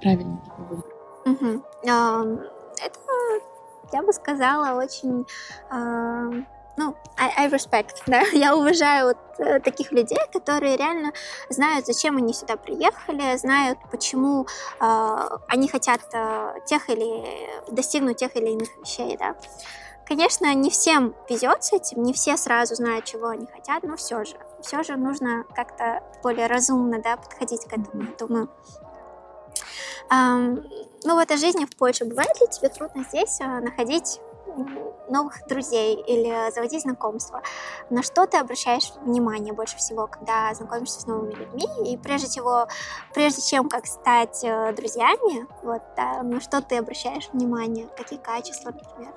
правильный 0.01 0.37
такой 0.45 0.65
выбор. 0.67 0.85
Um, 1.85 2.39
это, 2.83 2.99
я 3.93 4.01
бы 4.03 4.13
сказала, 4.13 4.81
очень... 4.81 5.25
Ну, 6.79 6.95
I, 7.17 7.29
I 7.35 7.49
respect, 7.49 7.97
да, 8.07 8.21
я 8.31 8.55
уважаю 8.55 9.07
вот 9.07 9.17
э, 9.39 9.59
таких 9.59 9.91
людей, 9.91 10.17
которые 10.31 10.77
реально 10.77 11.11
знают, 11.49 11.85
зачем 11.85 12.15
они 12.15 12.33
сюда 12.33 12.55
приехали, 12.55 13.35
знают, 13.35 13.77
почему 13.91 14.47
э, 14.79 15.29
они 15.49 15.67
хотят 15.67 15.99
э, 16.13 16.53
тех 16.65 16.89
или 16.89 17.49
достигнуть 17.69 18.15
тех 18.15 18.33
или 18.37 18.51
иных 18.51 18.69
вещей, 18.77 19.17
да. 19.17 19.35
Конечно, 20.07 20.53
не 20.53 20.69
всем 20.69 21.13
везет 21.29 21.65
с 21.65 21.73
этим, 21.73 22.01
не 22.01 22.13
все 22.13 22.37
сразу 22.37 22.75
знают, 22.75 23.03
чего 23.03 23.27
они 23.27 23.45
хотят, 23.45 23.83
но 23.83 23.97
все 23.97 24.23
же, 24.23 24.37
все 24.61 24.81
же 24.81 24.95
нужно 24.95 25.43
как-то 25.53 26.01
более 26.23 26.47
разумно, 26.47 27.01
да, 27.01 27.17
подходить 27.17 27.65
к 27.65 27.73
этому, 27.73 28.07
думаю. 28.17 28.49
Um, 30.09 30.65
ну, 31.03 31.15
в 31.15 31.19
этой 31.19 31.35
жизни 31.35 31.65
в 31.65 31.75
Польше 31.75 32.05
бывает 32.05 32.39
ли 32.39 32.47
тебе 32.47 32.69
трудно 32.69 33.03
здесь 33.03 33.41
uh, 33.41 33.59
находить 33.59 34.21
новых 35.09 35.47
друзей 35.47 35.95
или 35.95 36.51
заводить 36.53 36.81
знакомства. 36.81 37.41
На 37.89 38.03
что 38.03 38.25
ты 38.25 38.37
обращаешь 38.37 38.91
внимание 39.03 39.53
больше 39.53 39.77
всего, 39.77 40.07
когда 40.07 40.53
знакомишься 40.53 41.01
с 41.01 41.07
новыми 41.07 41.33
людьми? 41.33 41.67
И 41.85 41.97
прежде 41.97 42.27
всего, 42.27 42.67
прежде 43.13 43.41
чем 43.41 43.69
как 43.69 43.85
стать 43.85 44.43
э, 44.43 44.73
друзьями, 44.73 45.47
вот, 45.63 45.81
да, 45.95 46.23
на 46.23 46.39
что 46.41 46.61
ты 46.61 46.77
обращаешь 46.77 47.29
внимание? 47.33 47.87
Какие 47.97 48.19
качества, 48.19 48.71
например? 48.71 49.13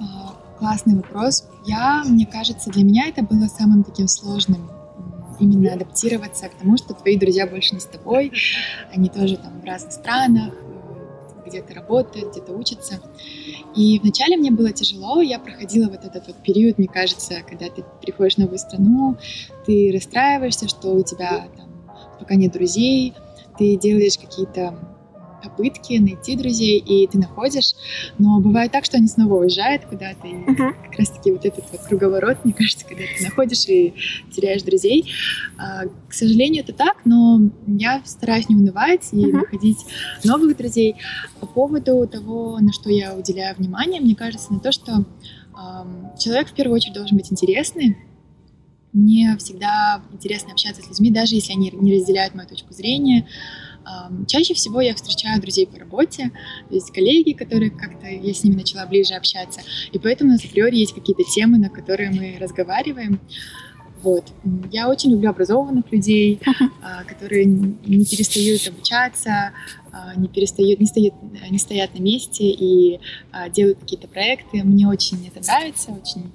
А, 0.00 0.58
классный 0.58 0.96
вопрос. 0.96 1.44
Я, 1.64 2.02
мне 2.06 2.26
кажется, 2.26 2.70
для 2.70 2.84
меня 2.84 3.08
это 3.08 3.22
было 3.22 3.46
самым 3.46 3.84
таким 3.84 4.08
сложным 4.08 4.70
именно 5.40 5.72
адаптироваться 5.72 6.48
к 6.48 6.54
тому, 6.54 6.76
что 6.76 6.94
твои 6.94 7.16
друзья 7.16 7.46
больше 7.46 7.74
не 7.74 7.80
с 7.80 7.86
тобой, 7.86 8.32
они 8.92 9.08
тоже 9.08 9.36
там 9.36 9.60
в 9.60 9.64
разных 9.64 9.92
странах, 9.92 10.54
где-то 11.44 11.74
работают, 11.74 12.32
где-то 12.32 12.52
учатся. 12.52 13.00
И 13.74 13.98
вначале 14.00 14.36
мне 14.36 14.50
было 14.50 14.72
тяжело, 14.72 15.20
я 15.20 15.38
проходила 15.38 15.88
вот 15.88 16.04
этот 16.04 16.26
вот 16.26 16.36
период, 16.36 16.78
мне 16.78 16.88
кажется, 16.88 17.42
когда 17.48 17.68
ты 17.68 17.84
приходишь 18.02 18.34
в 18.34 18.38
новую 18.38 18.58
страну, 18.58 19.16
ты 19.66 19.90
расстраиваешься, 19.92 20.68
что 20.68 20.92
у 20.92 21.02
тебя 21.02 21.48
там 21.56 21.70
пока 22.18 22.34
нет 22.34 22.52
друзей, 22.52 23.14
ты 23.58 23.76
делаешь 23.76 24.18
какие-то 24.18 24.78
попытки 25.42 25.94
найти 25.98 26.36
друзей, 26.36 26.78
и 26.78 27.06
ты 27.06 27.18
находишь, 27.18 27.74
но 28.18 28.40
бывает 28.40 28.72
так, 28.72 28.84
что 28.84 28.96
они 28.96 29.08
снова 29.08 29.40
уезжают 29.40 29.84
куда-то, 29.86 30.26
и 30.26 30.32
uh-huh. 30.32 30.74
как 30.84 30.98
раз-таки 30.98 31.32
вот 31.32 31.44
этот 31.44 31.64
вот 31.70 31.80
круговорот, 31.82 32.44
мне 32.44 32.52
кажется, 32.52 32.86
когда 32.86 33.02
ты 33.04 33.24
находишь 33.24 33.66
и 33.68 33.94
теряешь 34.34 34.62
друзей. 34.62 35.12
А, 35.58 35.86
к 36.08 36.12
сожалению, 36.12 36.62
это 36.62 36.72
так, 36.72 36.98
но 37.04 37.40
я 37.66 38.02
стараюсь 38.04 38.48
не 38.48 38.56
унывать 38.56 39.08
и 39.12 39.16
uh-huh. 39.16 39.32
находить 39.32 39.78
новых 40.24 40.56
друзей. 40.56 40.96
По 41.40 41.46
поводу 41.46 42.06
того, 42.06 42.58
на 42.60 42.72
что 42.72 42.90
я 42.90 43.14
уделяю 43.14 43.56
внимание, 43.56 44.00
мне 44.00 44.14
кажется, 44.14 44.52
на 44.52 44.60
то, 44.60 44.72
что 44.72 44.92
э, 45.02 46.18
человек 46.18 46.48
в 46.48 46.54
первую 46.54 46.76
очередь 46.76 46.94
должен 46.94 47.16
быть 47.16 47.32
интересный, 47.32 47.96
мне 48.92 49.36
всегда 49.38 50.02
интересно 50.12 50.52
общаться 50.52 50.82
с 50.82 50.88
людьми, 50.88 51.10
даже 51.10 51.36
если 51.36 51.52
они 51.52 51.70
не 51.72 51.94
разделяют 51.94 52.34
мою 52.34 52.48
точку 52.48 52.72
зрения, 52.72 53.28
Чаще 54.26 54.54
всего 54.54 54.80
я 54.80 54.94
встречаю 54.94 55.40
друзей 55.40 55.66
по 55.66 55.78
работе, 55.78 56.30
то 56.68 56.74
есть 56.74 56.92
коллеги, 56.92 57.32
которые 57.32 57.70
как-то 57.70 58.06
я 58.06 58.32
с 58.34 58.44
ними 58.44 58.56
начала 58.56 58.86
ближе 58.86 59.14
общаться, 59.14 59.60
и 59.92 59.98
поэтому 59.98 60.30
у 60.30 60.32
нас 60.34 60.44
априори 60.44 60.76
есть 60.76 60.94
какие-то 60.94 61.22
темы, 61.24 61.58
на 61.58 61.68
которые 61.70 62.10
мы 62.10 62.36
разговариваем. 62.40 63.20
Вот. 64.02 64.24
Я 64.72 64.88
очень 64.88 65.10
люблю 65.10 65.30
образованных 65.30 65.92
людей, 65.92 66.40
а, 66.82 67.04
которые 67.04 67.44
не 67.44 68.04
перестают 68.04 68.66
обучаться, 68.68 69.52
а, 69.92 70.14
не 70.16 70.28
перестают, 70.28 70.80
не 70.80 70.86
стоят, 70.86 71.14
не 71.50 71.58
стоят 71.58 71.98
на 71.98 72.02
месте 72.02 72.44
и 72.44 73.00
а, 73.30 73.50
делают 73.50 73.78
какие-то 73.80 74.08
проекты. 74.08 74.62
Мне 74.64 74.88
очень 74.88 75.26
это 75.26 75.44
нравится, 75.46 75.90
очень 75.92 76.32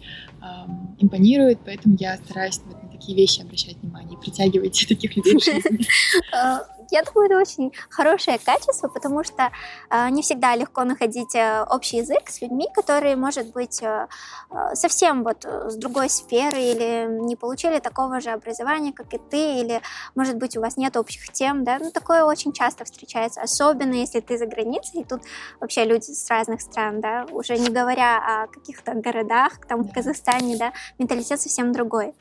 импонирует, 1.00 1.58
поэтому 1.66 1.98
я 2.00 2.18
стараюсь 2.18 2.62
на 2.70 2.85
такие 2.96 3.18
вещи 3.18 3.42
обращать 3.42 3.78
внимание 3.78 4.18
и 4.18 4.22
притягивать 4.22 4.86
таких 4.88 5.16
людей 5.16 5.38
в 5.38 5.44
жизни. 5.44 5.86
Я 6.92 7.04
думаю, 7.04 7.30
это 7.30 7.40
очень 7.40 7.72
хорошее 7.90 8.40
качество, 8.44 8.88
потому 8.88 9.24
что 9.24 9.52
э, 9.90 10.10
не 10.10 10.22
всегда 10.22 10.56
легко 10.56 10.84
находить 10.84 11.34
э, 11.36 11.64
общий 11.70 11.98
язык 11.98 12.30
с 12.30 12.42
людьми, 12.42 12.68
которые, 12.74 13.16
может 13.16 13.52
быть, 13.54 13.82
э, 13.82 14.08
э 14.52 14.76
совсем 14.76 15.24
вот 15.24 15.46
э, 15.46 15.70
с 15.70 15.76
другой 15.78 16.10
сферы 16.10 16.62
или 16.62 17.08
не 17.10 17.36
получили 17.36 17.80
такого 17.80 18.20
же 18.20 18.30
образования, 18.30 18.94
как 18.94 19.14
и 19.14 19.18
ты, 19.18 19.62
или, 19.62 19.82
может 20.16 20.38
быть, 20.38 20.58
у 20.58 20.62
вас 20.62 20.78
нет 20.78 20.96
общих 20.96 21.32
тем, 21.32 21.64
да, 21.64 21.80
ну, 21.80 21.92
такое 21.92 22.24
очень 22.24 22.54
часто 22.54 22.86
встречается, 22.86 23.42
особенно 23.42 23.94
если 23.94 24.20
ты 24.20 24.38
за 24.38 24.46
границей, 24.46 25.02
и 25.02 25.04
тут 25.04 25.22
вообще 25.60 25.86
люди 25.86 26.12
с 26.12 26.30
разных 26.30 26.62
стран, 26.62 27.02
да, 27.02 27.26
уже 27.32 27.58
не 27.58 27.70
говоря 27.70 28.44
о 28.44 28.48
каких-то 28.48 28.94
городах, 28.94 29.66
там, 29.68 29.84
в 29.84 29.94
Казахстане, 29.94 30.58
да, 30.58 30.74
менталитет 31.00 31.42
совсем 31.42 31.72
другой. 31.72 32.14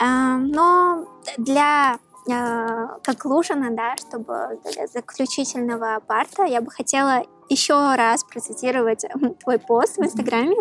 Э, 0.00 0.36
но 0.36 1.06
для 1.36 1.98
а, 2.30 2.98
как 3.02 3.24
Лужина, 3.24 3.70
да, 3.70 3.96
чтобы 3.96 4.60
для 4.72 4.86
заключительного 4.86 6.00
парта 6.06 6.44
я 6.44 6.60
бы 6.60 6.70
хотела 6.70 7.24
еще 7.48 7.94
раз 7.94 8.24
процитировать 8.24 9.04
твой 9.42 9.58
пост 9.58 9.96
в 9.96 10.02
Инстаграме. 10.02 10.56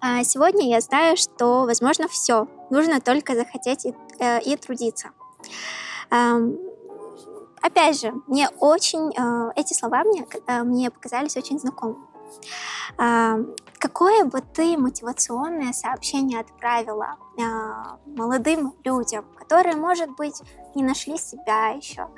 А, 0.00 0.22
сегодня 0.24 0.68
я 0.68 0.80
знаю, 0.80 1.16
что 1.16 1.62
возможно 1.64 2.08
все. 2.08 2.46
Нужно 2.70 3.00
только 3.00 3.34
захотеть 3.34 3.86
и, 3.86 3.94
э, 4.18 4.40
и 4.42 4.56
трудиться. 4.56 5.10
Опять 7.60 8.00
же, 8.00 8.12
мне 8.26 8.50
очень 8.60 9.10
э, 9.16 9.52
эти 9.56 9.72
слова 9.72 10.04
мне, 10.04 10.26
э, 10.46 10.62
мне 10.62 10.90
показались 10.90 11.36
очень 11.36 11.58
знакомыми. 11.58 12.04
Какое 13.84 14.24
бы 14.24 14.40
ты 14.40 14.78
мотивационное 14.78 15.74
сообщение 15.74 16.40
отправила 16.40 17.16
молодым 18.06 18.72
людям, 18.82 19.26
которые, 19.36 19.76
может 19.76 20.08
быть, 20.16 20.40
не 20.74 20.82
нашли 20.82 21.18
себя 21.18 21.68
еще 21.68 22.08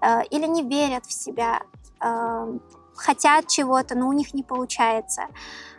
э, 0.00 0.24
или 0.30 0.46
не 0.48 0.64
верят 0.64 1.06
в 1.06 1.12
себя, 1.12 1.62
э, 2.00 2.58
хотят 2.96 3.46
чего-то, 3.46 3.94
но 3.94 4.08
у 4.08 4.12
них 4.12 4.34
не 4.34 4.42
получается, 4.42 5.28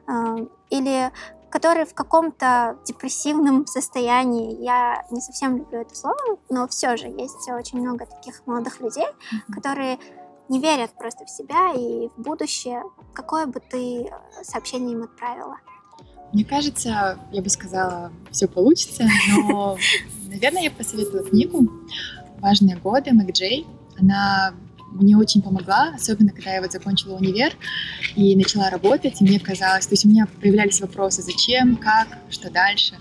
э, 0.08 0.48
или 0.70 1.12
которые 1.50 1.86
в 1.86 1.94
каком-то 1.94 2.78
депрессивном 2.86 3.68
состоянии. 3.68 4.64
Я 4.64 5.06
не 5.12 5.20
совсем 5.20 5.58
люблю 5.58 5.82
это 5.82 5.94
слово, 5.94 6.38
но 6.50 6.70
все 6.70 6.96
же 6.96 7.08
есть 7.08 7.50
очень 7.50 7.82
много 7.82 8.06
таких 8.06 8.48
молодых 8.48 8.80
людей, 8.80 9.06
mm-hmm. 9.06 9.54
которые 9.54 10.00
не 10.54 10.60
верят 10.60 10.92
просто 10.98 11.26
в 11.26 11.30
себя 11.30 11.74
и 11.76 12.08
в 12.16 12.22
будущее. 12.22 12.84
Какое 13.14 13.46
бы 13.46 13.60
ты 13.60 14.06
сообщение 14.44 14.94
им 14.94 15.04
отправила? 15.04 15.58
Мне 16.32 16.46
кажется, 16.46 17.20
я 17.32 17.42
бы 17.42 17.50
сказала, 17.50 18.12
все 18.32 18.48
получится, 18.48 19.04
но 19.30 19.78
Наверное, 20.34 20.64
я 20.64 20.72
посоветую 20.72 21.26
книгу 21.26 21.72
«Важные 22.40 22.76
годы» 22.76 23.14
Мэг 23.14 23.32
Джей. 23.34 23.68
Она 24.00 24.56
мне 24.92 25.16
очень 25.16 25.44
помогла, 25.44 25.94
особенно 25.96 26.32
когда 26.32 26.56
я 26.56 26.62
вот 26.62 26.72
закончила 26.72 27.16
универ 27.18 27.54
и 28.16 28.36
начала 28.36 28.72
работать, 28.72 29.22
и 29.22 29.24
мне 29.24 29.40
казалось, 29.40 29.86
то 29.86 29.94
есть 29.94 30.06
у 30.06 30.10
меня 30.10 30.28
появлялись 30.42 30.82
вопросы, 30.82 31.22
зачем, 31.22 31.78
как, 31.78 32.08
что 32.32 32.50
дальше. 32.50 32.96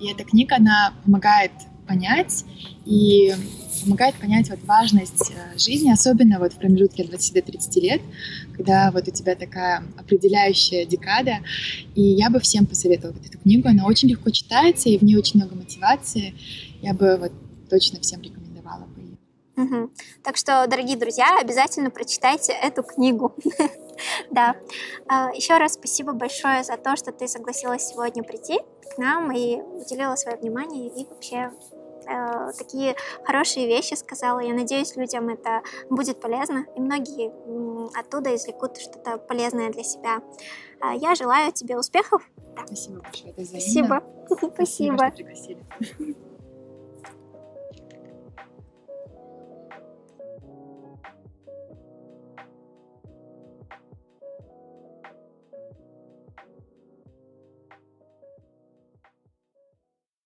И 0.00 0.10
эта 0.10 0.24
книга, 0.24 0.56
она 0.56 0.94
помогает 1.04 1.52
понять 1.86 2.46
и 2.86 3.34
помогает 3.82 4.14
понять 4.16 4.50
вот 4.50 4.60
важность 4.64 5.30
э, 5.30 5.58
жизни, 5.58 5.90
особенно 5.90 6.38
вот 6.38 6.52
в 6.52 6.58
промежутке 6.58 7.02
от 7.02 7.10
20 7.10 7.34
до 7.34 7.42
30 7.42 7.76
лет, 7.82 8.02
когда 8.56 8.90
вот 8.90 9.08
у 9.08 9.10
тебя 9.10 9.34
такая 9.34 9.84
определяющая 9.98 10.86
декада. 10.86 11.38
И 11.94 12.02
я 12.02 12.30
бы 12.30 12.40
всем 12.40 12.66
посоветовала 12.66 13.16
вот 13.16 13.26
эту 13.26 13.38
книгу. 13.38 13.68
Она 13.68 13.86
очень 13.86 14.08
легко 14.08 14.30
читается, 14.30 14.88
и 14.88 14.98
в 14.98 15.02
ней 15.02 15.16
очень 15.16 15.40
много 15.40 15.54
мотивации. 15.54 16.34
Я 16.80 16.94
бы 16.94 17.16
вот 17.16 17.32
точно 17.68 18.00
всем 18.00 18.20
рекомендовала 18.22 18.86
бы 18.86 19.00
ее. 19.00 19.16
Угу. 19.56 19.90
Так 20.22 20.36
что, 20.36 20.66
дорогие 20.66 20.96
друзья, 20.96 21.38
обязательно 21.40 21.90
прочитайте 21.90 22.52
эту 22.52 22.82
книгу. 22.82 23.34
Да. 24.30 24.56
А, 25.06 25.30
Еще 25.32 25.56
раз 25.58 25.74
спасибо 25.74 26.12
большое 26.12 26.64
за 26.64 26.76
то, 26.76 26.96
что 26.96 27.12
ты 27.12 27.28
согласилась 27.28 27.86
сегодня 27.86 28.22
прийти 28.24 28.58
к 28.94 28.98
нам 28.98 29.30
и 29.30 29.60
уделила 29.60 30.16
свое 30.16 30.36
внимание 30.38 30.88
и 30.88 31.06
вообще 31.08 31.52
э, 32.06 32.52
такие 32.58 32.96
хорошие 33.24 33.66
вещи 33.66 33.94
сказала. 33.94 34.40
Я 34.40 34.54
надеюсь, 34.54 34.96
людям 34.96 35.28
это 35.28 35.62
будет 35.90 36.20
полезно, 36.20 36.66
и 36.76 36.80
многие 36.80 37.32
оттуда 37.98 38.34
извлекут 38.34 38.78
что-то 38.78 39.18
полезное 39.18 39.70
для 39.70 39.84
себя. 39.84 40.22
Э, 40.80 40.96
я 40.96 41.14
желаю 41.14 41.52
тебе 41.52 41.78
успехов. 41.78 42.22
Да. 42.56 42.66
Спасибо 42.66 43.00
большое. 43.00 43.32
Это 43.32 43.44
Спасибо. 43.44 44.02
Спасибо. 44.54 45.12
Спасибо. 45.14 46.31